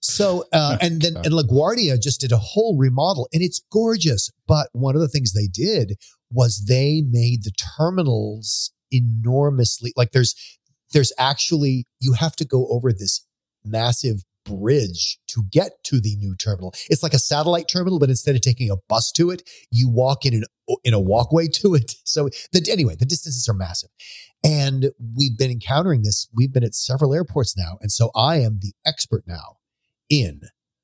So, 0.00 0.44
uh, 0.52 0.76
and 0.82 1.00
then 1.00 1.16
and 1.16 1.26
LaGuardia 1.34 2.00
just 2.00 2.20
did 2.20 2.32
a 2.32 2.38
whole 2.38 2.76
remodel, 2.76 3.28
and 3.32 3.42
it's 3.42 3.60
gorgeous. 3.70 4.30
But 4.46 4.68
one 4.72 4.94
of 4.94 5.00
the 5.00 5.08
things 5.08 5.32
they 5.32 5.46
did 5.46 5.96
was 6.30 6.64
they 6.68 7.02
made 7.08 7.44
the 7.44 7.52
terminals 7.52 8.72
enormously 8.92 9.92
like 9.96 10.10
there's 10.12 10.34
there's 10.92 11.12
actually 11.18 11.86
you 12.00 12.14
have 12.14 12.34
to 12.36 12.44
go 12.44 12.66
over 12.68 12.92
this 12.92 13.24
massive 13.64 14.24
bridge 14.44 15.18
to 15.28 15.44
get 15.50 15.72
to 15.84 16.00
the 16.00 16.16
new 16.16 16.34
terminal. 16.34 16.72
It's 16.88 17.02
like 17.02 17.14
a 17.14 17.18
satellite 17.18 17.68
terminal, 17.68 17.98
but 17.98 18.08
instead 18.08 18.34
of 18.34 18.40
taking 18.40 18.70
a 18.70 18.76
bus 18.88 19.12
to 19.12 19.30
it, 19.30 19.48
you 19.70 19.88
walk 19.88 20.24
in 20.24 20.34
an 20.34 20.44
in 20.84 20.94
a 20.94 21.00
walkway 21.00 21.48
to 21.48 21.74
it. 21.74 21.94
So 22.10 22.28
the, 22.52 22.68
anyway, 22.68 22.96
the 22.96 23.06
distances 23.06 23.48
are 23.48 23.54
massive. 23.54 23.90
And 24.42 24.90
we've 25.16 25.38
been 25.38 25.52
encountering 25.52 26.02
this. 26.02 26.28
We've 26.34 26.52
been 26.52 26.64
at 26.64 26.74
several 26.74 27.14
airports 27.14 27.56
now. 27.56 27.78
And 27.80 27.92
so 27.92 28.10
I 28.16 28.40
am 28.40 28.58
the 28.60 28.72
expert 28.84 29.22
now 29.28 29.58
in 30.08 30.40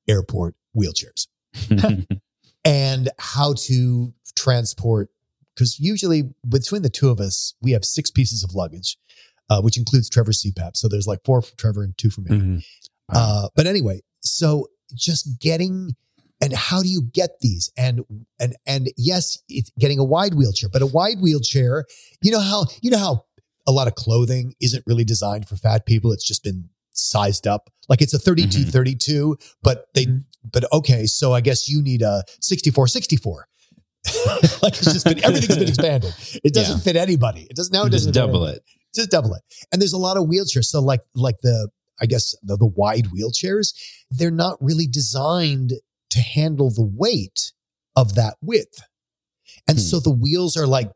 airport 0.07 0.55
wheelchairs 0.73 1.27
and 2.63 3.09
how 3.19 3.55
to 3.65 4.13
transport. 4.37 5.09
Because 5.57 5.79
usually 5.79 6.29
between 6.47 6.83
the 6.83 6.89
two 6.89 7.09
of 7.09 7.19
us, 7.19 7.55
we 7.63 7.71
have 7.71 7.83
six 7.83 8.11
pieces 8.11 8.43
of 8.43 8.53
luggage, 8.53 8.95
uh, 9.49 9.59
which 9.61 9.75
includes 9.77 10.07
Trevor's 10.07 10.43
CPAP. 10.43 10.77
So 10.77 10.87
there's 10.87 11.07
like 11.07 11.19
four 11.25 11.41
for 11.41 11.55
Trevor 11.57 11.83
and 11.83 11.97
two 11.97 12.11
for 12.11 12.21
me. 12.21 12.29
Mhm. 12.29 12.63
Uh, 13.09 13.49
but 13.55 13.65
anyway, 13.65 14.01
so 14.21 14.67
just 14.93 15.39
getting 15.39 15.95
and 16.39 16.53
how 16.53 16.83
do 16.83 16.87
you 16.89 17.01
get 17.01 17.31
these? 17.41 17.71
And 17.75 18.01
and 18.39 18.55
and 18.67 18.89
yes, 18.97 19.39
it's 19.49 19.71
getting 19.79 19.97
a 19.97 20.03
wide 20.03 20.35
wheelchair, 20.35 20.69
but 20.69 20.83
a 20.83 20.85
wide 20.85 21.19
wheelchair, 21.19 21.85
you 22.21 22.31
know 22.31 22.39
how 22.39 22.65
you 22.81 22.91
know 22.91 22.99
how 22.99 23.23
a 23.65 23.71
lot 23.71 23.87
of 23.87 23.95
clothing 23.95 24.53
isn't 24.61 24.83
really 24.85 25.03
designed 25.03 25.47
for 25.47 25.55
fat 25.55 25.85
people. 25.87 26.11
It's 26.11 26.27
just 26.27 26.43
been 26.43 26.69
sized 26.91 27.47
up. 27.47 27.71
Like 27.89 28.01
it's 28.03 28.13
a 28.13 28.19
32 28.19 28.65
Mhm. 28.65 28.69
32, 28.71 29.37
but 29.63 29.85
they 29.95 30.07
but 30.51 30.71
okay, 30.71 31.07
so 31.07 31.33
I 31.33 31.41
guess 31.41 31.67
you 31.67 31.81
need 31.81 32.01
a 32.03 32.23
64 32.41 32.87
64. 32.87 33.47
like 34.61 34.73
it's 34.73 34.93
just 34.93 35.05
been 35.05 35.23
everything's 35.23 35.57
been 35.57 35.67
expanded. 35.67 36.13
It 36.43 36.53
doesn't 36.53 36.77
Yeah. 36.77 36.83
fit 36.83 36.95
anybody. 36.95 37.47
It 37.49 37.55
doesn't 37.55 37.73
now 37.73 37.85
it 37.85 37.91
doesn't 37.91 38.13
double 38.13 38.45
it. 38.45 38.63
just 38.95 39.11
double 39.11 39.33
it. 39.33 39.41
And 39.71 39.81
there's 39.81 39.93
a 39.93 39.97
lot 39.97 40.17
of 40.17 40.23
wheelchairs. 40.25 40.65
So 40.65 40.81
like 40.81 41.01
like 41.15 41.37
the 41.41 41.69
I 41.99 42.05
guess 42.05 42.35
the, 42.43 42.57
the 42.57 42.65
wide 42.67 43.05
wheelchairs, 43.05 43.73
they're 44.11 44.29
not 44.31 44.57
really 44.61 44.87
designed 44.87 45.73
to 46.11 46.19
handle 46.19 46.69
the 46.69 46.83
weight 46.85 47.51
of 47.95 48.15
that 48.15 48.35
width. 48.41 48.79
And 49.67 49.77
Hmm. 49.77 49.81
so 49.83 49.99
the 49.99 50.11
wheels 50.11 50.55
are 50.57 50.67
like 50.67 50.91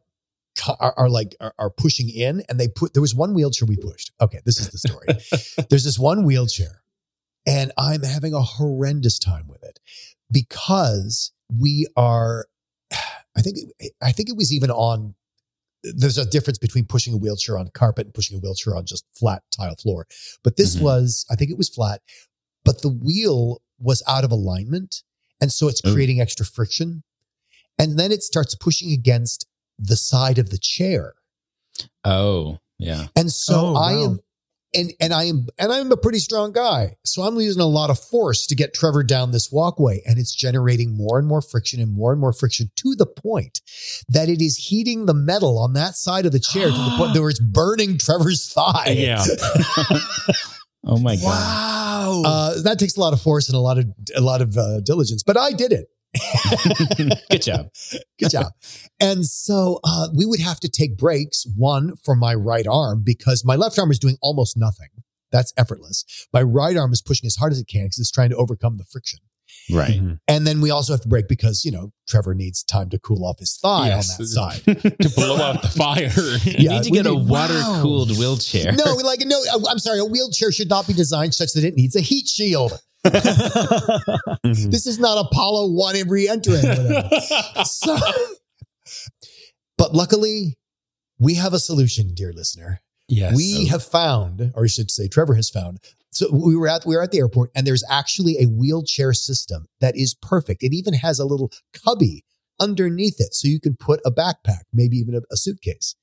are, 0.79 0.93
are 0.97 1.09
like 1.09 1.35
are, 1.39 1.53
are 1.57 1.69
pushing 1.69 2.09
in 2.09 2.43
and 2.49 2.59
they 2.59 2.67
put 2.67 2.93
there 2.93 3.01
was 3.01 3.15
one 3.15 3.33
wheelchair 3.33 3.65
we 3.67 3.77
pushed. 3.77 4.11
Okay, 4.21 4.39
this 4.45 4.59
is 4.59 4.69
the 4.69 4.77
story. 4.77 5.07
there's 5.69 5.83
this 5.83 5.97
one 5.99 6.23
wheelchair 6.23 6.81
and 7.47 7.71
I'm 7.77 8.03
having 8.03 8.33
a 8.33 8.41
horrendous 8.41 9.17
time 9.17 9.47
with 9.47 9.63
it 9.63 9.79
because 10.31 11.31
we 11.51 11.87
are 11.97 12.45
I 13.35 13.41
think 13.41 13.57
I 14.01 14.11
think 14.11 14.29
it 14.29 14.37
was 14.37 14.53
even 14.53 14.71
on 14.71 15.15
there's 15.83 16.17
a 16.17 16.25
difference 16.25 16.59
between 16.59 16.85
pushing 16.85 17.13
a 17.13 17.17
wheelchair 17.17 17.57
on 17.57 17.67
carpet 17.69 18.05
and 18.05 18.13
pushing 18.13 18.37
a 18.37 18.39
wheelchair 18.39 18.75
on 18.75 18.85
just 18.85 19.03
flat 19.15 19.41
tile 19.55 19.75
floor. 19.75 20.05
But 20.43 20.55
this 20.55 20.75
Mhm. 20.75 20.81
was, 20.81 21.25
I 21.31 21.35
think 21.35 21.49
it 21.49 21.57
was 21.57 21.69
flat, 21.69 22.01
but 22.63 22.83
the 22.83 22.89
wheel 22.89 23.61
was 23.79 24.03
out 24.07 24.23
of 24.23 24.31
alignment. 24.31 25.01
And 25.41 25.51
so 25.51 25.67
it's 25.67 25.81
Ooh. 25.83 25.91
creating 25.93 26.21
extra 26.21 26.45
friction. 26.45 27.03
And 27.79 27.97
then 27.97 28.11
it 28.11 28.21
starts 28.21 28.53
pushing 28.53 28.91
against 28.91 29.47
the 29.79 29.97
side 29.97 30.37
of 30.37 30.51
the 30.51 30.59
chair. 30.59 31.15
Oh, 32.03 32.59
yeah. 32.77 33.07
And 33.15 33.31
so 33.31 33.69
Oh, 33.69 33.75
I 33.75 33.95
wow. 33.95 34.03
am 34.03 34.19
and 34.73 34.91
and 34.99 35.13
I 35.13 35.25
am 35.25 35.47
and 35.57 35.71
I'm 35.71 35.91
a 35.91 35.97
pretty 35.97 36.19
strong 36.19 36.51
guy. 36.51 36.95
So 37.05 37.23
I'm 37.23 37.35
using 37.37 37.61
a 37.61 37.65
lot 37.65 37.89
of 37.89 37.99
force 37.99 38.47
to 38.47 38.55
get 38.55 38.73
Trevor 38.73 39.03
down 39.03 39.31
this 39.31 39.51
walkway 39.51 40.01
and 40.05 40.17
it's 40.19 40.33
generating 40.33 40.95
more 40.95 41.19
and 41.19 41.27
more 41.27 41.41
friction 41.41 41.79
and 41.81 41.93
more 41.93 42.11
and 42.11 42.21
more 42.21 42.33
friction 42.33 42.71
to 42.77 42.95
the 42.95 43.05
point 43.05 43.61
that 44.09 44.29
it 44.29 44.41
is 44.41 44.57
heating 44.57 45.05
the 45.05 45.13
metal 45.13 45.59
on 45.59 45.73
that 45.73 45.95
side 45.95 46.25
of 46.25 46.31
the 46.31 46.39
chair 46.39 46.67
to 46.67 46.71
the 46.71 46.93
point 46.97 47.13
where 47.19 47.29
it's 47.29 47.39
burning 47.39 47.97
Trevor's 47.97 48.51
thigh. 48.51 48.95
Yeah. 48.97 49.23
Oh 50.83 50.97
my 50.97 51.15
god. 51.15 51.23
Wow. 51.25 52.21
Uh, 52.25 52.61
that 52.63 52.79
takes 52.79 52.97
a 52.97 52.99
lot 52.99 53.13
of 53.13 53.21
force 53.21 53.49
and 53.49 53.55
a 53.55 53.59
lot 53.59 53.77
of 53.77 53.85
a 54.15 54.21
lot 54.21 54.41
of 54.41 54.57
uh, 54.57 54.79
diligence, 54.81 55.23
but 55.23 55.37
I 55.37 55.51
did 55.51 55.71
it. 55.71 55.87
Good 57.29 57.41
job. 57.41 57.67
Good 58.19 58.31
job. 58.31 58.47
and 58.99 59.25
so 59.25 59.79
uh, 59.83 60.07
we 60.15 60.25
would 60.25 60.39
have 60.39 60.59
to 60.61 60.69
take 60.69 60.97
breaks, 60.97 61.45
one 61.55 61.93
for 62.03 62.15
my 62.15 62.33
right 62.33 62.67
arm, 62.67 63.01
because 63.03 63.43
my 63.45 63.55
left 63.55 63.77
arm 63.79 63.91
is 63.91 63.99
doing 63.99 64.17
almost 64.21 64.57
nothing. 64.57 64.89
That's 65.31 65.53
effortless. 65.57 66.03
My 66.33 66.41
right 66.41 66.75
arm 66.75 66.91
is 66.91 67.01
pushing 67.01 67.25
as 67.27 67.35
hard 67.37 67.53
as 67.53 67.59
it 67.59 67.67
can 67.67 67.85
because 67.85 67.99
it's 67.99 68.11
trying 68.11 68.31
to 68.31 68.35
overcome 68.35 68.77
the 68.77 68.83
friction. 68.83 69.19
Right. 69.71 70.01
Mhm. 70.01 70.19
And 70.27 70.47
then 70.47 70.59
we 70.61 70.71
also 70.71 70.93
have 70.93 71.01
to 71.01 71.07
break 71.09 71.27
because, 71.27 71.63
you 71.65 71.71
know, 71.71 71.91
Trevor 72.07 72.33
needs 72.33 72.63
time 72.63 72.89
to 72.89 72.99
cool 72.99 73.25
off 73.25 73.39
his 73.39 73.57
thigh 73.61 73.87
Yes. 73.87 74.11
on 74.11 74.17
that 74.17 74.27
side. 74.27 74.63
to 75.01 75.09
blow 75.09 75.37
out 75.37 75.61
the 75.61 75.67
fire. 75.67 76.09
You 76.45 76.55
Yeah, 76.57 76.71
need 76.73 76.83
to 76.83 76.89
we 76.91 76.97
get 76.97 77.05
a 77.05 77.13
water 77.13 77.59
cooled 77.81 78.17
wheelchair. 78.17 78.71
No, 78.73 78.93
like, 78.95 79.19
no, 79.25 79.41
I'm 79.69 79.79
sorry. 79.79 79.99
A 79.99 80.05
wheelchair 80.05 80.51
should 80.51 80.69
not 80.69 80.87
be 80.87 80.93
designed 80.93 81.33
such 81.35 81.53
that 81.53 81.63
it 81.63 81.75
needs 81.75 81.95
a 81.95 82.01
heat 82.01 82.27
shield. 82.27 82.79
Mhm. 83.05 84.71
This 84.71 84.85
is 84.87 84.99
not 84.99 85.17
Apollo 85.25 85.71
1 85.71 85.95
in 85.95 86.07
re-entering. 86.09 86.61
so, 87.65 87.97
but 89.77 89.93
luckily, 89.93 90.57
we 91.19 91.35
have 91.35 91.53
a 91.53 91.59
solution, 91.59 92.13
dear 92.13 92.33
listener. 92.33 92.81
yes. 93.07 93.35
We 93.35 93.67
have 93.67 93.83
found, 93.83 94.51
or 94.55 94.65
I 94.65 94.67
should 94.67 94.91
say, 94.91 95.07
Trevor 95.07 95.35
has 95.35 95.49
found. 95.49 95.79
So 96.11 96.27
we 96.31 96.55
were 96.57 96.67
at 96.67 96.85
we 96.85 96.95
were 96.95 97.01
at 97.01 97.11
the 97.11 97.19
airport, 97.19 97.51
and 97.55 97.65
there's 97.65 97.83
actually 97.89 98.35
a 98.39 98.45
wheelchair 98.47 99.13
system 99.13 99.67
that 99.79 99.95
is 99.95 100.13
perfect. 100.13 100.61
It 100.61 100.73
even 100.73 100.93
has 100.93 101.19
a 101.19 101.25
little 101.25 101.51
cubby 101.85 102.25
underneath 102.59 103.15
it, 103.19 103.33
so 103.33 103.47
you 103.47 103.59
can 103.61 103.75
put 103.77 104.01
a 104.05 104.11
backpack, 104.11 104.63
maybe 104.73 104.97
even 104.97 105.15
a, 105.15 105.21
a 105.31 105.37
suitcase. 105.37 105.95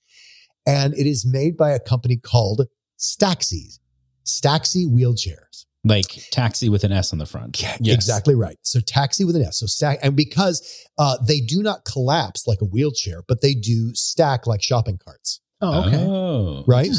And 0.67 0.95
it 0.95 1.07
is 1.07 1.27
made 1.27 1.57
by 1.57 1.71
a 1.73 1.79
company 1.81 2.17
called 2.17 2.67
Staxi, 2.99 3.79
Staxi 4.25 4.87
wheelchairs. 4.87 5.67
Like 5.89 6.07
taxi 6.31 6.69
with 6.69 6.85
an 6.85 6.93
S 6.93 7.13
on 7.13 7.19
the 7.19 7.27
front. 7.27 7.61
Yeah, 7.61 7.77
Yes. 7.81 7.95
exactly 7.95 8.35
right. 8.35 8.57
So 8.63 8.81
taxi 8.81 9.25
with 9.25 9.37
an 9.37 9.43
S. 9.43 9.59
So 9.61 9.67
stack, 9.67 9.99
and 10.03 10.15
because 10.17 10.63
uh, 10.99 11.17
they 11.27 11.41
do 11.41 11.63
not 11.63 11.85
collapse 11.85 12.47
like 12.47 12.61
a 12.61 12.67
wheelchair, 12.67 13.23
but 13.27 13.41
they 13.41 13.55
do 13.55 13.93
stack 13.95 14.47
like 14.47 14.63
shopping 14.63 14.99
carts. 15.05 15.41
oh, 15.61 15.87
okay. 15.87 15.97
Oh, 16.05 16.65
Right? 16.67 16.91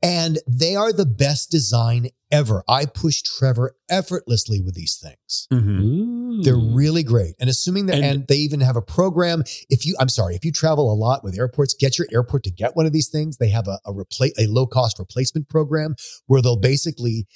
And 0.00 0.38
they 0.46 0.76
are 0.76 0.92
the 0.92 1.04
best 1.04 1.50
design 1.50 2.06
ever. 2.30 2.62
I 2.68 2.86
push 2.86 3.20
Trevor 3.20 3.74
effortlessly 3.90 4.60
with 4.60 4.74
these 4.76 4.96
things. 5.02 5.48
Mhm. 5.52 6.44
They're 6.44 6.54
really 6.56 7.02
great. 7.02 7.34
And 7.40 7.50
assuming 7.50 7.86
that, 7.86 7.96
and, 7.96 8.04
And- 8.04 8.26
they 8.28 8.36
even 8.36 8.60
have 8.60 8.76
a 8.76 8.82
program. 8.82 9.42
If 9.68 9.84
you, 9.84 9.96
I'm 9.98 10.08
sorry, 10.08 10.36
if 10.36 10.44
you 10.44 10.52
travel 10.52 10.92
a 10.92 10.94
lot 10.94 11.24
with 11.24 11.36
airports, 11.36 11.74
get 11.74 11.98
your 11.98 12.06
airport 12.12 12.44
to 12.44 12.50
get 12.52 12.76
one 12.76 12.86
of 12.86 12.92
these 12.92 13.08
things. 13.08 13.38
They 13.38 13.48
have 13.48 13.66
a, 13.66 13.80
a 13.84 13.92
replace, 13.92 14.34
a 14.38 14.46
low 14.46 14.66
cost 14.68 15.00
replacement 15.00 15.48
program 15.48 15.96
where 16.26 16.40
they'll 16.40 16.56
basically, 16.60 17.26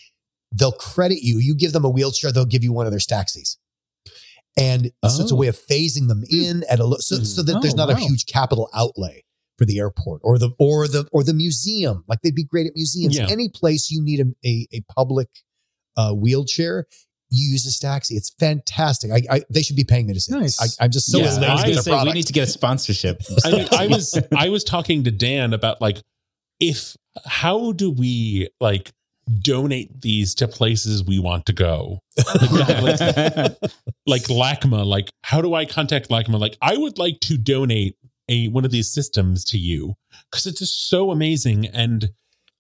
they'll 0.53 0.73
credit 0.73 1.23
you. 1.23 1.39
You 1.39 1.55
give 1.55 1.73
them 1.73 1.85
a 1.85 1.91
wheelchair, 1.91 2.31
they'll 2.33 2.45
give 2.45 2.63
you 2.65 2.73
one 2.73 2.87
of 2.87 2.93
their 2.93 2.99
Staxis. 3.01 3.57
And 4.57 4.91
so 5.09 5.23
it's 5.23 5.33
a 5.33 5.35
Oh. 5.35 5.39
way 5.39 5.47
of 5.49 5.57
phasing 5.57 6.09
them 6.09 6.25
in 6.31 6.63
at 6.69 6.79
a 6.79 6.85
low, 6.85 6.99
so, 6.99 7.23
so 7.23 7.43
that 7.43 7.61
there's 7.63 7.73
Oh, 7.75 7.79
not 7.79 7.91
a 7.91 7.97
huge 7.97 8.27
capital 8.27 8.69
outlay 8.75 9.25
for 9.57 9.65
the 9.65 9.79
airport 9.79 10.21
or 10.25 10.39
the 10.39 10.51
or 10.59 10.87
the 10.89 11.09
or 11.11 11.25
the 11.25 11.33
museum. 11.33 12.05
Like 12.07 12.21
they'd 12.23 12.35
be 12.35 12.45
great 12.45 12.67
at 12.67 12.75
museums. 12.75 13.17
Yeah. 13.17 13.29
Any 13.31 13.49
place 13.49 13.91
you 13.91 14.03
need 14.03 14.21
a 14.21 14.47
a, 14.47 14.67
a 14.75 14.81
public 14.95 15.29
uh, 15.97 16.13
wheelchair, 16.13 16.87
you 17.31 17.51
use 17.53 17.65
a 17.67 17.71
Staxi. 17.71 18.11
It's 18.13 18.31
fantastic. 18.39 19.11
I, 19.11 19.23
I 19.37 19.43
they 19.49 19.63
should 19.63 19.77
be 19.77 19.85
paying 19.85 20.07
me 20.07 20.13
to 20.15 20.21
say. 20.21 20.39
Nice. 20.39 20.61
I, 20.61 20.85
I'm 20.85 20.91
just 20.91 21.11
so 21.11 21.19
yeah, 21.19 21.25
excited 21.27 21.49
I 21.49 21.53
was 21.55 21.63
to 21.63 21.69
get 21.69 21.77
the 21.77 21.83
say 21.83 22.05
we 22.05 22.13
need 22.13 22.27
to 22.27 22.33
get 22.35 22.43
a 22.49 22.51
sponsorship. 22.51 23.23
I 23.47 23.51
mean, 23.53 23.69
I 23.73 23.87
was 23.87 24.19
I 24.37 24.49
was 24.51 24.65
talking 24.65 25.05
to 25.05 25.11
Dan 25.11 25.55
about 25.55 25.81
like 25.81 26.03
if 26.61 26.95
how 27.25 27.73
do 27.73 27.91
we 27.91 28.49
like 28.61 28.93
donate 29.41 30.01
these 30.03 30.35
to 30.37 30.49
places 30.49 31.05
we 31.05 31.19
want 31.19 31.47
to 31.47 31.53
go? 31.53 32.01
Like 34.05 34.25
LACMA, 34.25 34.85
like 34.85 35.11
how 35.23 35.41
do 35.41 35.55
I 35.55 35.65
contact 35.65 36.09
LACMA? 36.09 36.41
Like 36.41 36.57
I 36.61 36.77
would 36.77 36.99
like 36.99 37.21
to 37.21 37.39
donate 37.39 37.97
a 38.29 38.49
one 38.49 38.65
of 38.65 38.73
these 38.73 38.93
systems 38.93 39.45
to 39.47 39.59
you 39.59 39.95
because 40.31 40.45
it's 40.47 40.59
just 40.59 40.89
so 40.89 41.13
amazing 41.13 41.67
and 41.69 42.11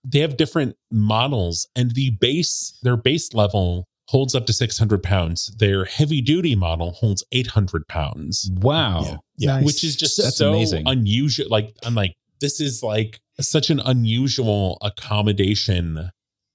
they 0.04 0.20
have 0.20 0.36
different 0.36 0.76
models 0.92 1.66
and 1.74 1.94
the 1.94 2.10
base 2.20 2.78
their 2.82 2.96
base 2.96 3.34
level 3.34 3.86
holds 4.08 4.34
up 4.34 4.46
to 4.46 4.52
600 4.52 5.02
pounds 5.02 5.46
their 5.58 5.84
heavy 5.84 6.20
duty 6.20 6.54
model 6.54 6.92
holds 6.92 7.24
800 7.32 7.88
pounds 7.88 8.50
wow. 8.60 9.02
Yeah. 9.04 9.16
Yeah. 9.38 9.56
Nice. 9.56 9.64
which 9.64 9.84
is 9.84 9.96
just 9.96 10.22
That's 10.22 10.36
so 10.36 10.50
amazing. 10.52 10.84
unusual. 10.86 11.48
Like 11.48 11.74
I'm 11.84 11.94
like, 11.96 12.14
this 12.40 12.60
is 12.60 12.82
like 12.82 13.20
such 13.40 13.70
an 13.70 13.80
unusual 13.80 14.78
accommodation. 14.82 16.10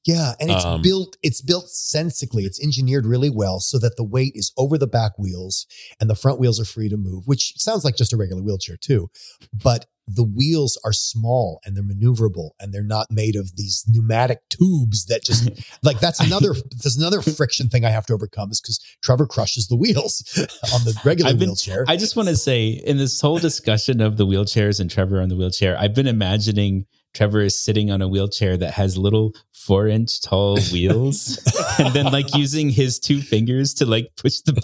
Yeah, 0.07 0.33
and 0.39 0.49
it's 0.49 0.63
Um, 0.65 0.81
built 0.81 1.17
it's 1.21 1.41
built 1.41 1.69
sensically. 1.69 2.45
It's 2.45 2.61
engineered 2.63 3.05
really 3.05 3.29
well 3.29 3.59
so 3.59 3.77
that 3.79 3.97
the 3.97 4.03
weight 4.05 4.31
is 4.35 4.53
over 4.57 4.77
the 4.77 4.87
back 4.87 5.19
wheels 5.19 5.67
and 5.99 6.09
the 6.09 6.15
front 6.15 6.39
wheels 6.39 6.59
are 6.61 6.65
free 6.65 6.87
to 6.89 6.95
move, 6.97 7.27
which 7.27 7.53
sounds 7.57 7.83
like 7.83 7.97
just 7.97 8.13
a 8.13 8.17
regular 8.17 8.41
wheelchair 8.41 8.77
too. 8.77 9.09
But 9.53 9.85
the 10.09 10.23
wheels 10.23 10.79
are 10.85 10.93
small 10.93 11.59
and 11.65 11.75
they're 11.75 11.83
maneuverable 11.83 12.51
and 12.61 12.73
they're 12.73 12.81
not 12.81 13.07
made 13.11 13.35
of 13.35 13.57
these 13.57 13.83
pneumatic 13.89 14.39
tubes 14.49 15.05
that 15.07 15.21
just 15.25 15.49
like 15.83 15.99
that's 15.99 16.21
another 16.21 16.55
there's 16.81 16.95
another 16.95 17.21
friction 17.21 17.67
thing 17.67 17.83
I 17.83 17.89
have 17.89 18.05
to 18.05 18.13
overcome 18.13 18.49
is 18.49 18.61
because 18.61 18.79
Trevor 19.03 19.27
crushes 19.27 19.67
the 19.67 19.75
wheels 19.75 20.23
on 20.73 20.85
the 20.85 20.97
regular 21.03 21.33
been- 21.33 21.49
wheelchair. 21.49 21.83
I 21.89 21.97
just 21.97 22.15
want 22.15 22.29
to 22.29 22.37
say, 22.37 22.69
in 22.69 22.95
this 22.97 23.19
whole 23.19 23.39
discussion 23.39 23.99
of 23.99 24.15
the 24.15 24.25
wheelchairs 24.25 24.79
and 24.79 24.89
Trevor 24.89 25.21
on 25.21 25.27
the 25.27 25.35
wheelchair, 25.35 25.77
I've 25.77 25.93
been 25.93 26.07
imagining 26.07 26.85
Trevor 27.17 27.41
is 27.41 27.57
sitting 27.57 27.89
on 27.89 28.03
a 28.03 28.07
wheelchair 28.07 28.57
that 28.57 28.75
has 28.75 28.95
little 28.95 29.33
four 29.51 29.87
inch 29.87 30.21
tall 30.21 30.59
wheels, 30.71 31.39
and 31.79 31.91
then 31.91 32.05
like 32.05 32.35
using 32.35 32.69
his 32.69 32.99
two 32.99 33.21
fingers 33.21 33.73
to 33.75 33.87
like 33.87 34.11
push 34.17 34.41
the 34.41 34.53
board, 34.53 34.63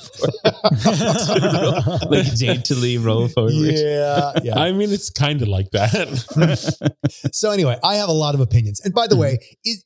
like 2.12 2.36
daintily 2.36 3.00
roll 3.00 3.28
forward. 3.28 3.54
yeah, 3.54 4.34
yeah. 4.44 4.60
I 4.60 4.72
mean, 4.72 4.92
it's 4.92 5.10
kind 5.10 5.42
of 5.42 5.48
like 5.48 5.72
that. 5.72 6.86
so 7.34 7.50
anyway, 7.50 7.80
I 7.84 7.96
have 7.96 8.10
a 8.10 8.14
lot 8.14 8.36
of 8.36 8.42
opinions. 8.42 8.82
And 8.82 8.94
by 8.94 9.08
the 9.08 9.16
way, 9.16 9.34
mm-hmm. 9.34 9.56
it, 9.64 9.80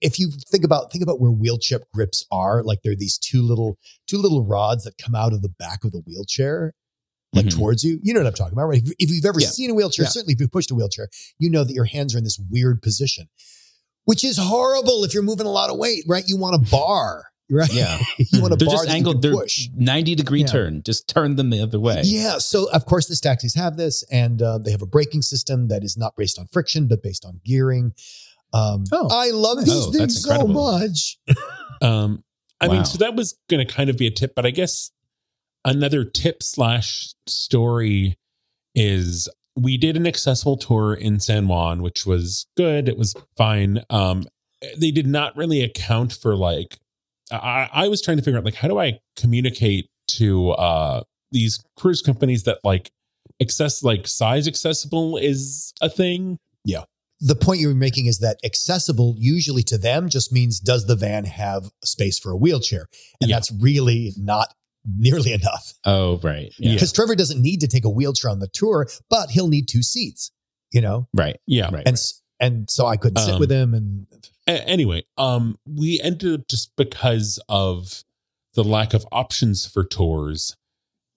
if 0.00 0.18
you 0.18 0.30
think 0.50 0.64
about 0.64 0.90
think 0.90 1.02
about 1.02 1.20
where 1.20 1.30
wheelchair 1.30 1.80
grips 1.92 2.24
are, 2.32 2.62
like 2.62 2.78
they're 2.82 2.96
these 2.96 3.18
two 3.18 3.42
little 3.42 3.76
two 4.06 4.16
little 4.16 4.42
rods 4.42 4.84
that 4.84 4.96
come 4.96 5.14
out 5.14 5.34
of 5.34 5.42
the 5.42 5.50
back 5.50 5.84
of 5.84 5.92
the 5.92 6.00
wheelchair, 6.06 6.72
like 7.32 7.46
Mhm. 7.46 7.56
towards 7.56 7.84
you. 7.84 7.98
You 8.02 8.14
know 8.14 8.20
what 8.20 8.26
I'm 8.28 8.34
talking 8.34 8.52
about, 8.54 8.66
right? 8.66 8.82
If, 8.82 8.92
if 8.98 9.10
you've 9.10 9.24
ever 9.24 9.40
Yeah. 9.40 9.48
seen 9.48 9.70
a 9.70 9.74
wheelchair, 9.74 10.04
Yeah. 10.04 10.10
certainly 10.10 10.34
if 10.34 10.40
you've 10.40 10.52
pushed 10.52 10.70
a 10.70 10.74
wheelchair, 10.74 11.08
you 11.38 11.50
know 11.50 11.64
that 11.64 11.72
your 11.74 11.84
hands 11.84 12.14
are 12.14 12.18
in 12.18 12.24
this 12.24 12.38
weird 12.50 12.82
position, 12.82 13.28
which 14.04 14.24
is 14.24 14.36
horrible 14.38 15.04
if 15.04 15.12
you're 15.12 15.22
moving 15.22 15.46
a 15.46 15.50
lot 15.50 15.68
of 15.70 15.76
weight, 15.78 16.04
right? 16.06 16.24
You 16.26 16.36
want 16.36 16.54
a 16.54 16.70
bar, 16.70 17.26
right? 17.50 17.72
Yeah, 17.72 18.00
you 18.18 18.40
want 18.40 18.54
a 18.54 18.56
they're 18.58 18.66
bar 18.66 18.74
just 18.76 18.84
that 18.86 18.90
you 18.92 18.96
angled. 18.96 19.16
can 19.22 19.32
They're 19.32 19.40
push. 19.40 19.68
ninety 19.74 20.14
degree 20.14 20.40
Yeah. 20.40 20.46
turn. 20.46 20.82
Just 20.84 21.08
turn 21.08 21.36
them 21.36 21.50
the 21.50 21.60
other 21.60 21.80
way. 21.80 22.02
Yeah. 22.04 22.38
So, 22.38 22.70
of 22.70 22.86
course, 22.86 23.06
the 23.06 23.14
Staxis 23.14 23.54
have 23.56 23.76
this, 23.76 24.02
and 24.10 24.40
uh, 24.40 24.58
they 24.58 24.70
have 24.70 24.82
a 24.82 24.86
braking 24.86 25.22
system 25.22 25.66
that 25.68 25.82
is 25.84 25.96
not 25.96 26.14
based 26.16 26.38
on 26.38 26.46
friction, 26.52 26.86
but 26.86 27.02
based 27.02 27.24
on 27.24 27.40
gearing. 27.44 27.92
Um, 28.52 28.84
Oh, 28.92 29.08
I 29.10 29.30
love 29.32 29.58
these 29.64 29.74
Oh, 29.74 29.92
things 29.92 30.22
so 30.22 30.46
much. 30.46 31.18
um, 31.82 32.22
I 32.60 32.68
Wow. 32.68 32.74
mean, 32.74 32.84
so 32.86 32.96
that 32.98 33.14
was 33.14 33.34
going 33.50 33.66
to 33.66 33.70
kind 33.70 33.90
of 33.90 33.98
be 33.98 34.06
a 34.06 34.10
tip, 34.10 34.34
but 34.34 34.46
I 34.46 34.50
guess 34.50 34.90
another 35.66 36.04
tip 36.04 36.42
slash 36.42 37.12
story 37.26 38.16
is 38.74 39.28
we 39.54 39.76
did 39.76 39.96
an 39.96 40.06
accessible 40.06 40.56
tour 40.56 40.94
in 40.94 41.18
San 41.20 41.48
Juan, 41.48 41.82
which 41.82 42.06
was 42.06 42.46
good. 42.56 42.88
It 42.88 42.96
was 42.96 43.14
fine. 43.36 43.82
Um, 43.90 44.24
they 44.78 44.90
did 44.90 45.06
not 45.06 45.36
really 45.36 45.62
account 45.62 46.12
for 46.14 46.34
like 46.36 46.78
I, 47.30 47.68
I 47.72 47.88
was 47.88 48.00
trying 48.00 48.16
to 48.18 48.22
figure 48.22 48.38
out 48.38 48.44
like 48.44 48.54
how 48.54 48.68
do 48.68 48.78
I 48.78 49.00
communicate 49.16 49.88
to 50.08 50.50
uh 50.52 51.02
these 51.32 51.62
cruise 51.76 52.00
companies 52.00 52.44
that 52.44 52.58
like 52.62 52.90
access 53.42 53.82
like 53.82 54.06
size 54.06 54.46
accessible 54.46 55.16
is 55.16 55.72
a 55.80 55.90
thing. 55.90 56.38
Yeah. 56.64 56.84
The 57.20 57.34
point 57.34 57.60
you're 57.60 57.74
making 57.74 58.06
is 58.06 58.18
that 58.18 58.38
accessible 58.44 59.14
usually 59.18 59.62
to 59.64 59.78
them 59.78 60.08
just 60.08 60.32
means 60.32 60.60
does 60.60 60.86
the 60.86 60.96
van 60.96 61.24
have 61.24 61.70
space 61.84 62.18
for 62.18 62.30
a 62.30 62.36
wheelchair? 62.36 62.86
And 63.20 63.28
Yeah. 63.30 63.36
that's 63.36 63.50
really 63.60 64.12
not 64.16 64.54
nearly 64.98 65.32
enough. 65.32 65.72
Oh, 65.84 66.18
right. 66.22 66.52
Yeah. 66.58 66.74
Because 66.74 66.92
Trevor 66.92 67.14
doesn't 67.16 67.40
need 67.40 67.60
to 67.60 67.66
take 67.66 67.84
a 67.84 67.90
wheelchair 67.90 68.30
on 68.30 68.38
the 68.38 68.48
tour, 68.48 68.88
but 69.10 69.30
he'll 69.30 69.48
need 69.48 69.68
two 69.68 69.82
seats, 69.82 70.30
you 70.72 70.80
know? 70.80 71.08
Right. 71.14 71.38
Yeah. 71.46 71.70
Right. 71.72 71.82
And 71.86 71.94
s 71.94 72.22
and 72.38 72.68
so 72.70 72.86
I 72.86 72.96
couldn't 72.96 73.18
sit 73.22 73.34
Um, 73.34 73.40
with 73.40 73.50
him 73.50 73.72
and 73.74 74.06
A- 74.46 74.68
anyway, 74.68 75.04
um, 75.16 75.58
we 75.66 76.00
ended 76.00 76.40
up 76.40 76.48
just 76.48 76.76
because 76.76 77.40
of 77.48 78.04
the 78.54 78.62
lack 78.64 78.94
of 78.94 79.06
options 79.10 79.66
for 79.66 79.84
tours. 79.84 80.54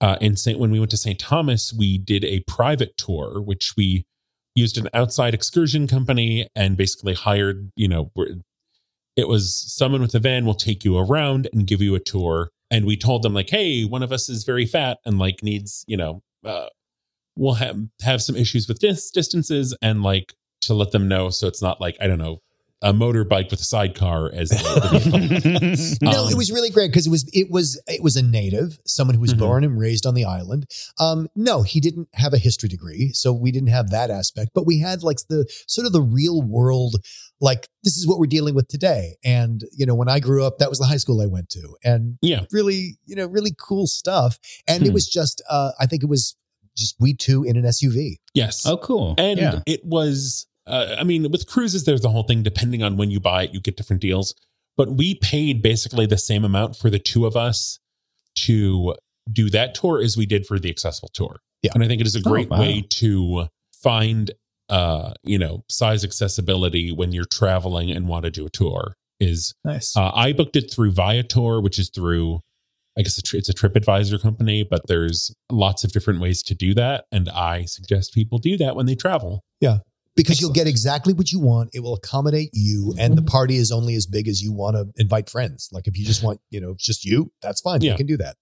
Uh, 0.00 0.16
in 0.20 0.34
Saint 0.36 0.58
when 0.58 0.70
we 0.70 0.78
went 0.78 0.90
to 0.92 0.96
St. 0.96 1.18
Thomas, 1.18 1.72
we 1.74 1.98
did 1.98 2.24
a 2.24 2.40
private 2.40 2.96
tour, 2.96 3.40
which 3.40 3.74
we 3.76 4.06
used 4.54 4.78
an 4.78 4.88
outside 4.94 5.34
excursion 5.34 5.86
company 5.86 6.48
and 6.56 6.76
basically 6.76 7.12
hired. 7.14 7.70
You 7.76 7.88
know, 7.88 8.10
it 9.16 9.28
was 9.28 9.54
someone 9.76 10.00
with 10.00 10.14
a 10.14 10.18
van 10.18 10.46
will 10.46 10.54
take 10.54 10.84
you 10.84 10.96
around 10.96 11.48
and 11.52 11.66
give 11.66 11.82
you 11.82 11.94
a 11.94 12.00
tour. 12.00 12.50
And 12.70 12.86
we 12.86 12.96
told 12.96 13.22
them 13.22 13.34
like, 13.34 13.50
hey, 13.50 13.84
one 13.84 14.02
of 14.02 14.12
us 14.12 14.28
is 14.28 14.44
very 14.44 14.66
fat 14.66 14.98
and 15.04 15.18
like 15.18 15.42
needs, 15.42 15.84
you 15.88 15.96
know, 15.96 16.22
uh, 16.44 16.66
we'll 17.36 17.54
have 17.54 17.78
have 18.02 18.22
some 18.22 18.36
issues 18.36 18.68
with 18.68 18.78
dis- 18.78 19.10
distances 19.10 19.76
and 19.82 20.02
like 20.02 20.34
to 20.62 20.74
let 20.74 20.90
them 20.90 21.08
know 21.08 21.30
so 21.30 21.46
it's 21.46 21.62
not 21.62 21.80
like 21.80 21.96
I 22.00 22.06
don't 22.06 22.18
know 22.18 22.42
a 22.82 22.92
motorbike 22.94 23.50
with 23.50 23.60
a 23.60 23.64
sidecar 23.64 24.30
as 24.32 24.48
the, 24.48 24.56
the 25.10 25.18
vehicle. 25.18 25.98
No, 26.10 26.24
Um, 26.24 26.32
it 26.32 26.36
was 26.36 26.50
really 26.50 26.70
great 26.70 26.90
because 26.90 27.06
it 27.06 27.10
was 27.10 27.28
it 27.32 27.50
was 27.50 27.80
it 27.86 28.02
was 28.02 28.16
a 28.16 28.22
native, 28.22 28.78
someone 28.86 29.14
who 29.14 29.20
was 29.20 29.34
Mhm. 29.34 29.38
born 29.38 29.64
and 29.64 29.78
raised 29.78 30.06
on 30.06 30.14
the 30.14 30.24
island. 30.24 30.66
Um, 30.98 31.28
no, 31.36 31.62
he 31.62 31.78
didn't 31.80 32.08
have 32.14 32.32
a 32.32 32.38
history 32.38 32.68
degree, 32.70 33.12
so 33.12 33.32
we 33.32 33.50
didn't 33.52 33.68
have 33.68 33.90
that 33.90 34.10
aspect. 34.10 34.52
But 34.54 34.64
we 34.66 34.78
had 34.78 35.02
like 35.02 35.18
the 35.28 35.46
sort 35.66 35.86
of 35.86 35.92
the 35.92 36.00
real 36.00 36.40
world, 36.42 36.96
like 37.40 37.68
this 37.82 37.96
is 37.98 38.06
what 38.06 38.18
we're 38.18 38.26
dealing 38.26 38.54
with 38.54 38.68
today. 38.68 39.16
And 39.24 39.62
you 39.72 39.84
know, 39.84 39.94
when 39.94 40.08
I 40.08 40.18
grew 40.20 40.44
up, 40.44 40.56
that 40.58 40.70
was 40.70 40.78
the 40.78 40.86
high 40.86 40.96
school 40.96 41.20
I 41.20 41.26
went 41.26 41.50
to, 41.50 41.76
and 41.84 42.16
Yeah. 42.22 42.44
really, 42.50 42.96
you 43.04 43.14
know, 43.16 43.26
really 43.26 43.54
cool 43.58 43.86
stuff. 43.86 44.38
And 44.66 44.82
it 44.84 44.88
Hmm. 44.88 44.94
was 44.94 45.06
just, 45.06 45.42
uh, 45.50 45.72
I 45.78 45.84
think 45.86 46.02
it 46.02 46.08
was 46.08 46.34
just 46.76 46.94
we 46.98 47.12
two 47.14 47.44
in 47.44 47.56
an 47.56 47.64
SUV. 47.66 48.16
Yes. 48.32 48.64
oh, 48.64 48.78
cool. 48.78 49.16
And 49.18 49.38
yeah. 49.38 49.60
it 49.66 49.84
was, 49.84 50.46
uh, 50.70 50.96
I 50.98 51.04
mean, 51.04 51.30
with 51.30 51.46
cruises, 51.46 51.84
there's 51.84 52.00
the 52.00 52.10
whole 52.10 52.22
thing. 52.22 52.42
Depending 52.42 52.82
on 52.82 52.96
when 52.96 53.10
you 53.10 53.20
buy 53.20 53.44
it, 53.44 53.54
you 53.54 53.60
get 53.60 53.76
different 53.76 54.00
deals. 54.02 54.34
But 54.76 54.92
we 54.96 55.14
paid 55.16 55.62
basically 55.62 56.06
the 56.06 56.16
same 56.18 56.44
amount 56.44 56.76
for 56.76 56.88
the 56.90 56.98
two 56.98 57.26
of 57.26 57.36
us 57.36 57.78
to 58.36 58.94
do 59.30 59.50
that 59.50 59.74
tour 59.74 60.00
as 60.02 60.16
we 60.16 60.26
did 60.26 60.46
for 60.46 60.58
the 60.58 60.70
accessible 60.70 61.10
tour. 61.12 61.40
Yeah. 61.62 61.72
And 61.74 61.84
I 61.84 61.88
think 61.88 62.00
it 62.00 62.06
is 62.06 62.16
a 62.16 62.20
Oh, 62.20 62.30
great 62.30 62.48
wow. 62.50 62.60
way 62.60 62.82
to 62.88 63.48
find, 63.82 64.30
uh, 64.68 65.12
you 65.22 65.38
know, 65.38 65.64
size 65.68 66.04
accessibility 66.04 66.90
when 66.92 67.12
you're 67.12 67.26
traveling 67.26 67.90
and 67.90 68.08
want 68.08 68.24
to 68.24 68.30
do 68.30 68.46
a 68.46 68.50
tour. 68.50 68.94
Is 69.18 69.54
Nice. 69.66 69.94
uh, 69.96 70.10
I 70.14 70.32
booked 70.32 70.56
it 70.56 70.72
through 70.72 70.92
Viator, 70.92 71.60
which 71.60 71.78
is 71.78 71.90
through, 71.90 72.40
I 72.98 73.02
guess 73.02 73.18
it's 73.18 73.48
a 73.50 73.52
TripAdvisor 73.52 74.18
company, 74.22 74.64
but 74.64 74.86
there's 74.86 75.30
lots 75.52 75.84
of 75.84 75.92
different 75.92 76.20
ways 76.20 76.42
to 76.44 76.54
do 76.54 76.72
that. 76.74 77.04
And 77.12 77.28
I 77.28 77.66
suggest 77.66 78.14
people 78.14 78.38
do 78.38 78.56
that 78.56 78.76
when 78.76 78.86
they 78.86 78.94
travel. 78.94 79.44
Because 80.22 80.40
you'll 80.40 80.52
get 80.52 80.66
exactly 80.66 81.12
what 81.12 81.32
you 81.32 81.40
want. 81.40 81.70
It 81.72 81.80
will 81.80 81.94
accommodate 81.94 82.50
you, 82.52 82.94
and 82.98 83.16
the 83.16 83.22
party 83.22 83.56
is 83.56 83.72
only 83.72 83.94
as 83.94 84.06
big 84.06 84.28
as 84.28 84.42
you 84.42 84.52
want 84.52 84.76
to 84.76 84.88
invite 85.00 85.30
friends. 85.30 85.68
Like 85.72 85.86
if 85.86 85.98
you 85.98 86.04
just 86.04 86.22
want, 86.22 86.40
you 86.50 86.60
know, 86.60 86.74
just 86.78 87.04
you, 87.04 87.32
that's 87.42 87.60
fine. 87.60 87.80
You 87.82 87.94
can 87.96 88.06
do 88.06 88.16
that. 88.18 88.36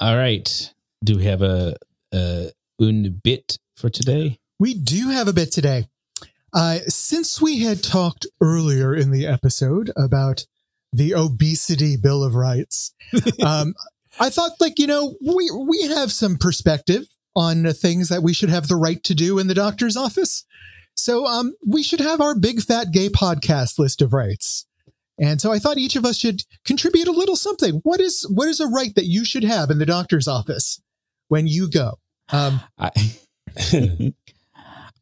All 0.00 0.16
right. 0.16 0.72
Do 1.02 1.16
we 1.16 1.24
have 1.24 1.42
a, 1.42 1.76
a 2.12 2.50
un 2.80 3.20
bit 3.22 3.58
for 3.76 3.90
today? 3.90 4.38
We 4.58 4.74
do 4.74 5.10
have 5.10 5.28
a 5.28 5.32
bit 5.32 5.52
today. 5.52 5.88
Uh, 6.52 6.78
since 6.86 7.40
we 7.42 7.60
had 7.60 7.82
talked 7.82 8.26
earlier 8.40 8.94
in 8.94 9.10
the 9.10 9.26
episode 9.26 9.90
about 9.96 10.46
the 10.92 11.14
obesity 11.14 11.96
bill 11.96 12.22
of 12.22 12.36
rights, 12.36 12.94
um, 13.44 13.74
I 14.20 14.30
thought, 14.30 14.52
like 14.60 14.78
you 14.78 14.86
know, 14.86 15.16
we 15.20 15.50
we 15.50 15.82
have 15.88 16.12
some 16.12 16.36
perspective 16.36 17.06
on 17.36 17.64
the 17.64 17.74
things 17.74 18.08
that 18.08 18.22
we 18.22 18.32
should 18.32 18.50
have 18.50 18.68
the 18.68 18.76
right 18.76 19.02
to 19.02 19.14
do 19.14 19.38
in 19.38 19.48
the 19.48 19.54
doctor's 19.54 19.96
office. 19.96 20.44
So, 20.94 21.26
um, 21.26 21.54
we 21.66 21.82
should 21.82 22.00
have 22.00 22.20
our 22.20 22.34
big 22.34 22.62
fat 22.62 22.92
gay 22.92 23.08
podcast 23.08 23.78
list 23.78 24.02
of 24.02 24.12
rights. 24.12 24.66
And 25.18 25.40
so 25.40 25.52
I 25.52 25.58
thought 25.58 25.78
each 25.78 25.96
of 25.96 26.04
us 26.04 26.16
should 26.16 26.42
contribute 26.64 27.06
a 27.06 27.12
little 27.12 27.36
something. 27.36 27.80
What 27.84 28.00
is 28.00 28.26
what 28.30 28.48
is 28.48 28.60
a 28.60 28.66
right 28.66 28.94
that 28.96 29.04
you 29.04 29.24
should 29.24 29.44
have 29.44 29.70
in 29.70 29.78
the 29.78 29.86
doctor's 29.86 30.26
office 30.26 30.80
when 31.28 31.46
you 31.46 31.70
go? 31.70 31.98
Um, 32.30 32.60
I, 32.78 32.90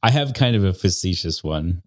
I 0.02 0.10
have 0.10 0.34
kind 0.34 0.56
of 0.56 0.64
a 0.64 0.72
facetious 0.72 1.42
one. 1.42 1.82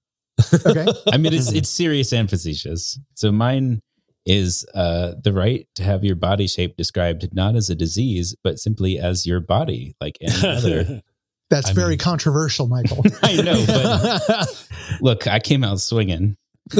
okay. 0.66 0.88
I 1.12 1.18
mean, 1.18 1.34
it's 1.34 1.52
it's 1.52 1.70
serious 1.70 2.14
and 2.14 2.30
facetious. 2.30 3.00
So 3.14 3.32
mine 3.32 3.82
is 4.26 4.66
uh, 4.74 5.14
the 5.24 5.34
right 5.34 5.68
to 5.76 5.84
have 5.84 6.04
your 6.04 6.16
body 6.16 6.48
shape 6.48 6.78
described 6.78 7.30
not 7.34 7.56
as 7.56 7.70
a 7.70 7.76
disease, 7.76 8.36
but 8.44 8.58
simply 8.58 8.98
as 8.98 9.28
your 9.28 9.40
body, 9.40 9.96
like 10.02 10.18
any 10.22 10.48
other. 10.48 11.02
That's 11.50 11.70
I 11.70 11.74
very 11.74 11.92
mean- 11.92 12.00
controversial, 12.00 12.68
Michael. 12.68 13.04
I 13.24 13.36
know, 13.42 13.64
but 13.68 14.68
look, 15.02 15.28
I 15.28 15.40
came 15.40 15.64
out 15.64 15.80
swinging. 15.80 16.38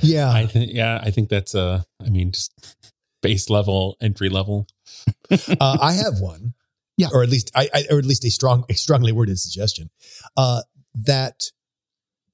Yeah. 0.00 0.30
I 0.30 0.46
think, 0.46 0.72
yeah, 0.72 1.00
I 1.02 1.10
think 1.10 1.28
that's, 1.28 1.54
uh, 1.54 1.82
I 2.04 2.10
mean, 2.10 2.32
just 2.32 2.52
base 3.22 3.48
level, 3.48 3.96
entry 4.00 4.28
level. 4.28 4.66
uh, 5.30 5.78
I 5.80 5.92
have 5.92 6.18
one. 6.20 6.54
Yeah. 6.96 7.08
Or 7.12 7.22
at 7.22 7.28
least 7.30 7.50
I, 7.54 7.68
I 7.72 7.84
or 7.90 7.98
at 7.98 8.04
least 8.04 8.24
a 8.24 8.30
strong, 8.30 8.64
a 8.68 8.74
strongly 8.74 9.12
worded 9.12 9.38
suggestion. 9.38 9.90
Uh, 10.36 10.62
that 10.94 11.44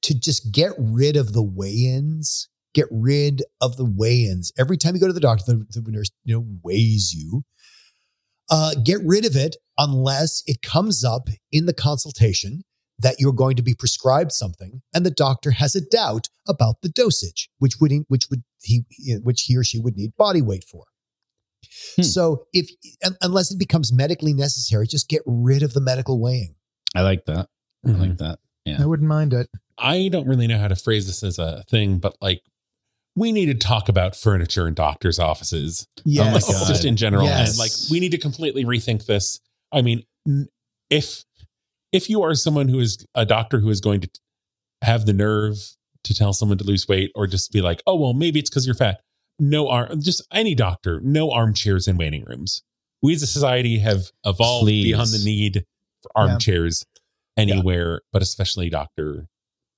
to 0.03 0.19
just 0.19 0.51
get 0.51 0.73
rid 0.79 1.16
of 1.16 1.33
the 1.33 1.43
weigh-ins, 1.43 2.49
get 2.75 2.87
rid 2.91 3.43
of 3.61 3.77
the 3.77 3.85
weigh-ins. 3.85 4.53
Every 4.59 4.77
time 4.79 4.95
you 4.95 5.01
go 5.01 5.07
to 5.07 5.12
the 5.12 5.21
doctor, 5.21 5.45
the, 5.47 5.81
the 5.81 5.93
nurse, 5.93 6.11
you 6.25 6.35
know, 6.35 6.47
weighs 6.62 7.12
you. 7.14 7.45
Uh, 8.51 8.74
get 8.84 8.99
rid 9.05 9.24
of 9.24 9.36
it 9.36 9.57
unless 9.76 10.42
it 10.46 10.62
comes 10.62 11.05
up 11.05 11.28
in 11.53 11.66
the 11.66 11.74
consultation 11.74 12.62
that 12.99 13.16
you're 13.18 13.32
going 13.32 13.57
to 13.57 13.62
be 13.62 13.74
prescribed 13.74 14.32
something 14.32 14.82
and 14.92 15.07
the 15.07 15.11
doctor 15.11 15.53
has 15.53 15.76
a 15.76 15.80
doubt 15.80 16.28
about 16.49 16.76
the 16.82 16.88
dosage, 16.88 17.49
which 17.59 17.74
would 17.80 17.92
which 18.09 18.24
would 18.30 18.42
he 18.62 18.82
which 19.22 19.42
he 19.42 19.57
or 19.57 19.62
she 19.62 19.78
would 19.78 19.96
need 19.96 20.16
body 20.16 20.42
weight 20.42 20.64
for. 20.64 20.84
Hmm. 21.96 22.03
So 22.03 22.46
if 22.53 22.68
unless 23.20 23.53
it 23.53 23.59
becomes 23.59 23.92
medically 23.92 24.32
necessary, 24.32 24.86
just 24.86 25.09
get 25.09 25.22
rid 25.26 25.62
of 25.62 25.74
the 25.74 25.80
medical 25.80 26.20
weighing. 26.20 26.55
I 26.94 27.03
like 27.03 27.24
that. 27.26 27.49
I 27.86 27.90
like 27.90 28.18
that. 28.18 28.38
yeah 28.64 28.78
I 28.80 28.86
wouldn't 28.86 29.09
mind 29.09 29.32
it. 29.32 29.49
I 29.78 30.09
don't 30.09 30.26
really 30.26 30.49
know 30.49 30.59
how 30.59 30.68
to 30.68 30.76
phrase 30.76 31.07
this 31.07 31.22
as 31.22 31.38
a 31.38 31.62
thing, 31.70 31.99
but 31.99 32.16
like, 32.20 32.42
we 33.19 33.33
need 33.33 33.47
to 33.47 33.55
talk 33.55 33.89
about 33.89 34.14
furniture 34.14 34.69
in 34.69 34.75
doctors' 34.75 35.19
offices. 35.19 35.87
Yes. 36.05 36.47
God. 36.47 36.66
just 36.69 36.85
in 36.85 36.97
general 36.97 37.25
Yes. 37.25 37.51
and 37.51 37.59
like 37.59 37.73
we 37.91 38.01
need 38.01 38.12
to 38.12 38.19
completely 38.19 38.64
rethink 38.64 39.07
this 39.07 39.41
i 39.73 39.83
mean 39.83 40.03
if 40.91 41.25
if 41.93 42.09
you 42.11 42.23
are 42.23 42.35
someone 42.35 42.69
who 42.69 42.79
is 42.79 43.05
a 43.14 43.25
doctor 43.27 43.61
who 43.61 43.71
is 43.71 43.81
going 43.81 44.01
to 44.01 44.09
have 44.83 45.07
the 45.07 45.12
nerve 45.12 45.57
to 46.05 46.14
tell 46.14 46.33
someone 46.33 46.59
to 46.59 46.64
lose 46.64 46.87
weight 46.89 47.11
or 47.14 47.27
just 47.27 47.53
be 47.53 47.61
like 47.61 47.83
oh 47.87 47.97
well 47.97 48.14
maybe 48.14 48.39
it's 48.39 48.49
because 48.51 48.66
you're 48.66 48.75
fat 48.75 49.01
no 49.39 49.69
arm 49.69 50.01
just 50.01 50.27
any 50.33 50.55
doctor 50.55 51.01
no 51.03 51.31
armchairs 51.31 51.89
in 51.89 51.97
waiting 51.97 52.25
rooms 52.27 52.62
we 53.03 53.14
as 53.14 53.23
a 53.23 53.27
society 53.27 53.79
have 53.79 54.11
evolved 54.25 54.64
Please. 54.64 54.85
beyond 54.85 55.11
the 55.11 55.23
need 55.25 55.64
for 56.03 56.11
Yeah. 56.16 56.31
armchairs 56.33 56.85
anywhere 57.37 58.01
but 58.12 58.23
especially 58.23 58.69
doctor 58.71 59.27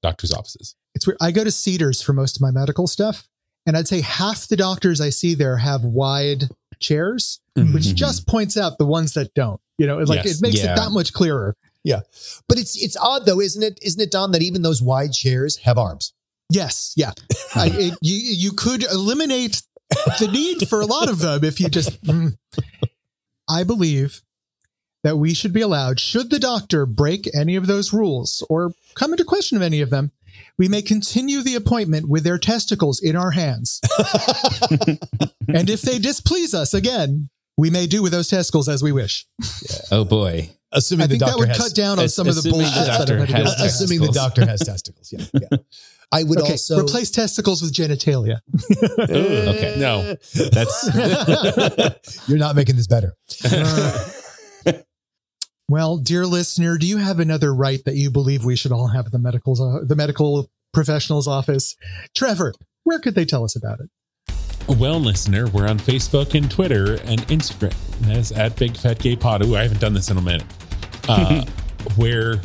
doctors 0.02 0.32
offices 0.32 0.74
It's 0.94 1.06
weird. 1.06 1.18
I 1.20 1.30
go 1.30 1.44
to 1.44 1.50
Cedars 1.50 2.00
for 2.02 2.12
most 2.12 2.36
of 2.36 2.40
my 2.42 2.50
medical 2.50 2.86
stuff, 2.86 3.28
and 3.66 3.76
I'd 3.76 3.88
say 3.88 4.00
half 4.00 4.48
the 4.48 4.56
doctors 4.56 5.00
I 5.00 5.10
see 5.10 5.34
there 5.34 5.56
have 5.58 5.84
wide 5.84 6.44
chairs, 6.78 7.40
which 7.56 7.84
Mhm. 7.84 7.94
just 7.94 8.26
points 8.26 8.56
out 8.56 8.78
the 8.78 8.86
ones 8.86 9.12
that 9.14 9.34
don't. 9.34 9.60
You 9.78 9.86
know, 9.86 9.98
like 9.98 10.24
Yes. 10.24 10.36
it 10.38 10.42
makes 10.42 10.56
Yeah. 10.58 10.72
it 10.72 10.76
that 10.76 10.90
much 10.92 11.12
clearer. 11.12 11.56
Yeah. 11.84 12.00
But 12.48 12.58
it's 12.58 12.76
it's 12.82 12.96
odd 12.96 13.26
though, 13.26 13.40
isn't 13.40 13.62
it? 13.62 13.78
Isn't 13.82 14.00
it, 14.00 14.10
Don, 14.10 14.32
that 14.32 14.42
even 14.42 14.62
those 14.62 14.82
wide 14.82 15.12
chairs 15.12 15.56
have 15.58 15.78
arms? 15.78 16.12
Yes, 16.50 16.92
yeah. 16.96 17.12
I, 17.54 17.66
it, 17.72 17.94
you 18.02 18.16
you 18.16 18.52
could 18.52 18.82
eliminate 18.84 19.62
the 20.18 20.28
need 20.28 20.68
for 20.68 20.80
a 20.80 20.86
lot 20.86 21.08
of 21.08 21.18
them 21.20 21.44
if 21.44 21.60
you 21.60 21.68
just. 21.68 22.00
Mm. 22.04 22.36
I 23.48 23.64
believe 23.64 24.22
that 25.02 25.16
we 25.18 25.32
should 25.34 25.52
be 25.52 25.60
allowed, 25.62 25.98
should 25.98 26.30
the 26.30 26.38
doctor 26.38 26.86
break 26.86 27.28
any 27.34 27.56
of 27.56 27.66
those 27.66 27.92
rules 27.92 28.44
or 28.48 28.72
come 28.94 29.12
into 29.12 29.24
question 29.24 29.56
of 29.56 29.62
any 29.62 29.80
of 29.80 29.90
them, 29.90 30.12
we 30.60 30.68
may 30.68 30.82
continue 30.82 31.42
the 31.42 31.54
appointment 31.54 32.06
with 32.06 32.22
their 32.22 32.36
testicles 32.36 33.00
in 33.00 33.16
our 33.16 33.30
hands. 33.30 33.80
and 35.48 35.70
if 35.70 35.80
they 35.80 35.98
displease 35.98 36.52
us 36.52 36.74
again, 36.74 37.30
we 37.56 37.70
may 37.70 37.86
do 37.86 38.02
with 38.02 38.12
those 38.12 38.28
testicles 38.28 38.68
as 38.68 38.82
we 38.82 38.92
wish. 38.92 39.26
Oh 39.90 40.04
boy. 40.04 40.50
Assuming 40.70 41.04
I 41.04 41.06
the 41.06 41.10
think 41.12 41.20
that 41.20 41.26
doctor 41.28 41.38
would 41.40 41.48
has 41.48 41.56
cut 41.56 41.74
down 41.74 41.98
on 41.98 42.04
as- 42.04 42.14
some 42.14 42.28
of 42.28 42.34
the 42.34 42.40
assuming 42.40 42.58
the 42.58 42.64
bullshit 42.64 42.86
that 42.86 42.98
doctor 42.98 43.14
I've 43.14 43.28
had 43.30 43.36
to 43.38 43.42
go 43.44 43.50
has 43.50 43.74
assuming 43.74 44.00
the 44.00 44.06
testicles. 44.08 44.16
doctor 44.16 44.46
has 44.46 44.60
testicles. 44.60 45.12
Yeah. 45.32 45.40
yeah. 45.50 45.58
I 46.12 46.24
would 46.24 46.40
Okay, 46.40 46.52
also 46.52 46.78
replace 46.80 47.10
testicles 47.10 47.62
with 47.62 47.72
genitalia. 47.72 48.40
Okay. 49.00 49.76
No. 49.78 50.14
That's 50.34 52.28
You're 52.28 52.36
not 52.36 52.54
making 52.54 52.76
this 52.76 52.86
better. 52.86 53.14
Well, 55.70 55.98
dear 55.98 56.26
listener, 56.26 56.78
do 56.78 56.84
you 56.84 56.96
have 56.96 57.20
another 57.20 57.54
right 57.54 57.80
that 57.84 57.94
you 57.94 58.10
believe 58.10 58.44
we 58.44 58.56
should 58.56 58.72
all 58.72 58.88
have 58.88 59.06
at 59.06 59.12
the 59.12 59.20
medical 59.20 59.54
the 59.86 59.94
medical 59.94 60.50
professional's 60.72 61.28
office? 61.28 61.76
Trevor, 62.12 62.54
where 62.82 62.98
could 62.98 63.14
they 63.14 63.24
tell 63.24 63.44
us 63.44 63.54
about 63.54 63.78
it? 63.78 63.88
Well, 64.66 64.98
listener, 64.98 65.46
we're 65.46 65.68
on 65.68 65.78
Facebook 65.78 66.34
and 66.34 66.50
Twitter 66.50 66.94
and 67.04 67.20
Instagram. 67.28 67.72
That's 68.00 68.32
at 68.32 68.56
Big 68.56 68.76
Fat 68.76 68.98
Gay 68.98 69.14
Pod. 69.14 69.44
Ooh, 69.44 69.54
I 69.54 69.62
haven't 69.62 69.80
done 69.80 69.94
this 69.94 70.10
in 70.10 70.16
a 70.16 70.20
minute. 70.20 70.42
Uh, 71.08 71.44
where 71.94 72.40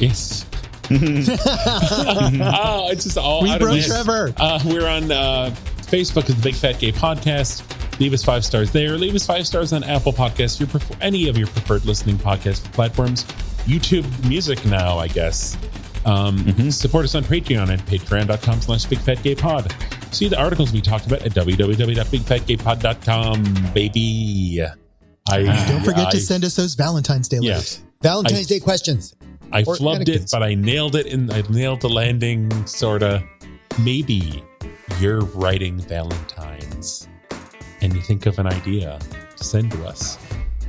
it's 0.00 0.42
oh, 0.90 2.88
it's 2.90 3.04
just 3.04 3.16
all 3.16 3.44
we 3.44 3.56
broke 3.58 3.80
Trevor. 3.82 4.34
Uh, 4.36 4.58
we're 4.64 4.88
on 4.88 5.12
uh, 5.12 5.54
Facebook 5.82 6.28
as 6.28 6.34
the 6.34 6.42
Big 6.42 6.56
Fat 6.56 6.80
Gay 6.80 6.90
Podcast. 6.90 7.79
Leave 8.00 8.12
us 8.14 8.24
five 8.24 8.44
stars 8.44 8.72
there. 8.72 8.96
Leave 8.98 9.14
us 9.14 9.24
five 9.26 9.46
stars 9.46 9.72
on 9.72 9.84
Apple 9.84 10.12
Podcasts, 10.12 10.58
your 10.58 10.66
prefer- 10.68 10.96
any 11.00 11.28
of 11.28 11.36
your 11.38 11.46
preferred 11.48 11.84
listening 11.84 12.16
podcast 12.16 12.64
platforms. 12.72 13.24
YouTube 13.66 14.04
Music 14.26 14.64
now, 14.64 14.98
I 14.98 15.06
guess. 15.06 15.56
Um, 16.06 16.38
Mhm. 16.38 16.72
Support 16.72 17.04
us 17.04 17.14
on 17.14 17.22
Patreon 17.24 17.68
at 17.70 17.84
patreon.com 17.86 18.62
slash 18.62 18.86
bigfatgaypod. 18.86 19.70
See 20.14 20.28
the 20.28 20.38
articles 20.40 20.72
we 20.72 20.80
talked 20.80 21.04
about 21.06 21.20
at 21.22 21.34
www.bigfatgaypod.com, 21.34 23.72
baby. 23.74 24.62
I, 25.28 25.42
Don't 25.68 25.84
forget 25.84 26.06
I- 26.06 26.10
to 26.12 26.20
send 26.20 26.42
us 26.44 26.54
those 26.56 26.74
Valentine's 26.74 27.28
Day 27.28 27.38
Yeah. 27.42 27.56
letters. 27.56 27.80
Valentine's 28.02 28.46
I- 28.50 28.54
Day 28.54 28.60
questions. 28.60 29.12
I 29.52 29.62
flubbed 29.62 30.08
it, 30.08 30.26
but 30.32 30.42
I 30.42 30.54
nailed 30.54 30.96
it 30.96 31.04
and 31.06 31.30
I 31.30 31.42
nailed 31.50 31.82
the 31.82 31.90
landing 31.90 32.50
sorta. 32.66 33.22
Maybe 33.78 34.42
you're 35.00 35.20
writing 35.26 35.78
Valentine's 35.80 37.06
and 37.82 37.94
you 37.94 38.00
think 38.00 38.26
of 38.26 38.38
an 38.38 38.46
idea 38.46 38.98
to 39.36 39.44
send 39.44 39.72
to 39.72 39.86
us. 39.86 40.18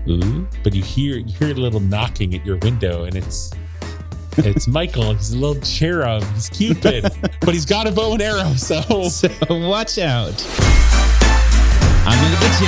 Ooh. 0.07 0.47
But 0.63 0.73
you 0.73 0.83
hear 0.83 1.17
you 1.17 1.33
hear 1.33 1.49
a 1.51 1.53
little 1.53 1.79
knocking 1.79 2.33
at 2.33 2.45
your 2.45 2.57
window 2.57 3.03
and 3.03 3.15
it's 3.15 3.51
it's 4.37 4.67
Michael. 4.69 5.13
He's 5.13 5.31
a 5.31 5.37
little 5.37 5.61
cherub. 5.61 6.23
He's 6.33 6.49
Cupid, 6.49 7.05
but 7.41 7.53
he's 7.53 7.65
got 7.65 7.87
a 7.87 7.91
bow 7.91 8.13
and 8.13 8.21
arrow. 8.21 8.53
So 8.53 8.81
So 9.09 9.29
watch 9.49 9.97
out. 9.97 10.45
I'm 12.03 12.17
gonna 12.23 12.39
get 12.39 12.61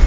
you. 0.00 0.05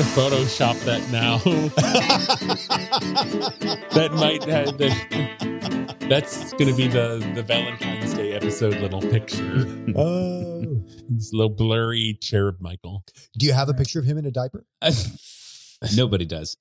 To 0.00 0.06
Photoshop 0.06 0.80
that 0.84 1.06
now. 1.10 1.36
that 3.90 4.12
might 4.14 4.42
have 4.44 4.78
that, 4.78 5.96
that's 6.08 6.54
going 6.54 6.68
to 6.68 6.74
be 6.74 6.88
the 6.88 7.18
the 7.34 7.42
Valentine's 7.42 8.14
Day 8.14 8.32
episode 8.32 8.76
little 8.76 9.02
picture. 9.02 9.66
Oh. 9.94 10.82
This 11.10 11.34
little 11.34 11.54
blurry 11.54 12.16
cherub 12.22 12.56
Michael. 12.60 13.04
Do 13.36 13.44
you 13.44 13.52
have 13.52 13.68
a 13.68 13.74
picture 13.74 13.98
of 13.98 14.06
him 14.06 14.16
in 14.16 14.24
a 14.24 14.30
diaper? 14.30 14.64
Nobody 15.94 16.24
does. 16.24 16.56